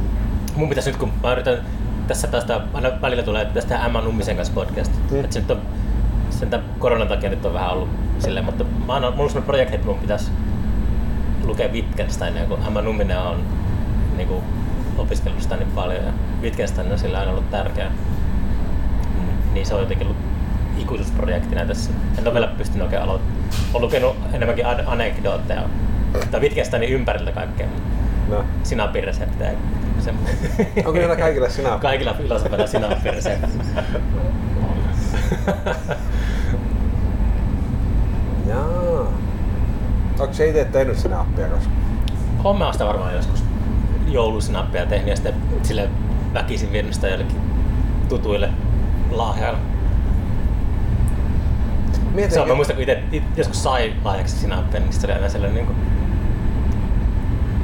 [0.56, 1.58] mun pitäisi nyt, kun mä yritän
[2.06, 4.92] tässä tästä, aina välillä tulee tästä Emma Nummisen kanssa podcast.
[5.10, 5.16] Mm.
[5.16, 5.24] Mm.
[5.24, 5.60] Et se nyt on,
[6.30, 7.88] sen tämän koronan takia nyt on vähän ollut
[8.18, 10.30] silleen, mutta mä oon, mulla on sellainen projekti, että mun pitäisi
[11.44, 13.40] lukea Wittgensteinia, kun Emma Numminen on
[14.16, 14.42] niin kuin,
[14.98, 16.12] opiskellut sitä niin paljon ja
[16.42, 17.90] Wittgenstein on sillä aina ollut tärkeä.
[19.56, 20.22] Niin se on jotenkin ollut
[20.78, 21.90] ikuisuusprojektina tässä.
[22.18, 23.44] En ole vielä pystynyt oikein aloittamaan.
[23.72, 25.62] Olen lukenut enemmänkin anekdootteja
[26.30, 27.66] tai Wittgensteinin ympäriltä kaikkea.
[28.28, 28.44] No.
[28.62, 29.52] Sinapireseptejä.
[29.98, 30.14] Se...
[30.76, 31.78] Onko niillä kaikilla sinä?
[31.78, 33.58] Kaikilla filosofilla sinapiresepti.
[38.48, 39.12] Jaa.
[40.18, 41.76] Onko se itse tehnyt sinä appia koskaan?
[42.44, 43.44] Olen mä sitä varmaan joskus
[44.08, 45.88] joulusinappia tehnyt ja sitten sille
[46.34, 47.40] väkisin vienyt sitä jollekin
[48.08, 48.50] tutuille
[49.18, 49.58] lahjailla.
[52.14, 53.02] Mietin, Se on, mä muistan, kun itse
[53.36, 54.58] joskus sai lahjaksi niin
[55.04, 55.78] oli aina sellainen niin kuin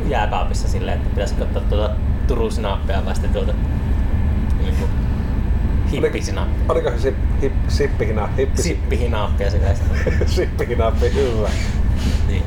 [0.09, 1.95] jääkaapissa silleen, että pitäisikö ottaa tuota
[2.27, 3.53] Turun sinappia vai sitten tuota
[4.63, 4.91] niin kuin
[5.93, 6.65] hippisinappia.
[6.69, 10.29] Oliko se sip, hip, sippihina, hippi, Sippihinappia sitä sitten.
[10.37, 11.49] sippihinappi, hyvä.
[12.29, 12.43] Niin.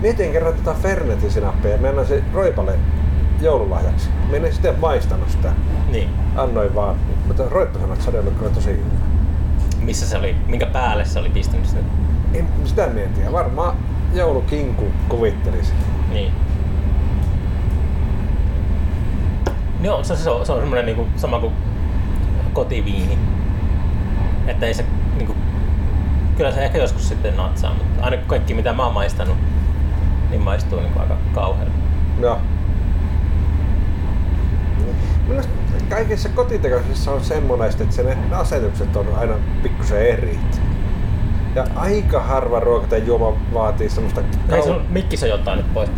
[0.00, 2.78] Mietin kerran tätä Fernetin sinappia annan se Roipalle
[3.42, 4.08] joululahjaksi.
[4.30, 5.52] Mä en sitten maistanut sitä.
[5.90, 6.10] niin.
[6.36, 6.96] Annoin vaan.
[7.26, 8.84] Mutta oli ollut kyllä tosi hyvä.
[9.80, 11.80] Missä se oli, minkä päälle se oli pistänyt sitä?
[12.34, 13.32] En, sitä mietiä.
[13.32, 13.76] Varmaan
[14.14, 15.72] joulukinku kuvittelisi.
[16.12, 16.32] Niin.
[19.82, 21.52] Joo, se, se, on, se on semmoinen niinku, sama kuin
[22.52, 23.18] kotiviini.
[24.46, 24.84] Että ei se
[25.16, 25.34] niinku,
[26.36, 29.36] kyllä se ehkä joskus sitten natsaa, mutta aina kaikki mitä mä oon maistanut,
[30.30, 31.72] niin maistuu niinku aika kauhealta.
[32.20, 32.38] Joo.
[35.32, 40.38] Mielestäni kaikessa kotitekoisessa on semmoinen, että se ne asetukset on aina pikkusen eri.
[41.54, 45.90] Ja aika harva ruoka tai juoma vaatii semmoista Ei sun mikki se jotain nyt pois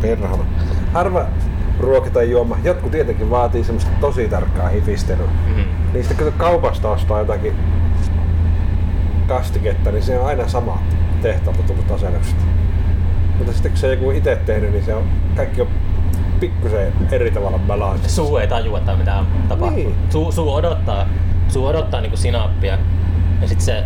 [0.00, 0.44] perhana.
[0.92, 1.26] Harva
[1.80, 5.26] ruoka tai juoma, jotkut tietenkin vaatii semmoista tosi tarkkaa hifistelyä.
[5.26, 5.60] Mhm.
[5.92, 7.56] Niistä kun kaupasta ostaa jotakin
[9.28, 10.82] kastiketta, niin se on aina sama
[11.22, 12.36] tehtaalta tullut asennukset.
[13.38, 15.04] Mutta sitten kun se joku itse tehnyt, niin se on,
[15.36, 15.68] kaikki on
[16.40, 18.10] pikkusen eri tavalla balanssi.
[18.10, 19.76] Suu ei tajua, että mitä tapahtuu.
[19.76, 19.94] Niin.
[20.10, 21.06] Suu, suu odottaa,
[21.48, 22.78] suu odottaa niinku sinappia.
[23.42, 23.84] Ja sit se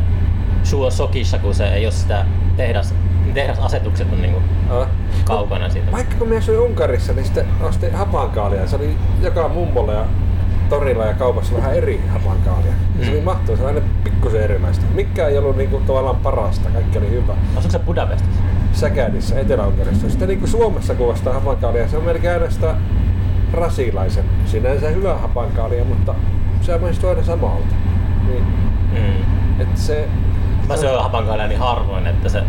[0.63, 2.25] suu on sokissa, kun se ei ole sitä
[2.57, 2.95] tehdas,
[3.35, 4.89] tehdasasetukset on niinku Ah.
[5.25, 5.93] kaukana siitä.
[5.93, 8.67] Vaikka kun minä asuin Unkarissa, niin sitten ostin hapankaalia.
[8.67, 10.05] Se oli joka mummolla ja
[10.69, 12.73] torilla ja kaupassa vähän eri hapankaalia.
[12.99, 13.05] Mm.
[13.05, 14.85] Se oli mahtavaa, se oli aina pikkusen erilaista.
[14.95, 17.33] Mikä ei ollut niinku tavallaan parasta, kaikki oli hyvä.
[17.57, 18.43] Asuuko se Budapestissa?
[18.73, 20.11] Säkädissä, Etelä-Unkarissa.
[20.11, 22.75] Sitten niin kuin Suomessa kuvastaa hapankaalia, se on melkein aina sitä
[23.53, 24.25] rasilaisen.
[24.47, 26.15] Sinänsä hyvä hapankaalia, mutta
[26.61, 27.75] se maistuu aina samalta.
[28.29, 28.45] Niin,
[28.93, 29.61] Mm.
[29.63, 30.09] et se,
[30.69, 32.43] Mä syön hapankaalia niin harvoin, että se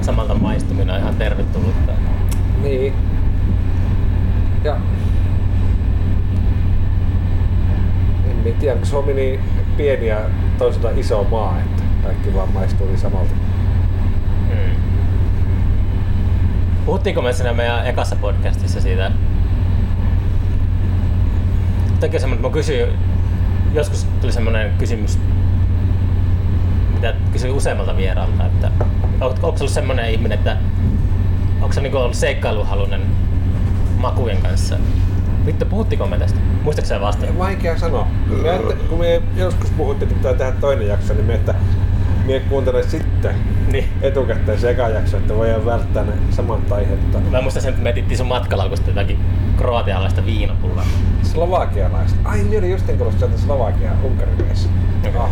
[0.00, 1.92] samalta maistuminen on ihan tervetullutta.
[2.62, 2.94] Niin.
[4.64, 4.76] Ja...
[8.46, 9.40] En tiedä, kun Suomi niin
[9.76, 10.18] pieni ja
[10.58, 13.34] toisaalta iso maa, että kaikki vaan maistuu niin samalta.
[14.48, 14.91] Mm.
[16.86, 19.10] Puhuttiinko me siinä meidän ekassa podcastissa siitä?
[22.00, 22.88] Tekee semmoinen, että mä kysyin,
[23.72, 25.18] joskus tuli semmoinen kysymys,
[26.94, 28.70] mitä kysyin useammalta vieraalta, että
[29.20, 30.56] onko, ollut semmoinen ihminen, että
[31.60, 33.02] onko se niinku ollut seikkailuhalunen
[33.96, 34.78] makujen kanssa?
[35.46, 36.38] Vittu, puhuttiinko me tästä?
[36.62, 37.38] Muistatko sä vastata?
[37.38, 38.06] Vaikea sanoa.
[38.42, 41.54] Me, kun me joskus puhuttiin, että pitää tehdä toinen jakso, niin me, että
[42.26, 43.34] me kuuntele sitten
[43.72, 43.88] Niin.
[44.02, 47.30] etukäteen se eka jakso, että voidaan välttää ne samat aiheet.
[47.30, 49.18] Mä muistan sen, että me etittiin sun matkalaukusta jotakin
[49.56, 50.84] kroatialaista viinapullaa.
[51.22, 52.18] Slovakialaiset.
[52.24, 54.68] Ai, niin oli just tullut sieltä Slovakia Unkarin mies.
[55.08, 55.20] Okei.
[55.20, 55.30] Ah.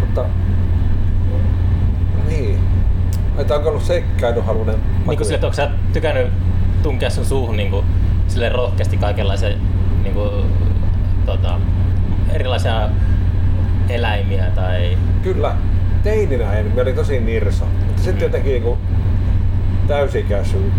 [0.00, 0.24] Mutta...
[2.28, 2.58] Niin.
[3.38, 4.76] Että onko ollut seikkailuhalunen
[5.06, 6.26] Niin kuin sille, että onko sä tykännyt
[6.82, 7.86] tunkea sun suuhun niin kuin,
[8.28, 9.48] sille rohkeasti kaikenlaisia
[10.02, 10.30] niin kuin,
[11.26, 11.60] tota,
[12.32, 12.88] erilaisia
[13.88, 14.98] eläimiä tai...
[15.22, 15.56] Kyllä.
[16.04, 17.64] Teininä en, me oli tosi nirso.
[17.86, 18.78] Mutta sitten jotenkin kun
[19.88, 20.72] täysikäisy,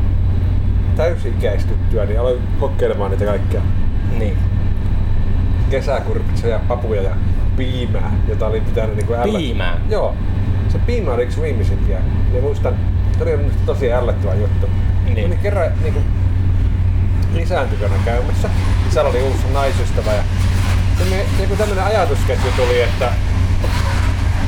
[0.96, 3.62] täysikäistyttyä, niin aloin kokeilemaan niitä kaikkia
[4.20, 4.38] Niin.
[5.70, 7.16] kesäkurpitsoja, papuja ja
[7.58, 9.32] piimää, jota oli pitänyt niinku ällät...
[9.32, 9.78] Piimää?
[9.90, 10.16] Joo.
[10.70, 12.00] Se piima oli yksi viimeisimpiä.
[12.34, 12.76] Ja muistan,
[13.18, 14.70] se oli tosi ällöttävä juttu.
[15.14, 15.28] Niin.
[15.28, 16.00] Oli kerran niinku
[17.34, 18.50] lisääntykönä käymässä.
[18.90, 20.24] Siellä oli uusi naisystävä ja
[21.00, 23.12] ja me, niinku tämmönen ajatusketju tuli, että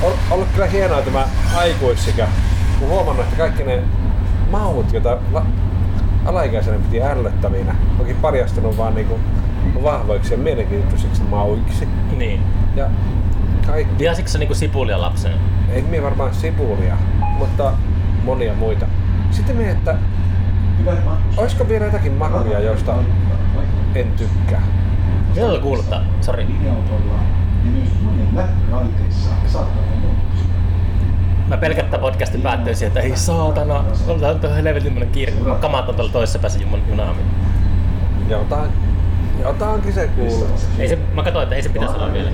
[0.04, 2.28] on ollut kyllä hienoa tämä aikuissikä.
[2.80, 3.84] Kun huomannut, että kaikki ne
[4.52, 5.46] maut, joita la,
[6.26, 9.20] alaikäisenä piti ällöttävinä, onkin paljastunut vaan niinku
[9.84, 11.88] vahvoiksi ja mielenkiintoisiksi mauiksi.
[12.18, 12.42] niin.
[12.76, 12.90] Ja
[13.68, 15.36] kaikki, Viasitko sä niinku sipulia lapsena?
[15.70, 16.98] ei mie varmaan sipulia,
[17.38, 17.74] mutta
[18.24, 18.86] monia muita.
[19.32, 19.96] Sitten mie, että
[21.38, 22.96] olisiko vielä jotakin makuja, joista
[23.96, 24.62] en tykkää.
[25.36, 26.02] Mitä tuo kuuluttaa?
[26.22, 26.48] Sori.
[27.72, 29.88] Myös saattaa.
[31.48, 35.34] Mä pelkät tätä podcastin päättyy siihen, että ei saatana, on tuo helvetin kiire.
[35.62, 37.22] Kamat on tuolla toisessa päässä jun- junaami.
[38.30, 38.70] Jotain,
[39.44, 40.48] jotainkin se kuuluu.
[40.80, 42.32] Ei se, mä katsoin, että ei se pitäisi olla vielä.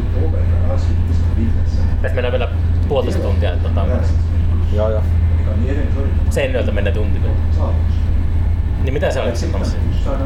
[2.02, 2.50] Tässä mennään vielä
[2.88, 3.86] puolitoista tuntia, tota,
[4.74, 5.02] Joo, joo.
[6.30, 7.36] Seinäjoelta mennään tunti vielä.
[8.84, 9.78] Niin mitä se oli sanomassa?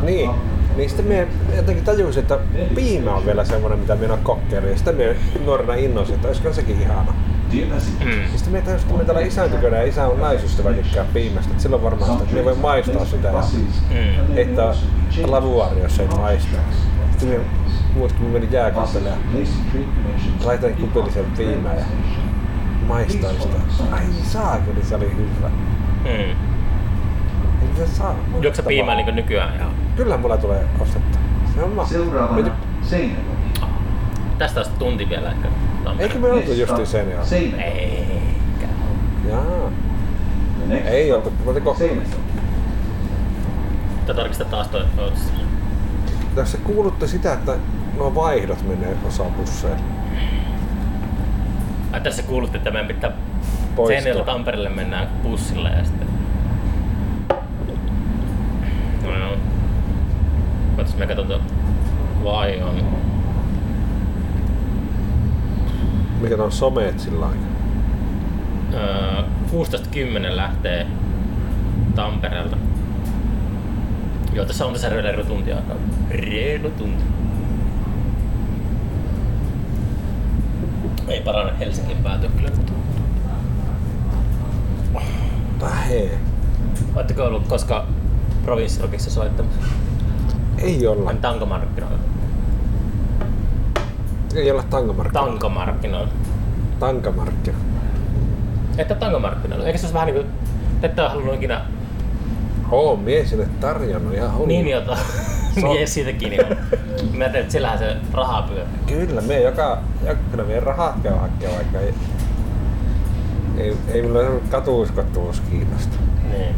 [0.04, 0.30] Niin,
[0.78, 2.40] niin sitten mie jotenkin tajusin, että
[2.76, 4.70] piima on vielä semmoinen, mitä minä kokeilin.
[4.70, 7.14] Ja sitten mie nuorena innoisin, että olisiko sekin ihana.
[8.06, 8.12] Mm.
[8.36, 11.52] Sitten mie tajusin, että me täällä isääntykönä ja isä on naisystävä tykkää piimästä.
[11.52, 13.44] Että silloin varmaan sitä, että me voi maistaa sitä ja
[13.92, 14.34] Mm.
[14.34, 14.74] heittää
[15.28, 16.58] lavuaari, jos ei maista.
[17.12, 17.40] Sitten mie
[17.96, 19.16] muistin, kun menin jääkaapelle ja
[20.46, 21.86] laitoin kupillisen piimää ja
[22.88, 23.58] maistoin sitä.
[23.92, 25.50] Ai saakeli, se oli hyvä.
[26.04, 26.57] Mm.
[27.78, 28.16] Se saa.
[28.42, 29.60] Juoksa piimää niin nykyään?
[29.60, 29.70] Joo.
[29.96, 31.22] Kyllä mulla tulee ostettua.
[31.56, 32.04] Se on mahtavaa.
[32.04, 32.52] Seuraavana
[32.82, 33.62] Seinäjoki.
[34.38, 35.48] Tästä on tunti vielä ehkä.
[36.00, 37.26] Eikö me oltu justiin sen jo?
[37.26, 37.80] Seinäjoki.
[37.80, 38.68] Eikä.
[39.30, 39.72] Jaa.
[40.86, 41.34] Ei oltu,
[41.64, 41.80] kohta.
[41.80, 42.16] Seinäjoki.
[44.06, 45.34] Tätä tarkistaa taas toi Otis.
[46.36, 47.56] Tässä kuulutte sitä, että
[47.98, 49.78] nuo vaihdot menee osa busseille.
[51.92, 53.12] Ai tässä kuulutti, että meidän pitää.
[53.88, 56.08] Seinäjoelta Tampereelle mennään bussilla ja sitten...
[59.04, 59.38] No joo.
[60.78, 61.42] Ootas mä katson tuon
[62.24, 62.76] vai on.
[66.22, 67.48] Mikä on someet sillä aikaa?
[68.74, 69.22] Öö,
[70.32, 70.88] 16.10 lähtee
[71.96, 72.58] Tampereelta.
[74.34, 75.76] Joo, tässä on tässä reilu tunti aikaa.
[76.10, 77.04] Reilu tunti.
[81.08, 82.50] Ei parane Helsingin päätyä kyllä.
[85.62, 86.20] Vähee.
[86.96, 87.88] Oletteko ollut koska
[88.46, 89.62] provinssirokissa soittamassa?
[90.58, 91.06] Ei olla.
[91.06, 91.98] Vain tankomarkkinoilla.
[94.36, 95.22] Ei olla tangomarkkina.
[95.26, 96.10] Tankomarkkinoilla.
[96.80, 97.58] Tankamarkkina.
[98.78, 99.66] Että tankomarkkinoilla.
[99.66, 100.30] Eikö se olisi vähän niinku...
[100.82, 101.62] Te ette ole halunnut ikinä
[102.72, 104.46] Oo, mies sinne tarjonnut ihan hullu.
[104.46, 104.98] niin jota...
[105.62, 106.50] So- Mies siitä kiinni on.
[106.50, 106.56] Mä
[107.24, 108.68] ajattelin, että sillähän se raha pyörii.
[109.08, 109.78] Kyllä, me joka,
[110.32, 111.94] kyllä meidän rahat käy hakemaan, vaikka ei,
[113.58, 114.20] ei, ei mulla
[114.52, 115.98] katuuskottuvuus kiinnosta.
[116.32, 116.56] Niin.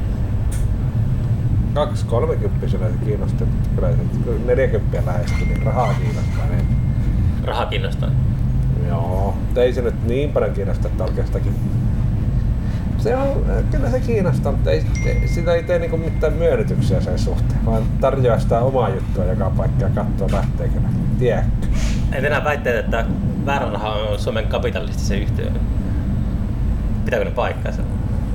[1.74, 3.98] Kaksi kolmekymppisenä se kiinnosti, mutta kyllä se
[4.46, 6.46] neljäkymppiä lähestyy, niin rahaa kiinnostaa.
[6.50, 6.66] Niin.
[7.46, 8.10] Raha kiinnostaa.
[8.88, 11.56] Joo, mutta ei se nyt niin paljon kiinnosta, että alkaa sitäkin
[12.98, 17.20] Se on, kyllä se kiinnostaa, mutta ei, ei- sitä ei tee niinku mitään myönnytyksiä sen
[17.20, 20.88] suhteen, vaan tarjoaa sitä omaa juttua joka paikka ja katsoo lähteekö ne.
[21.20, 21.68] Tiedätkö?
[22.12, 23.06] En enää väitteet, että
[23.46, 25.52] väärä raha on Suomen kapitalistisen yhtiö.
[27.06, 27.82] Pitääkö ne paikkaansa?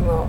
[0.06, 0.28] No.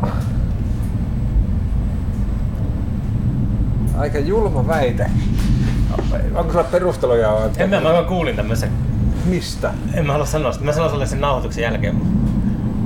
[3.97, 5.05] Aika julma väite.
[6.35, 7.31] Onko sulla perusteluja?
[7.31, 8.69] vai- En mä, mä kuulin tämmöisen.
[9.25, 9.73] Mistä?
[9.93, 10.65] En mä halua sanoa sitä.
[10.65, 12.01] Mä sanon sulle sen nauhoituksen jälkeen.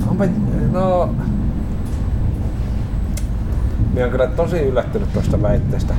[0.07, 0.25] Onpa,
[0.71, 1.15] no...
[3.93, 5.93] Minä on kyllä tosi yllättynyt tuosta väitteestä.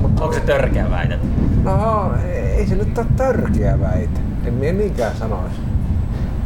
[0.00, 1.18] Mut, Onko se törkeä väite?
[1.64, 2.12] no,
[2.56, 4.20] ei se nyt ole törkeä väite.
[4.44, 5.56] En minä niinkään sanoisi.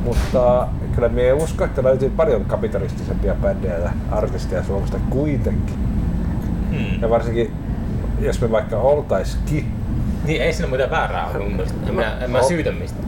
[0.05, 5.75] Mutta kyllä minä uskon, että löytyy paljon kapitalistisempia bändejä ja artisteja Suomesta kuitenkin.
[6.71, 7.01] Hmm.
[7.03, 7.53] Ja varsinkin,
[8.21, 9.73] jos me vaikka oltaisikin
[10.25, 11.79] Niin ei siinä mitään väärää ole mun mielestä.
[11.89, 12.45] En mä, en mä No.
[12.45, 12.99] syytä mistä.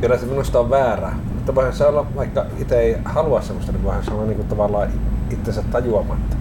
[0.00, 1.16] Kyllä se minusta on väärää.
[1.34, 4.88] Mutta voihan se olla, vaikka itse ei halua semmoista, niin voihan se olla niin tavallaan
[5.30, 6.36] itsensä tajuamatta.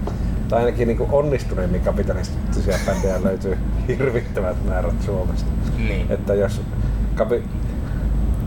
[0.49, 3.57] Tai ainakin niin onnistuneimmin kapitalistisia bändejä löytyy
[3.87, 5.51] hirvittävät määrät Suomesta.
[5.77, 6.05] Niin.
[6.11, 6.61] Että jos
[7.15, 7.43] kapi,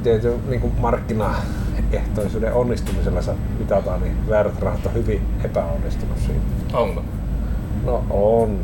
[0.02, 6.40] tietyn niin markkinaehtoisuuden onnistumisella sa- mitataan, niin väärät rahat on hyvin epäonnistunut siinä.
[6.72, 7.02] Onko?
[7.84, 8.58] No on.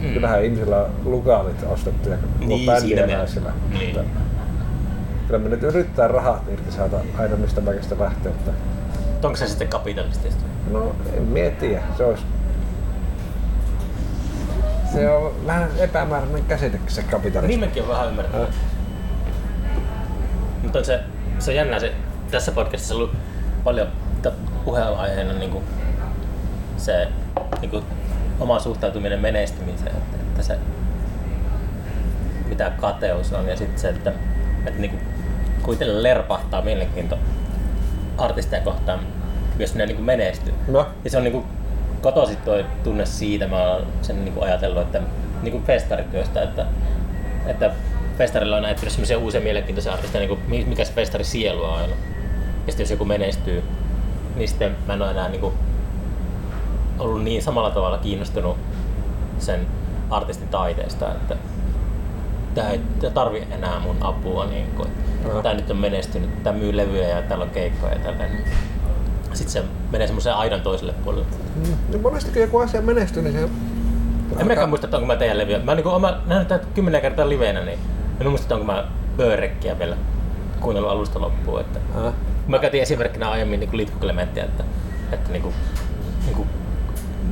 [0.00, 0.12] Mm.
[0.14, 3.52] Kyllähän ihmisillä on lukaalit ostettuja koko Niin, siinä naisilla.
[3.78, 3.98] Niin.
[5.26, 8.32] Kyllä me nyt yrittää rahat irti saada aina mistä mäkestä lähteä.
[8.32, 8.52] Mutta
[9.28, 10.44] Onko se sitten kapitalistista?
[10.70, 12.22] no en mietiä, se olisi
[14.92, 17.54] se on vähän epämääräinen käsite se kapitalismi.
[17.54, 18.48] Nimenkin on vähän ymmärtänyt.
[18.48, 18.54] Äh,
[20.62, 21.00] Mutta on se,
[21.38, 21.92] se on jännä, se,
[22.30, 23.16] tässä podcastissa on ollut
[23.64, 23.88] paljon
[24.64, 25.64] puheenaiheena niin kuin
[26.76, 27.08] se
[27.60, 27.84] niin kuin
[28.40, 30.58] oma suhtautuminen menestymiseen, että, että se
[32.48, 34.12] mitä kateus on ja sitten se, että,
[34.66, 35.02] että niin kuin,
[35.62, 37.18] kuitenkin lerpahtaa mielenkiinto
[38.18, 39.00] artisteja kohtaan,
[39.58, 40.54] jos ne niin kuin menestyy.
[40.68, 41.44] No, Ja se on niinku
[42.02, 45.00] kotoisin toi tunne siitä, mä oon sen niinku ajatellut, että
[45.42, 46.66] niinku festarityöstä, että,
[47.46, 47.70] että
[48.18, 51.92] festarilla on näyttänyt semmoisia uusia mielenkiintoisia artisteja, niinku, mi- mikä se festari sielu on aina.
[52.66, 53.64] Ja sitten jos joku menestyy,
[54.36, 55.54] niin sitten mä en ole enää niinku
[57.00, 58.56] ollut niin samalla tavalla kiinnostunut
[59.38, 59.66] sen
[60.10, 61.36] artistin taiteesta, että
[62.54, 62.80] tää ei
[63.14, 64.46] tarvi enää mun apua.
[64.46, 64.88] Niin kuin,
[65.42, 68.44] tää nyt on menestynyt, tää myy levyjä ja täällä on keikkoja ja tälleen.
[69.32, 71.26] Sitten se menee semmoiseen aidan toiselle puolelle.
[71.56, 73.48] mm, niin monesti kun joku asia menestyy, niin se...
[74.38, 75.58] En mäkään muista, että onko mä teidän levyä.
[75.58, 77.78] Mä niinku, oon mä nähnyt tätä kymmenen kertaa liveenä, niin
[78.20, 78.84] en muista, että onko mä
[79.16, 79.96] Börekkiä vielä
[80.60, 81.60] kuunnellut alusta loppuun.
[81.60, 82.12] Että, Äh.
[82.48, 84.64] mä käytin esimerkkinä aiemmin niin Litku Clementtiä, että,
[85.12, 85.54] että niin kuin,
[86.26, 86.48] niin kuin,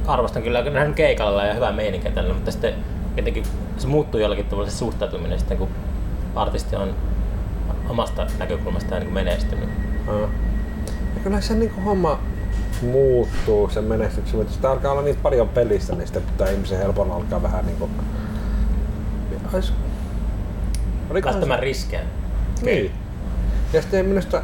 [0.06, 2.74] arvostan kyllä nähnyt keikalla ja hyvää meininkiä tällä, mutta sitten
[3.16, 3.44] jotenkin
[3.78, 5.68] se muuttuu jollakin tavalla se suhtautuminen sitten, kun
[6.34, 6.94] artisti on
[7.88, 9.68] omasta näkökulmastaan niin menestynyt.
[10.08, 10.30] Äh.
[11.14, 12.18] Ja kyllä se niin homma
[12.82, 17.14] muuttuu sen menestyksen, mutta sitä alkaa olla niin paljon pelissä, niin sitten pitää ihmisen helpolla
[17.14, 17.88] alkaa vähän niinku...
[19.52, 19.72] Ois...
[21.10, 22.02] Olikohan se- Lähtemään riskejä.
[22.62, 22.92] Niin.
[23.72, 24.42] Ja sitten minusta,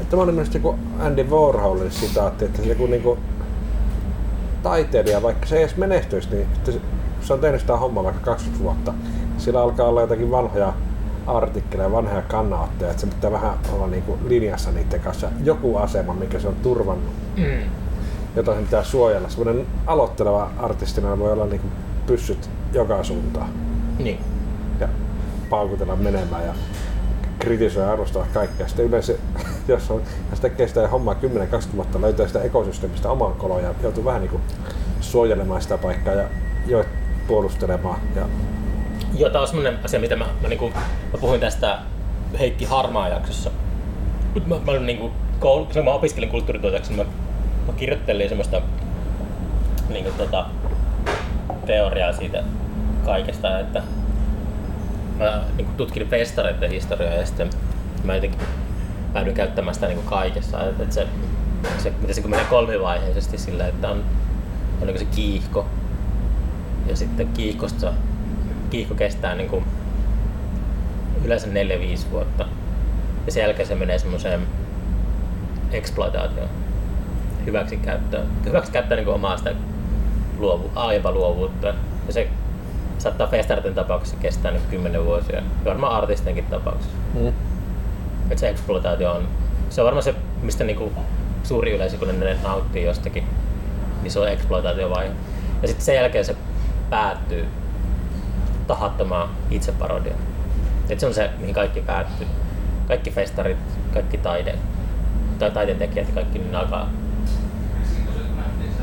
[0.00, 3.18] että mä olin minusta joku Andy Warholin sitaatti, että se joku niinku
[4.62, 6.46] taiteilija, vaikka se ei edes menestyisi, niin
[7.22, 8.94] se, on tehnyt sitä hommaa vaikka 20 vuotta.
[9.38, 10.72] Sillä alkaa olla jotakin vanhoja
[11.26, 15.28] artikkeleja, vanhoja kannanottoja, että se pitää vähän olla niinku linjassa niiden kanssa.
[15.44, 17.62] Joku asema, mikä se on turvannut, Mm.
[18.36, 19.28] jota sen pitää suojella.
[19.28, 21.66] Semmoinen aloitteleva artistina voi olla niinku
[22.06, 23.48] pyssyt joka suuntaan
[23.98, 24.18] Niin.
[24.80, 24.88] ja
[25.50, 26.52] paukutella menemään ja
[27.42, 28.68] kritisoida ja arvostaa kaikkea.
[28.68, 29.12] Sitten yleensä,
[29.68, 34.04] jos on, jos tekee sitä hommaa 10-20 vuotta, löytää sitä ekosysteemistä oman kolon ja joutuu
[34.04, 34.42] vähän niin kuin
[35.00, 36.24] suojelemaan sitä paikkaa ja
[36.66, 36.84] jo
[37.26, 38.00] puolustelemaan.
[38.16, 38.26] Ja,
[39.14, 40.70] Joo, tämä on semmoinen asia, mitä mä, mä, niinku,
[41.12, 41.78] mä puhuin tästä
[42.38, 43.50] Heikki Harmaa jaksossa.
[44.34, 47.12] Mut mä, mä, olin niinku, koulu, kun mä opiskelin kulttuurituotajaksi, niin mä,
[47.66, 48.62] mä kirjoittelin semmoista
[49.88, 50.46] niinku, tota,
[51.66, 52.44] teoriaa siitä
[53.04, 53.82] kaikesta, että
[55.18, 57.50] mä niinku, tutkin festareiden historiaa ja sitten
[58.04, 58.40] mä jotenkin
[59.12, 60.64] päädyin käyttämään sitä niinku kaikessa.
[60.64, 61.06] Että, että se,
[61.78, 64.04] se, miten se menee kolmivaiheisesti sillä, että on,
[64.80, 65.66] on niinku se kiihko,
[66.86, 67.92] ja sitten kiihkosta,
[68.70, 69.64] kiihko kestää niin kuin
[71.24, 71.50] yleensä 4-5
[72.10, 72.46] vuotta.
[73.26, 74.40] Ja sen jälkeen se menee semmoiseen
[75.72, 76.48] exploitaatioon,
[77.46, 78.26] hyväksikäyttöön.
[78.44, 79.54] Hyväksikäyttää niin omaa sitä
[80.38, 81.66] luovu, aiempaa luovuutta.
[82.06, 82.28] Ja se
[83.02, 85.36] saattaa festarten tapauksessa kestää niin 10 vuosia.
[85.36, 86.96] Ja varmaan artistenkin tapauksessa.
[87.14, 87.28] mm.
[88.30, 89.28] Että se exploitaatio on,
[89.70, 90.92] se on varmaan se, mistä niinku
[91.42, 93.24] suuri yleisö, kun ne nauttii jostakin,
[94.02, 95.12] niin se on exploitaatiovaihe.
[95.62, 96.36] Ja sitten sen jälkeen se
[96.90, 97.46] päättyy
[98.66, 100.18] tahattomaan itseparodiaan.
[100.88, 102.26] Et se on se, mihin kaikki päättyy.
[102.88, 103.58] Kaikki festarit,
[103.94, 104.58] kaikki taide,
[105.38, 106.88] tai taiteen tekijät ja kaikki niin alkaa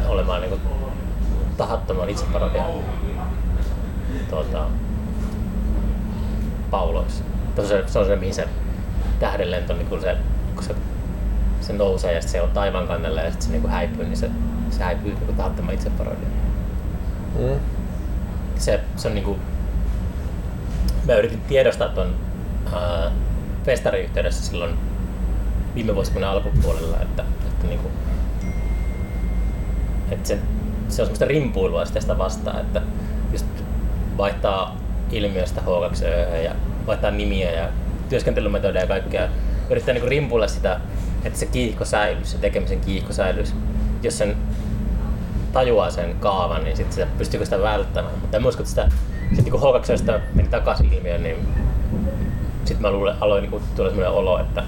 [0.08, 0.62] olemaan niin kuin,
[1.58, 2.66] tahattoman itseparodian
[4.30, 4.66] tuota,
[6.72, 7.24] pauloissa.
[7.56, 8.48] Se on se, se on se, mihin se
[9.20, 10.18] tähdenlento, niin kun se,
[10.56, 10.76] kun se,
[11.62, 14.32] se nousee ja se on taivaan kannella ja sitten se niin häipyy, niin se,
[14.70, 16.32] se häipyy niin tahattoman itseparodian.
[17.40, 17.60] Mm.
[18.58, 19.40] Se, se on niin kuin,
[21.08, 22.16] mä yritin tiedostaa tuon
[23.66, 24.78] festarin yhteydessä silloin
[25.76, 27.94] viime vuosikymmenen alkupuolella, että, että, niin kuin,
[30.12, 30.40] että se,
[30.88, 32.82] se on semmoista rimpuilua sitä, sitä vastaan, että
[34.20, 34.76] vaihtaa
[35.12, 36.06] ilmiöstä H2
[36.44, 36.52] ja
[36.88, 37.70] vaihtaa nimiä ja
[38.10, 39.28] työskentelymetodeja ja kaikkea.
[39.70, 40.80] Yrittää niin rimpuilla sitä,
[41.24, 43.54] että se kiihko säilyisi, se tekemisen kiihko säilyisi.
[44.04, 44.38] Jos sen
[45.54, 48.20] tajuaa sen kaavan, niin sitten se pystyykö sitä välttämään.
[48.22, 48.90] Mutta en usko, että sitä,
[49.36, 51.48] sit niin kun H2 meni takaisin ilmiöön, niin
[52.66, 54.64] sitten mä luulen, aloin niin tulla sellainen olo, että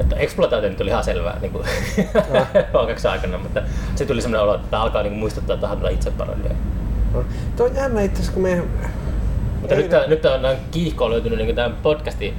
[0.00, 1.64] että exploitaatio nyt oli ihan selvää niin kuin
[2.72, 3.62] H2 aikana, mutta
[3.94, 6.54] se tuli sellainen olo, että tämä alkaa niin muistuttaa tahdolla itseparodiaa.
[7.14, 7.24] No.
[7.56, 8.62] Tuo on jännä itse asiassa, kun me...
[9.60, 12.34] Mutta nyt, tää, nyt on kiihko löytynyt niin tämän podcastin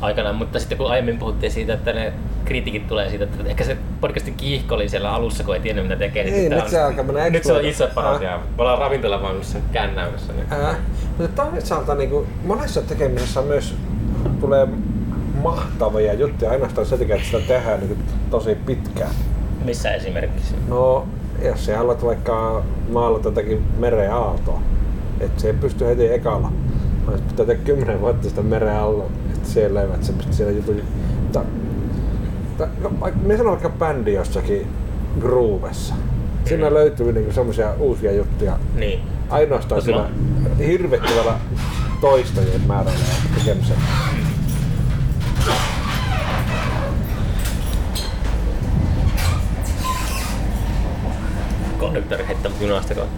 [0.00, 2.12] aikana, mutta sitten kun aiemmin puhuttiin siitä, että ne
[2.44, 5.96] kritiikit tulee siitä, että ehkä se podcastin kiihko oli siellä alussa, kun ei tiennyt mitä
[5.96, 6.24] tekee.
[6.24, 8.36] Niin, nyt on, se alkaa mennä Nyt se on itse parodia.
[8.36, 10.32] Me ollaan ravintolavaunussa kännäymässä.
[10.32, 10.46] Niin.
[10.50, 10.74] Ää,
[11.18, 13.74] mutta toisaalta niin kuin, monessa tekemisessä myös
[14.40, 14.68] tulee
[15.42, 18.00] mahtavia juttuja ainoastaan sen takia, että sitä tehdään niin kuin,
[18.30, 19.10] tosi pitkään.
[19.64, 20.54] Missä esimerkiksi?
[20.68, 21.06] No,
[21.44, 24.60] jos sä haluat vaikka maalata jotakin meren aaltoa,
[25.20, 26.52] että se ei pysty heti ekalla.
[27.16, 29.04] Se pitää tehdä kymmenen vuotta sitä meren alla,
[29.34, 30.76] että siellä eivät se pysty siellä jutun...
[31.22, 31.44] Mutta,
[32.48, 32.90] mutta, no,
[33.22, 34.66] me sanon vaikka bändi jossakin
[35.20, 35.94] groovessa.
[36.44, 36.74] Siinä Mm.
[36.74, 39.00] löytyy niinku semmoisia uusia juttuja Niin.
[39.30, 40.02] ainoastaan Mut sillä
[40.42, 41.34] mä- hirvittävällä
[42.00, 43.76] toistojen määrällä ja tekemisen.
[51.92, 53.10] Konduktori heittämät junasta kohta.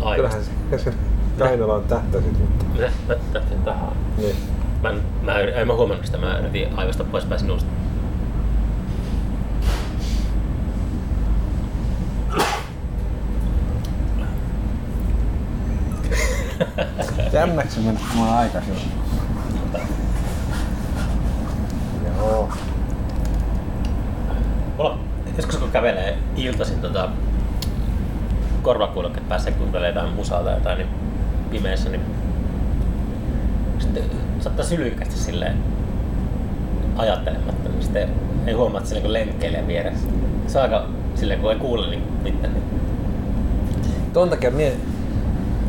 [0.00, 0.92] Ai, Kyllähän se, se
[1.38, 2.90] Kainalaan tähtäsit, mutta Mitä?
[3.08, 3.88] Mä tähtin tähän.
[4.16, 4.36] niin.
[4.82, 7.70] Mä en, mä, en, en mä huomannut sitä, mä yritin aivasta poispäin sinusta.
[17.32, 18.74] Jännäksi se mennä, kun mä oon aikaisin.
[22.16, 22.48] Joo.
[24.76, 24.98] Mulla,
[25.36, 27.08] joskus kun kävelee iltaisin tota,
[28.62, 30.88] korvakuulokkeet päässä kuuntelee jotain musaa tai jotain, niin
[31.50, 32.00] pimeässä, niin
[33.78, 34.02] sitten
[34.40, 35.56] saattaa sylykästi silleen
[36.96, 38.08] ajattelematta, niin sitten
[38.46, 40.08] ei huomaa, että se niin lenkkeilee vieressä.
[40.46, 42.52] Se on aika silleen, kun ei kuule niin mitään.
[42.52, 42.64] Niin
[44.12, 44.76] Ton takia mie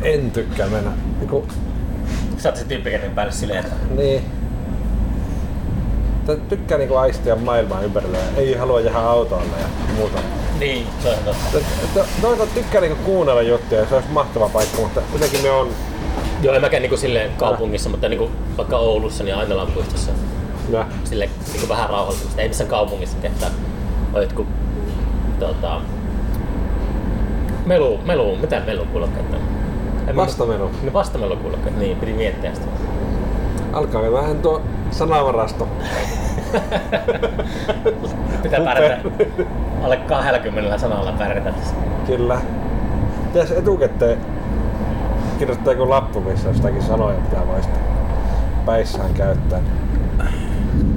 [0.02, 0.90] en tykkää mennä.
[1.18, 1.46] Niinku,
[2.36, 4.24] sä oot se tyyppi, kenen päälle silleen, että niin.
[6.48, 9.66] Tykkää niinku aistia maailmaa ympärillä ja ei halua jäädä autolle ja
[9.96, 10.18] muuta.
[10.60, 11.38] niin, se on totta.
[11.52, 11.58] To-
[12.00, 15.68] to- Toisaalta tykkää niinku kuunnella juttuja ja se olisi mahtava paikka, mutta jotenkin me on...
[16.42, 20.10] Joo, en mäkään niinku silleen kaupungissa, mutta niinku vaikka Oulussa, niin Ainolan puistossa
[20.70, 22.42] Ja, sille niin vähän rauhoittumista.
[22.42, 23.50] Ei missään kaupungissa kehtaa.
[24.14, 24.46] On jotkut
[25.38, 25.80] tota,
[27.66, 29.40] melu, melu, mitä melukuulokkeet on?
[30.08, 30.70] En mä- Vastamelu.
[30.82, 32.66] Ne vastamelukuulokkeet, niin piti miettiä sitä.
[33.72, 35.68] Alkaa vähän tuo sanavarasto.
[38.42, 39.08] Pitää pärjätä
[39.82, 41.74] alle 20 sanalla pärjätä tässä.
[42.06, 42.40] Kyllä.
[43.32, 44.18] Pitäisi etukäteen
[45.38, 47.78] kirjoittaa joku lappu, missä jostakin sanoja pitää vaista
[48.66, 49.60] päissään käyttää.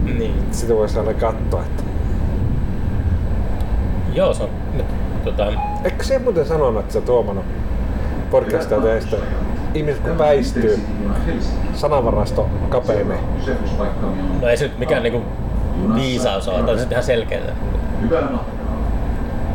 [0.03, 0.47] Niin.
[0.51, 1.83] Sitä voisi aina katsoa, että...
[4.13, 4.85] Joo, se on nyt
[5.23, 7.43] tota, Eikö se muuten sanonut, että se Tuomano
[8.31, 9.17] podcastia teistä
[9.73, 10.79] ihmiset kun väistyy,
[11.73, 13.17] sanavarasto kapenee.
[14.41, 15.21] no ei se nyt mikään niinku
[15.95, 17.55] viisaus ole, tämä on sitten ihan selkeää.
[18.01, 18.63] Matkaa.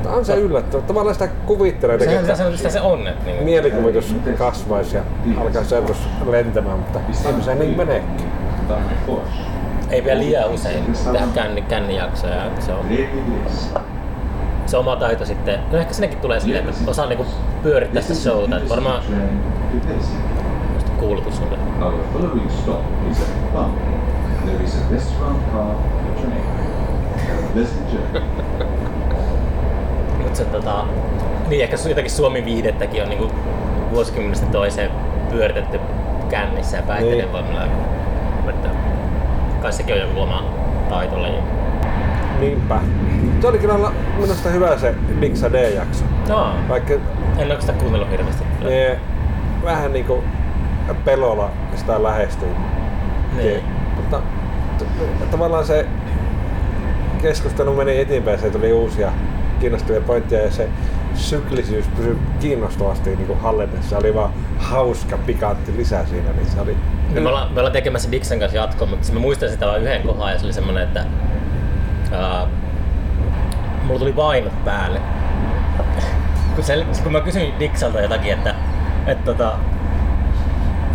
[0.03, 0.82] Tää on se yllättävä.
[0.82, 5.03] Tavallaan sitä kuvittelee, Sehän, että sehän, sitä se on, että niinku, mielikuvitus kasvaisi ja
[5.40, 5.97] alkaisi ajatus
[6.27, 8.11] lentämään, mutta ei se niin meneekin.
[9.90, 12.43] Ei vielä liian usein tehdä känni, kännijaksoja.
[12.61, 12.86] Se on.
[14.69, 17.27] Se oma taito sitten, no ehkä sinnekin tulee silleen, että osaa niinku
[17.62, 18.57] pyörittää sitä showta.
[18.57, 19.03] Että varmaan
[21.01, 21.59] kuulutus journey.
[30.23, 30.85] Mutta se tota,
[31.49, 33.31] niin ehkä jotakin Suomi viihdettäkin on niinku
[33.90, 34.90] vuosikymmenestä toiseen
[35.31, 35.81] pyöritetty
[36.28, 37.32] kännissä ja päihteiden Niin.
[37.32, 37.66] voimalla.
[38.45, 38.69] Mutta
[39.62, 40.45] kai sekin on joku oma
[40.89, 41.35] taitolaji.
[42.40, 42.81] Niinpä.
[43.40, 43.74] Se oli kyllä
[44.20, 46.05] minusta hyvä se Diksa D-jakso.
[46.28, 46.95] No, Vaikka
[47.39, 48.45] en ole sitä kuunnellut hirveästi.
[48.65, 48.99] ne
[49.65, 50.24] vähän niinku
[51.05, 52.49] pelolla sitä lähestyy.
[53.36, 53.62] Niin.
[53.97, 54.23] Mutta
[55.31, 55.86] tavallaan se
[57.23, 59.12] keskustelu meni eteenpäin, se tuli uusia
[59.61, 60.69] kiinnostavia pointteja ja se
[61.15, 63.90] syklisyys pysyi kiinnostavasti niin kuin hallinnassa.
[63.90, 66.77] Se oli vaan hauska, pikantti lisä siinä, niin se oli...
[67.15, 69.82] No, me, ollaan, me ollaan tekemässä Dixon kanssa jatkoa, mutta siis mä muistan sitä vain
[69.82, 71.05] yhden kohdan ja se oli semmonen, että
[72.12, 72.47] ää,
[73.89, 75.01] mulla tuli vainot päälle.
[76.55, 78.55] kun, se, kun mä kysyin Dixalta jotakin, että,
[79.06, 79.52] että, tota,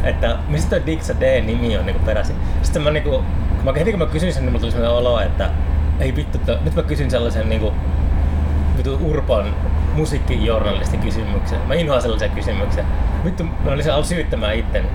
[0.04, 2.36] että mistä toi Dixa D-nimi on niin peräisin.
[2.62, 3.24] Sitten mä, niin kuin,
[3.56, 5.50] kun mä, heti kun mä kysyin sen, niin mulla tuli sellainen olo, että
[6.00, 7.74] ei vittu, että nyt mä kysyn sellaisen niin kuin,
[9.02, 9.56] Urban
[9.96, 11.60] musiikkijournalistin kysymyksen.
[11.68, 12.86] Mä inhoan sellaisia kysymyksiä.
[13.26, 14.88] Vittu, mä olisin ollut syyttämään itteni.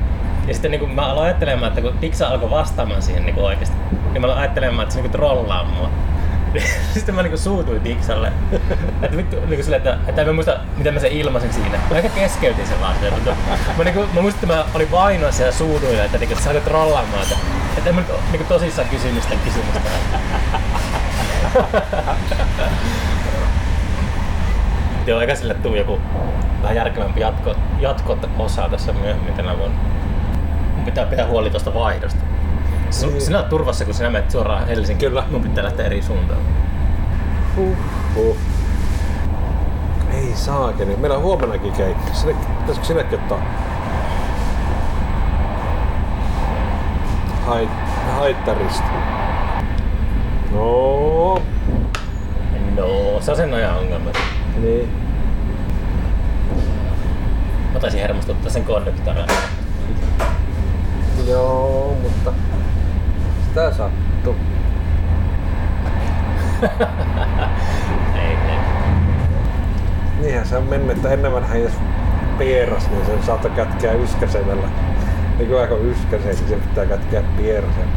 [0.48, 3.76] Ja sitten niin mä aloin ajattelemaan, että kun Dixa alkoi vastaamaan siihen niin oikeasti,
[4.12, 5.90] niin mä aloin ajattelemaan, että se niin trollaa mua.
[6.94, 8.32] sitten mä niin suutuin Dixalle.
[9.02, 11.78] että vittu, niin sille, että, että mä muista, miten mä sen ilmasin siinä.
[11.90, 12.94] Mä ehkä keskeytin sen vaan.
[13.10, 13.36] Mutta
[13.78, 16.50] mä, niin kuin, mä muistin, että mä olin vainoissa ja suutuin, että, niin, että sä
[16.50, 17.22] olet trollaamaan.
[17.22, 17.36] Että,
[17.76, 19.80] että en mä nyt niin tosissaan kysymystä kysymystä.
[25.06, 26.00] Joo, eikä sille tuu joku
[26.62, 29.78] vähän järkevämpi jatko, jatko osa tässä myöhemmin tänä vuonna.
[30.76, 32.20] Mun pitää pitää huoli tuosta vaihdosta.
[32.90, 33.20] Sinä, Niin.
[33.22, 35.10] sinä olet turvassa, kun sinä menet suoraan Helsinkiin.
[35.10, 35.24] Kyllä.
[35.30, 36.40] Mun pitää lähteä eri suuntaan.
[37.56, 37.76] Huh.
[38.14, 38.36] Huh.
[40.14, 40.96] Ei saakeli.
[40.96, 42.14] Meillä on huomennakin keikka.
[42.14, 43.38] Sinne, pitäisikö sinnekin ottaa
[47.46, 47.68] Hait,
[48.16, 48.84] haittarista?
[50.52, 51.42] No,
[52.76, 54.10] No, se on sen ajan ongelma.
[54.60, 54.88] niin.
[57.74, 59.24] Mä taisin hermostuttaa sen konduktorin.
[61.28, 62.32] Joo, mutta
[63.58, 64.36] sitä sattuu.
[68.14, 68.58] ei, ei.
[70.20, 71.72] Niinhän se on mennyt, että ennen vanhaan jos
[72.38, 74.68] pieras, niin sen saattoi kätkeä yskäsemällä.
[75.38, 77.88] Nykyään kun yskäsee, niin se pitää kätkeä pierasella.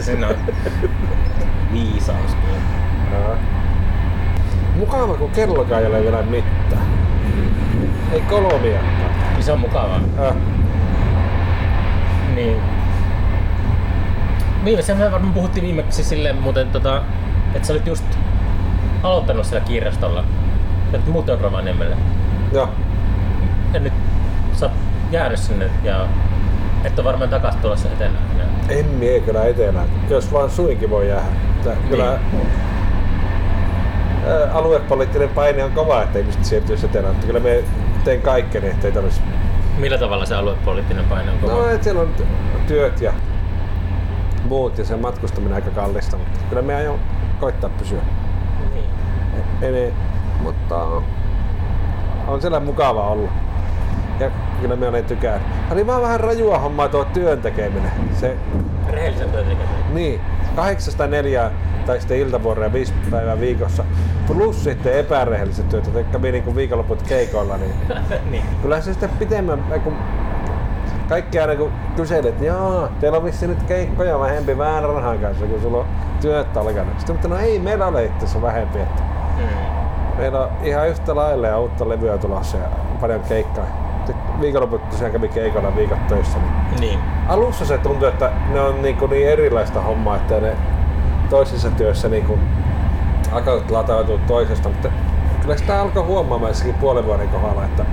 [0.00, 0.36] Siinä on
[1.72, 3.36] viisaus kyllä.
[4.76, 6.86] Mukava, kun kellokaan ei ole vielä mitään.
[8.12, 9.32] Ei kolmiakaan.
[9.32, 10.00] Niin se on mukavaa.
[10.18, 10.61] Äh.
[12.34, 12.56] Niin.
[14.64, 17.02] Viimeisen me varmaan puhuttiin viimeksi silleen muuten, tota,
[17.54, 18.04] että sä olit just
[19.02, 20.24] aloittanut siellä kirjastolla.
[20.92, 21.96] Että muuten Rovaniemelle.
[22.52, 22.68] Joo.
[23.72, 23.92] Ja nyt
[24.52, 24.74] sä oot
[25.10, 26.06] jäänyt sinne ja
[26.84, 28.32] et ole varmaan takas tulossa etelään.
[28.68, 29.88] En mie kyllä etelään.
[30.10, 31.26] Jos vaan suinkin voi jäädä.
[31.64, 32.18] Tää, kyllä ää,
[34.52, 37.14] aluepoliittinen paine on kova, että ihmiset siirtyisi etelään.
[37.14, 37.64] Mutta kyllä me
[38.04, 39.22] teen kaikkeni, ettei tarvitsisi.
[39.78, 41.52] Millä tavalla se aluepoliittinen paine on kova?
[41.52, 42.14] No, et siellä on
[42.66, 43.12] työt ja
[44.48, 46.98] muut ja se matkustaminen aika kallista, mutta kyllä me aion
[47.40, 48.02] koittaa pysyä.
[48.74, 48.84] Niin.
[49.62, 49.92] Eli,
[50.42, 50.86] mutta
[52.26, 53.28] on siellä mukava olla.
[54.20, 54.30] Ja
[54.60, 55.42] kyllä me olen tykännyt.
[55.70, 57.92] Oli vaan vähän rajua hommaa tuo työn tekeminen.
[58.14, 58.36] Se,
[58.90, 59.94] Rehellisen työn tekeminen.
[59.94, 60.20] niin,
[60.56, 61.50] kahdeksasta neljää
[61.86, 63.84] tai sitten iltavuoroja viisi päivää viikossa.
[64.34, 67.72] Plus sitten epärehelliset työt, jotka kävi niinku viikonloput keikoilla, niin
[68.30, 68.44] niin.
[68.62, 69.94] kyllä se sitten pitemmän, kun
[71.08, 75.46] kaikki aina kun kyselet, että joo, teillä on vissiin nyt keikkoja vähempi vähän rahan kanssa,
[75.46, 75.86] kun sulla on
[76.20, 76.94] työt alkanut.
[76.98, 79.02] Sitten mutta no ei meillä ole itse asiassa vähempi, että
[79.38, 80.16] Mm.
[80.18, 82.64] Meillä on ihan yhtä lailla ja uutta levyä tulossa ja
[83.00, 83.64] paljon keikkaa.
[84.40, 86.38] Viikonloput tosiaan kävi keikoilla viikot töissä.
[86.38, 86.98] Niin Niin.
[87.28, 90.56] alussa se tuntui, että ne on niin, niin erilaista hommaa, että ne
[91.30, 92.40] toisissa työssä niin kuin
[93.32, 94.88] akut latautuu toisesta, mutta
[95.42, 97.84] kyllä sitä alkoi huomaamaan jossakin puolen vuoden kohdalla, että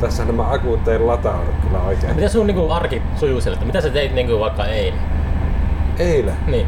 [0.00, 2.14] tässä nämä akut ei lataudu kyllä oikein.
[2.14, 3.54] Miten sun niinku arki sujuu siellä?
[3.54, 5.00] että Mitä sä teit niinku vaikka eilen?
[5.98, 6.34] Eilen.
[6.46, 6.66] Niin.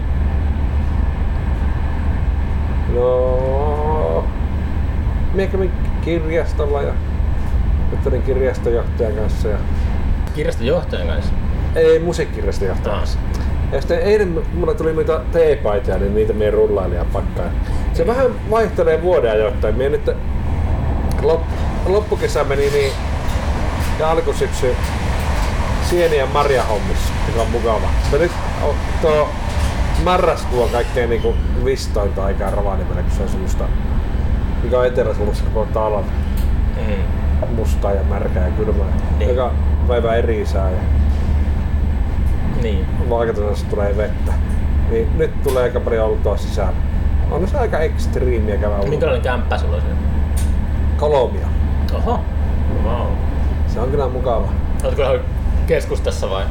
[2.95, 4.25] No,
[5.35, 5.73] minä kävin
[6.05, 6.93] kirjastolla ja
[7.91, 9.57] juttelin kirjastojohtajan kanssa ja
[10.35, 11.33] Kirjaston johtajan kanssa.
[11.75, 13.19] ei musiikkikirjastojohtajan kanssa.
[13.73, 17.51] Ja sitten eilen mulla tuli noita teepaitoja, niin niitä me rullailin ja pakkaan.
[17.93, 19.75] Se vähän vaihtelee vuoden ajoittain.
[19.75, 20.11] Mie nyt
[21.23, 21.41] lop,
[21.87, 22.93] loppukesä meni niin
[23.99, 24.75] ja alkusyksy
[25.91, 27.81] sieni- ja marjahommissa, mikä on mukava.
[28.03, 28.33] Mutta nyt
[28.63, 29.29] on tuo
[30.05, 31.35] marraskuu on kaikkein niinku
[31.65, 33.65] vistointa aikaa Rovaniemellä, kun se on semmoista,
[34.63, 36.05] mikä on Etelä-Suomessa koko talven
[36.77, 37.55] Mm.
[37.57, 38.87] mustaa ja märkää ja kylmää.
[39.19, 39.29] Niin.
[39.31, 39.51] Joka
[39.89, 40.79] päivä eri sää ja
[42.63, 42.87] Niin.
[43.11, 44.33] vaakatasassa tulee vettä.
[44.91, 46.75] Niin nyt tulee aika paljon oltua sisään.
[47.31, 48.91] On se aika ekstriimiä käydä ulkona.
[48.91, 49.83] Minkälainen kämppä sulla on?
[50.97, 51.47] Kolomia.
[51.95, 52.21] Oho.
[52.85, 53.07] Wow.
[53.67, 54.49] Se on kyllä mukava.
[54.85, 55.21] Oletko ihan
[55.67, 56.45] keskustassa vai?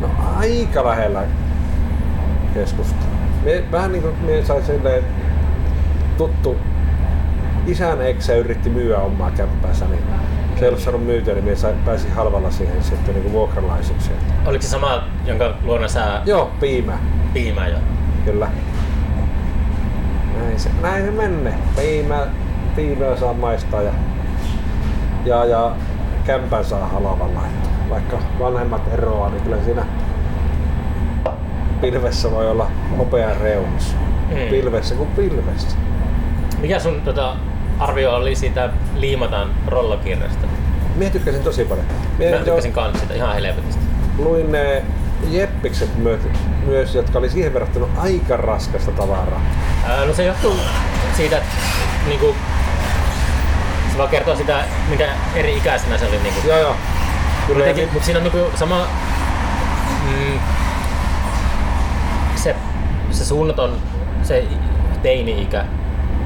[0.00, 1.22] No aika lähellä
[2.54, 3.04] keskusta.
[3.44, 5.04] Me, vähän niin kuin me sai silleen
[6.18, 6.56] tuttu
[7.66, 10.02] isän eksä yritti myyä omaa kämppäänsä, niin
[10.58, 14.10] se ei ollut saanut myytyä, niin minä pääsin halvalla siihen sitten niin vuokralaiseksi.
[14.46, 16.98] Oliko se sama, jonka luona sä Joo, piimä.
[17.32, 17.78] piimää jo?
[18.24, 18.48] Kyllä.
[20.38, 21.54] Näin se, näin se menne.
[21.76, 22.26] Piimä,
[22.76, 23.92] piimää saa maistaa ja,
[25.24, 25.72] ja, ja
[26.26, 27.40] kämpän saa halvalla.
[27.90, 29.86] Vaikka vanhemmat eroaa, niin kyllä siinä
[31.80, 33.96] pilvessä voi olla hopea reunis.
[34.28, 34.50] Mm.
[34.50, 35.76] Pilvessä kuin pilvessä.
[36.60, 37.36] Mikä sun tota,
[37.84, 40.46] arvio oli siitä liimataan rollakirjasta?
[40.94, 41.86] Mie tykkäsin tosi paljon.
[42.18, 43.80] Mie Mä jo tykkäsin kans sitä ihan helvetistä.
[44.18, 44.82] luin ne
[45.30, 46.20] jeppikset myös,
[46.66, 49.40] myös, jotka oli siihen verrattuna aika raskasta tavaraa.
[49.88, 50.56] Ää, no se johtuu
[51.16, 51.50] siitä, että
[52.08, 52.34] niinku,
[53.92, 56.18] se vaan kertoo sitä, minkä eri ikäisenä se oli.
[56.22, 56.48] Niinku.
[56.48, 56.74] Joo joo.
[57.46, 58.86] Kyllä Jotenkin, mutta siinä on niinku sama
[60.04, 60.38] mm,
[62.36, 62.56] se,
[63.10, 63.76] se suunnaton
[64.22, 64.44] se
[65.02, 65.64] teini-ikä,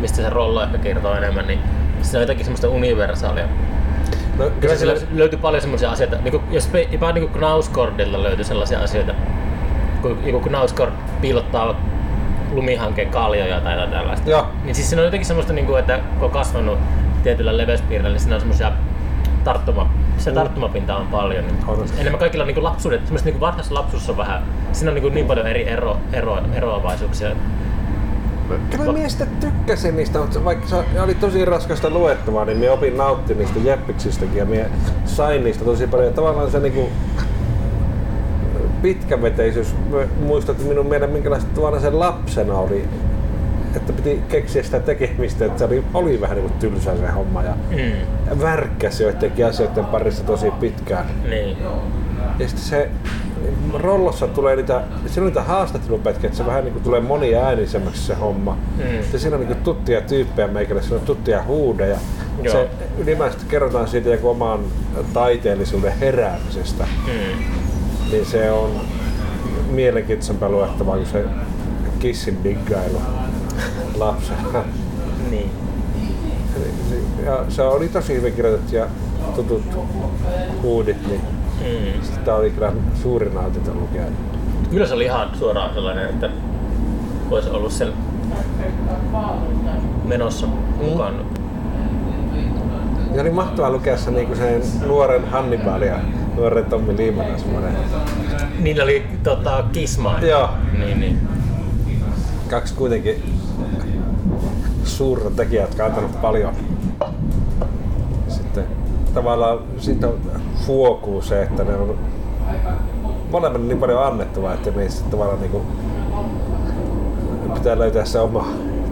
[0.00, 1.60] mistä se rolla ehkä kertoo enemmän, niin
[2.02, 3.44] se on jotakin semmoista universaalia.
[4.38, 8.80] no, Kyllä sillä löytyy paljon semmoisia asioita, niin kuin, jos jopa niin Knauskordilla löytyy sellaisia
[8.80, 9.14] asioita,
[10.02, 11.74] kun joku Knauskord piilottaa
[12.52, 14.30] lumihankkeen kaljoja tai jotain tällaista.
[14.30, 14.46] Joo.
[14.64, 16.78] Niin siis siinä on jotenkin semmoista, niin kuin, että kun on kasvanut
[17.22, 18.72] tietyllä leveyspiirillä, niin siinä on semmoisia
[19.44, 21.46] tarttuma, se tarttumapinta on paljon.
[21.46, 21.86] Niin On.
[21.98, 24.42] Enemmän kaikilla niin lapsuudet, semmoista niin varhaisessa lapsuudessa on vähän,
[24.72, 27.28] siinä on niin, niin paljon eri ero, ero, eroavaisuuksia.
[28.70, 33.36] Kyllä sitten tykkäsin niistä, mutta vaikka se oli tosi raskasta luettavaa, niin minä opin nauttia
[33.36, 34.64] niistä jeppiksistäkin ja minä
[35.04, 36.14] sain niistä tosi paljon.
[36.14, 36.88] Tavallaan se niinku
[38.82, 42.88] pitkäveteisyys mä muistutti minun mielen, minkälaista tavallaan se lapsena oli.
[43.76, 47.42] Että piti keksiä sitä tekemistä, että se oli, oli vähän niin kuin tylsä se homma
[47.42, 48.40] ja Mm.
[48.42, 51.06] värkkäsi joidenkin asioiden parissa tosi pitkään.
[51.30, 51.56] Niin.
[52.38, 52.90] Ja sitten se
[53.74, 58.14] rollossa tulee niitä, siinä on niitä haastattelupätkiä, että se vähän niin kuin tulee moniäänisemmäksi se
[58.14, 58.58] homma.
[58.76, 58.84] Mm.
[59.12, 61.98] Ja siinä on niin tuttuja tyyppejä meikälle, siinä on tuttuja huudeja.
[62.42, 62.52] Joo.
[62.52, 64.60] Se ylimääräisesti kerrotaan siitä joku oman
[65.12, 66.84] taiteellisuuden heräämisestä.
[67.06, 67.44] Mm.
[68.10, 68.70] Niin se on
[69.70, 71.24] mielenkiintoisempaa luettavaa kuin se
[71.98, 73.02] kissin diggailu
[73.98, 74.64] lapsena.
[75.30, 75.50] Niin.
[77.24, 78.86] Ja se oli tosi hyvin kirjoitettu ja
[79.34, 79.62] tutut
[80.62, 81.20] huudit, niin
[81.60, 82.02] Mm.
[82.02, 82.72] sitä oli kyllä
[83.02, 84.04] suuri nautinto lukea.
[84.70, 86.30] Kyllä se oli ihan suoraan sellainen, että
[87.30, 87.92] olisi ollut sen
[90.04, 90.46] menossa
[90.82, 91.14] mukaan.
[93.14, 95.96] Ja oli mahtavaa lukea se niinku sen nuoren Hannibal ja
[96.36, 97.72] nuoren Tommi Liimanen semmoinen.
[98.58, 100.20] Niillä oli tota, kismaa.
[100.20, 100.50] Joo.
[100.78, 101.28] Niin, niin.
[102.50, 103.22] Kaksi kuitenkin
[104.84, 106.54] suurta tekijää, jotka on antanut paljon.
[109.14, 110.08] Tavallaan siitä
[110.66, 111.98] huokuu se, että ne on
[113.30, 115.62] molemmat niin paljon annettavaa, että niissä tavallaan niinku
[117.54, 118.48] pitää löytää se oma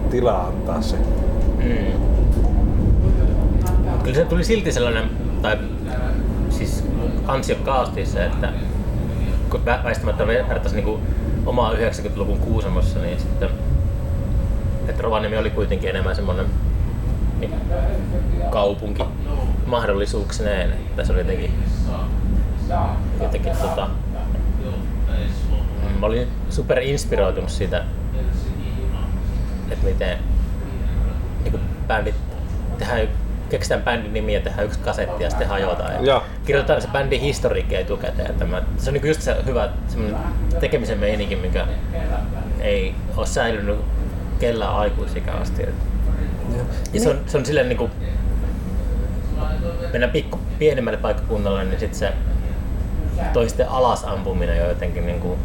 [0.09, 0.95] tila antaa se.
[1.63, 2.01] Mm.
[4.03, 5.09] Kyllä se tuli silti sellainen,
[5.41, 5.57] tai
[6.49, 6.83] siis
[7.27, 8.49] ansiokkaasti se, että
[9.49, 10.99] kun vä- väistämättä vertaisi niinku
[11.45, 13.49] omaa 90-luvun Kuusamossa, niin sitten
[14.89, 16.45] että Rovaniemi oli kuitenkin enemmän semmoinen
[17.39, 17.53] niin,
[18.49, 19.03] kaupunki
[19.67, 21.53] mahdollisuuksineen, että se oli jotenkin,
[23.21, 23.89] jotenkin tota,
[25.99, 27.83] mä olin super inspiroitunut siitä,
[29.71, 30.17] että miten
[31.43, 32.15] niin bändit
[32.77, 33.07] tehdään,
[33.49, 35.93] keksitään bändin nimi ja tehdään yksi kasetti ja sitten hajotaan.
[35.93, 36.23] Ja Joo.
[36.45, 38.31] kirjoitetaan se bändin historiikki etukäteen.
[38.31, 40.19] Että mä, se on niin just se hyvä semmoinen
[40.59, 41.67] tekemisen meininki, mikä
[42.59, 43.79] ei ole säilynyt
[44.39, 45.63] kellään aikuisikään asti.
[45.63, 45.75] Et-
[46.93, 47.91] Ja se on, se on silleen niin kuin,
[49.91, 52.13] mennään pikku pienemmälle paikkakunnalle, niin sitten se
[53.33, 55.39] toisten alas ampuminen on jotenkin niin kuin,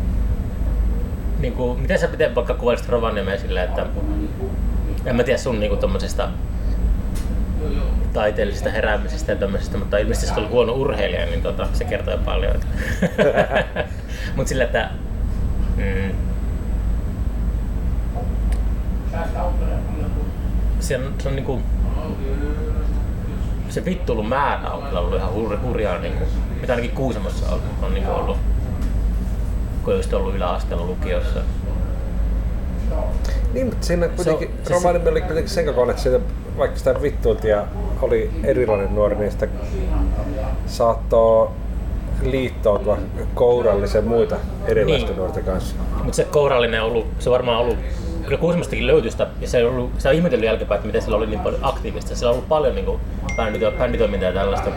[1.39, 3.87] niin kuin, miten sä miten vaikka kuvailisit Rovaniemeä silleen, että
[5.07, 6.29] en mä tiedä sun niinku tommosesta
[8.13, 12.21] taiteellisesta heräämisestä ja tämmöisestä, mutta ilmeisesti sä olet huono urheilija, niin tota, se kertoo jo
[12.25, 12.55] paljon.
[14.37, 14.91] Mutta sillä, että
[15.77, 16.15] mm,
[20.81, 21.63] se on, se on niinku,
[23.73, 26.25] se vittuilun määrä on kyllä ollut ihan hur, hurjaa, niinku,
[26.61, 28.37] mitä ainakin Kuusamossa on, on niinku ollut,
[29.85, 31.41] kun on ollut yläasteella lukiossa.
[33.53, 36.21] Niin, mutta siinä kuitenkin, Se on- se, romaani oli kuitenkin sen kokoinen, että siitä,
[36.59, 37.65] vaikka sitä vittuiltiin ja
[38.03, 39.49] oli erilainen nuori, niin sitä
[40.67, 41.49] saattoi
[42.23, 42.99] liittoutua
[43.35, 44.37] kourallisen muita
[44.67, 45.19] erilaisten Niin.
[45.19, 45.77] nuorten kanssa.
[45.97, 47.77] Mutta se kourallinen on ollut, se on varmaan ollut,
[48.33, 51.17] kyllä Kuusamostakin löytyy sitä, ja se on, ollut, se on ihmetellyt jälkeenpäin, että miten sillä
[51.17, 52.17] oli niin paljon aktiivista.
[52.17, 53.01] Sillä on ollut paljon niin kuin,
[53.37, 54.71] bändito, bänditoimintaa ja tällaista.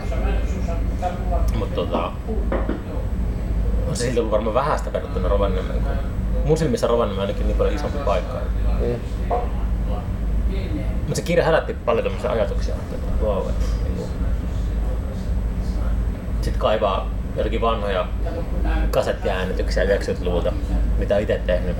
[1.55, 2.11] Mutta tota,
[3.89, 5.79] on se silti ollut varmaan vähäistä verrattuna Rovaniemeen.
[5.81, 5.91] kun
[6.45, 8.37] Mun silmissä Rovaniemi on ainakin niin paljon isompi paikka.
[8.79, 8.95] Mm.
[10.97, 14.09] Mutta se kirja herätti paljon tämmöisiä ajatuksia, että wow, että, niin kuin,
[16.41, 18.07] sit kaivaa jotakin vanhoja
[18.91, 20.53] kasettiäänityksiä 90-luvulta,
[20.97, 21.77] mitä itse tehnyt.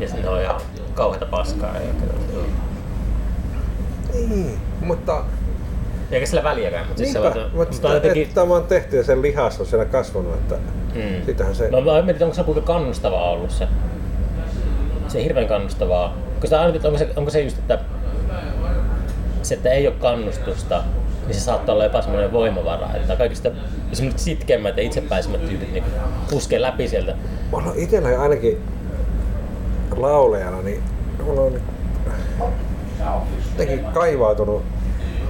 [0.00, 0.60] Ja sitten on ihan
[0.94, 1.74] kauheita paskaa.
[1.74, 1.80] Ja,
[4.28, 5.24] Niin, mutta
[6.10, 8.64] eikä sillä väliäkään, mutta siis se niinpä, on, mutta mutta sitä, jotenkin, että tämä on
[8.66, 10.54] tehty ja sen lihas on siellä kasvanut, että
[10.94, 11.24] Mm.
[11.26, 11.70] sitähän se...
[11.70, 13.68] No mä mietin, onko se kuinka kannustavaa ollut se.
[15.08, 16.16] Se hirveän kannustavaa.
[16.44, 17.78] Sitä aina, onko se, onko se just, että
[19.42, 20.82] se, että ei ole kannustusta,
[21.28, 22.88] niin se saattaa olla jopa semmoinen voimavara.
[22.94, 23.50] Että kaikista
[23.92, 25.84] esimerkiksi sitkeimmät ja itsepäisimmät tyypit niin
[26.30, 27.14] puskee läpi sieltä.
[27.50, 28.58] Mulla on itsellä ainakin
[29.96, 30.82] laulajana, niin
[31.24, 31.52] mulla on
[33.52, 34.62] jotenkin kaivautunut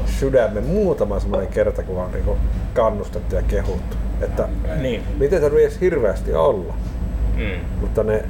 [0.07, 2.37] sydämen muutama semmoinen kerta, kun on niinku
[2.75, 3.97] kannustettu ja kehuttu.
[4.20, 4.49] Että
[4.81, 5.03] Niin.
[5.19, 6.75] miten tarvii edes hirveästi olla,
[7.37, 7.61] Mm.
[7.81, 8.25] mutta ne,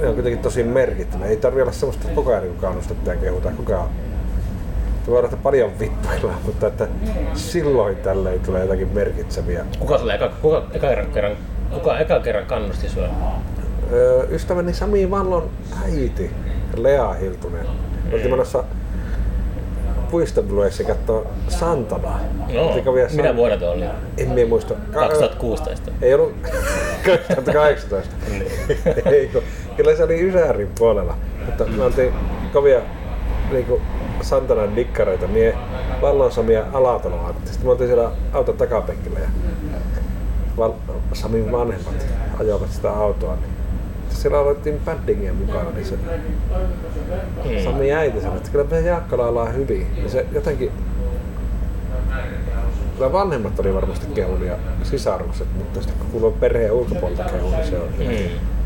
[0.00, 1.26] ne on kuitenkin tosi merkittäviä.
[1.26, 3.88] Ei tarvi olla semmoista koko ajan niinku kannustettu ja kehutaan koko ajan.
[5.08, 6.88] Voi olla, että paljon vittuillaan, mutta että
[7.34, 9.64] silloin tällöin tulee jotakin merkitseviä.
[9.78, 11.36] Kuka sulle eka, kuka, eka kerran,
[11.74, 13.08] kuka eka kerran kannusti sua?
[13.92, 15.50] Öö, ystäväni Sami Vallon
[15.84, 16.30] äiti,
[16.76, 17.66] Lea Hiltunen,
[18.12, 18.64] oltiin menossa
[20.10, 22.20] puistobilueessa katsoa Santanaa.
[22.54, 22.74] No,
[23.24, 23.84] San- vuonna tuo oli?
[24.18, 24.74] En minä muista.
[24.92, 25.90] Ka- 2016.
[26.02, 26.34] Ei ollut
[27.06, 28.14] 2018.
[29.10, 29.42] Ei, kun,
[29.76, 31.14] kyllä se oli Ysärin puolella.
[31.46, 32.12] Mutta me oltiin
[32.52, 32.80] kovia
[33.52, 33.80] niinku
[34.22, 35.26] Santanan dikkareita.
[35.26, 35.56] Mie
[36.02, 37.46] Vallon Samia Alatalo Antti.
[37.50, 39.28] Sitten me oltiin siellä auton takapenkillä ja
[40.58, 40.72] Val-
[41.12, 42.06] Samin vanhemmat
[42.40, 43.36] ajoivat sitä autoa.
[43.36, 43.50] Niin
[44.08, 45.94] siellä aloittiin paddingia mukana, niin se
[47.44, 47.64] Mm.
[47.64, 49.86] Sami äiti sanoi, että kyllä meidän Jaakko laulaa hyvin.
[50.02, 50.70] Ja se jotenkin...
[52.96, 57.66] Kyllä vanhemmat oli varmasti kehun ja sisarukset, mutta sitten kun kuuluu perheen ulkopuolelta kehun, niin
[57.66, 57.88] se on...
[57.98, 58.57] Mm.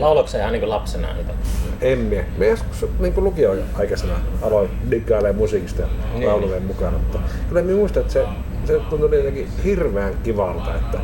[0.00, 1.32] Lauloiko se ihan niin lapsena niitä?
[1.80, 2.26] En mie.
[2.38, 4.12] Me joskus niin lukio-aikaisena
[4.42, 6.28] aloin diggailemaan musiikista ja Niin.
[6.28, 8.24] laulujen mukana, mutta kyllä minä muistan, että se,
[8.66, 10.98] se tuntui jotenkin hirveän kivalta, että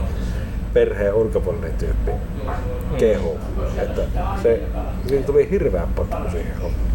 [0.72, 2.10] perheen ulkopuolinen tyyppi
[2.98, 3.38] kehu.
[3.78, 4.02] Että
[4.42, 4.60] se,
[5.08, 6.90] siinä tuli hirveän potku siihen hommaan.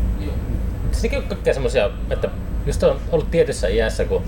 [0.91, 2.29] Sekin on kaikkea semmosia, että
[2.65, 4.21] just on ollut tietyssä iässä, kun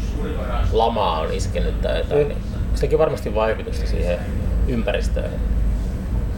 [0.71, 2.27] lama on iskenyt tai jotain, Mm.
[2.27, 2.37] niin
[2.75, 4.19] sitäkin on varmasti vaikutusta siihen
[4.67, 5.31] ympäristöön,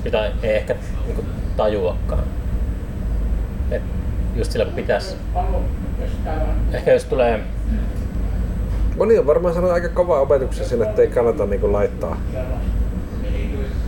[0.05, 0.75] jota ei ehkä
[1.07, 1.25] niin
[1.57, 2.23] tajuakaan.
[3.71, 3.81] Et
[4.35, 5.15] just sillä pitäisi,
[6.73, 7.39] ehkä jos tulee,
[8.97, 12.17] Moni on varmaan sanonut aika kova opetuksen sinne, että ei kannata niinku laittaa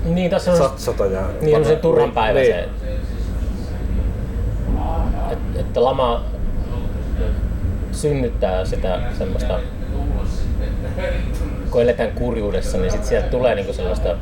[0.05, 1.21] niin tässä on satsata ja...
[1.21, 2.59] niin semmoisen turhan Niin, päiväisen,
[5.31, 6.23] että, että lama
[7.91, 9.59] synnyttää sitä semmoista,
[11.71, 14.15] kun eletään kurjuudessa, niin sit sieltä tulee niinku sellaista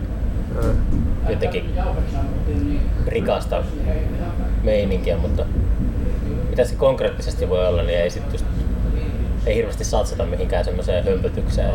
[1.30, 1.74] jotenkin
[3.08, 3.64] rikasta
[4.64, 5.46] meininkiä, mutta
[6.50, 8.46] mitä se konkreettisesti voi olla, niin ei sit just,
[9.46, 11.74] ei hirveästi satsata mihinkään semmoiseen hömpötykseen.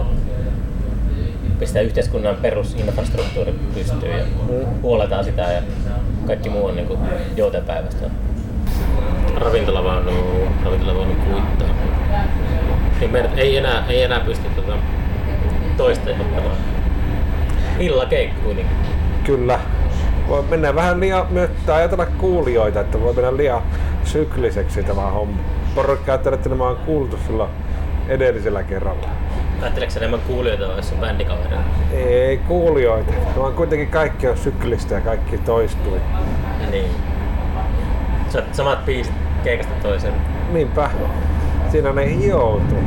[1.58, 4.24] Pistää yhteiskunnan perusinfrastruktuuri pystyyn ja
[4.82, 5.62] huoletaan sitä ja
[6.26, 6.98] kaikki muu on niinku
[7.36, 8.10] joutenpäivästä.
[9.36, 10.12] Ravintolavaunu,
[10.64, 11.68] ravintolavaunu kuittaa.
[13.00, 14.72] Niin meidät ei enää, ei enää pysty tota
[15.76, 16.56] toista ottamaan.
[17.78, 18.76] Illakeikka kuitenkin.
[19.24, 19.60] Kyllä.
[20.28, 23.62] Voi mennä vähän liian, myös ajatella kuulijoita, että voi mennä liian
[24.04, 25.38] sykliseksi tämä homma.
[25.74, 27.50] Porukka ajattelee, että nämä on kuultu silloin
[28.08, 29.08] edellisellä kerralla.
[29.62, 31.64] Ajatteleeko enemmän kuulijoita vai sun bändikavereita?
[31.92, 35.98] Ei kuulijoita, vaan kuitenkin kaikki on syklistä ja kaikki toistuu.
[36.70, 36.90] Niin.
[38.28, 39.12] Sä samat biisit
[39.44, 40.14] keikasta toiseen.
[40.52, 40.90] Niinpä,
[41.70, 42.84] siinä ne hioutuu.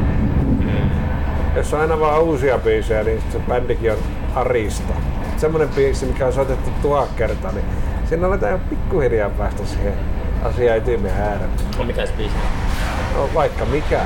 [1.56, 3.98] Jos on aina vaan uusia biisejä, niin se bändikin on
[4.36, 4.94] arista.
[5.38, 7.66] Semmonen biisi, mikä on soitettu tuhat kertaa, niin
[8.10, 9.94] siinä aletaan jo pikkuhiljaa päästä siihen
[10.44, 11.48] asian ytimen äärelle.
[11.80, 12.36] On mikä se biisi?
[13.16, 14.02] No vaikka mikä.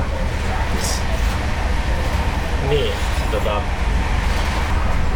[2.68, 2.92] Niin.
[3.30, 3.60] Tota,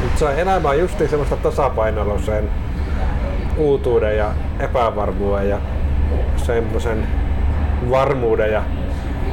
[0.02, 2.50] Mutta se on elämä on justiin semmoista tasapainoilua sen
[3.56, 5.58] uutuuden ja epävarmuuden ja
[6.36, 7.06] semmoisen
[7.90, 8.62] varmuuden ja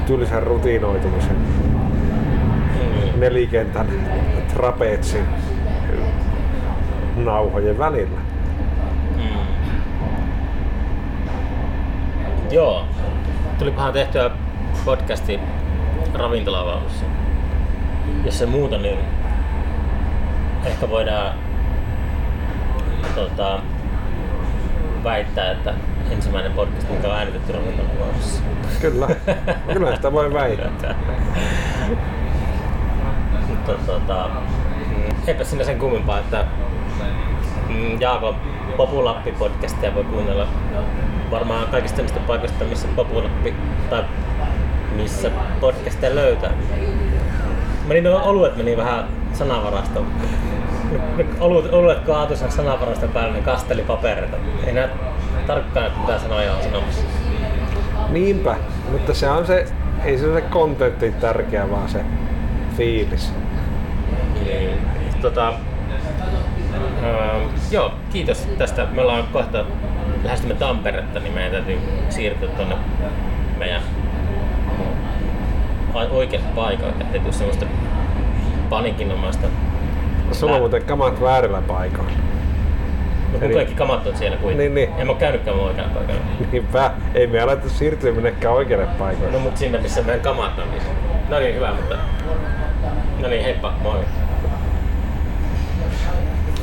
[0.05, 3.87] tylsän rutiinoitumisen mm, nelikentän
[4.53, 5.25] trapetsin
[7.23, 8.19] nauhojen välillä.
[9.15, 9.43] mm.
[12.51, 12.85] Joo.
[13.59, 14.31] Tulipahan tehtyä
[14.85, 15.39] podcasti
[16.13, 17.05] ravintolavaunussa.
[18.25, 18.99] Jos se muuta, niin
[20.65, 21.33] ehkä voidaan
[23.15, 23.59] tota,
[25.03, 25.73] väittää, että
[26.11, 28.43] ensimmäinen podcast, mikä on äänitetty ravintolavaunussa.
[28.81, 29.07] Kyllä,
[29.73, 30.95] kyllä sitä voi väittää.
[33.47, 34.29] Mutta tota,
[35.27, 36.45] eipä sinne sen kummempaa, että
[37.69, 38.35] mm, Jaakon
[38.77, 40.47] Populappi-podcastia voi kuunnella
[41.31, 43.53] varmaan kaikista niistä paikoista, missä Populappi
[43.89, 44.03] tai
[44.95, 46.51] missä podcasteja löytää.
[47.87, 50.07] Meni nuo oluet meni vähän sanavarastoon.
[51.17, 54.37] Ne Oluet, oluet kaatui sen sanavaraston päälle, niin kasteli papereita.
[54.67, 54.89] Ei näe
[55.47, 57.03] tarkkaan, että mitä sanoja on sanomassa.
[58.09, 58.55] Niinpä,
[58.91, 59.65] mutta se on se,
[60.03, 62.05] ei se ole se kontentti tärkeä, vaan se
[62.77, 63.33] fiilis.
[64.45, 64.69] Niin,
[65.21, 65.53] tota,
[67.03, 67.41] öö,
[67.71, 68.87] joo, kiitos tästä.
[68.91, 69.65] Me ollaan kohta
[70.23, 71.79] lähestymme Tamperetta, niin meidän täytyy
[72.09, 72.75] siirtyä tuonne
[73.57, 73.81] meidän
[76.11, 77.65] oikealle paikalle, ettei tule semmoista
[78.69, 79.47] panikinomaista.
[80.31, 82.11] Sulla on muuten kamat väärillä paikoilla.
[82.11, 84.57] No, kun Eli- kaikki kamat on siellä kuin.
[84.57, 84.89] Niin, niin.
[84.97, 86.21] En mä käynytkään mun oikealla paikalla.
[86.51, 89.31] Niinpä, ei me alettu siirtyä minnekään oikealle paikoille.
[89.31, 90.71] No mut sinne missä meidän kamat on.
[90.71, 90.83] Niin.
[91.29, 91.95] No niin, hyvä, mutta...
[93.21, 93.99] No niin, heippa, moi.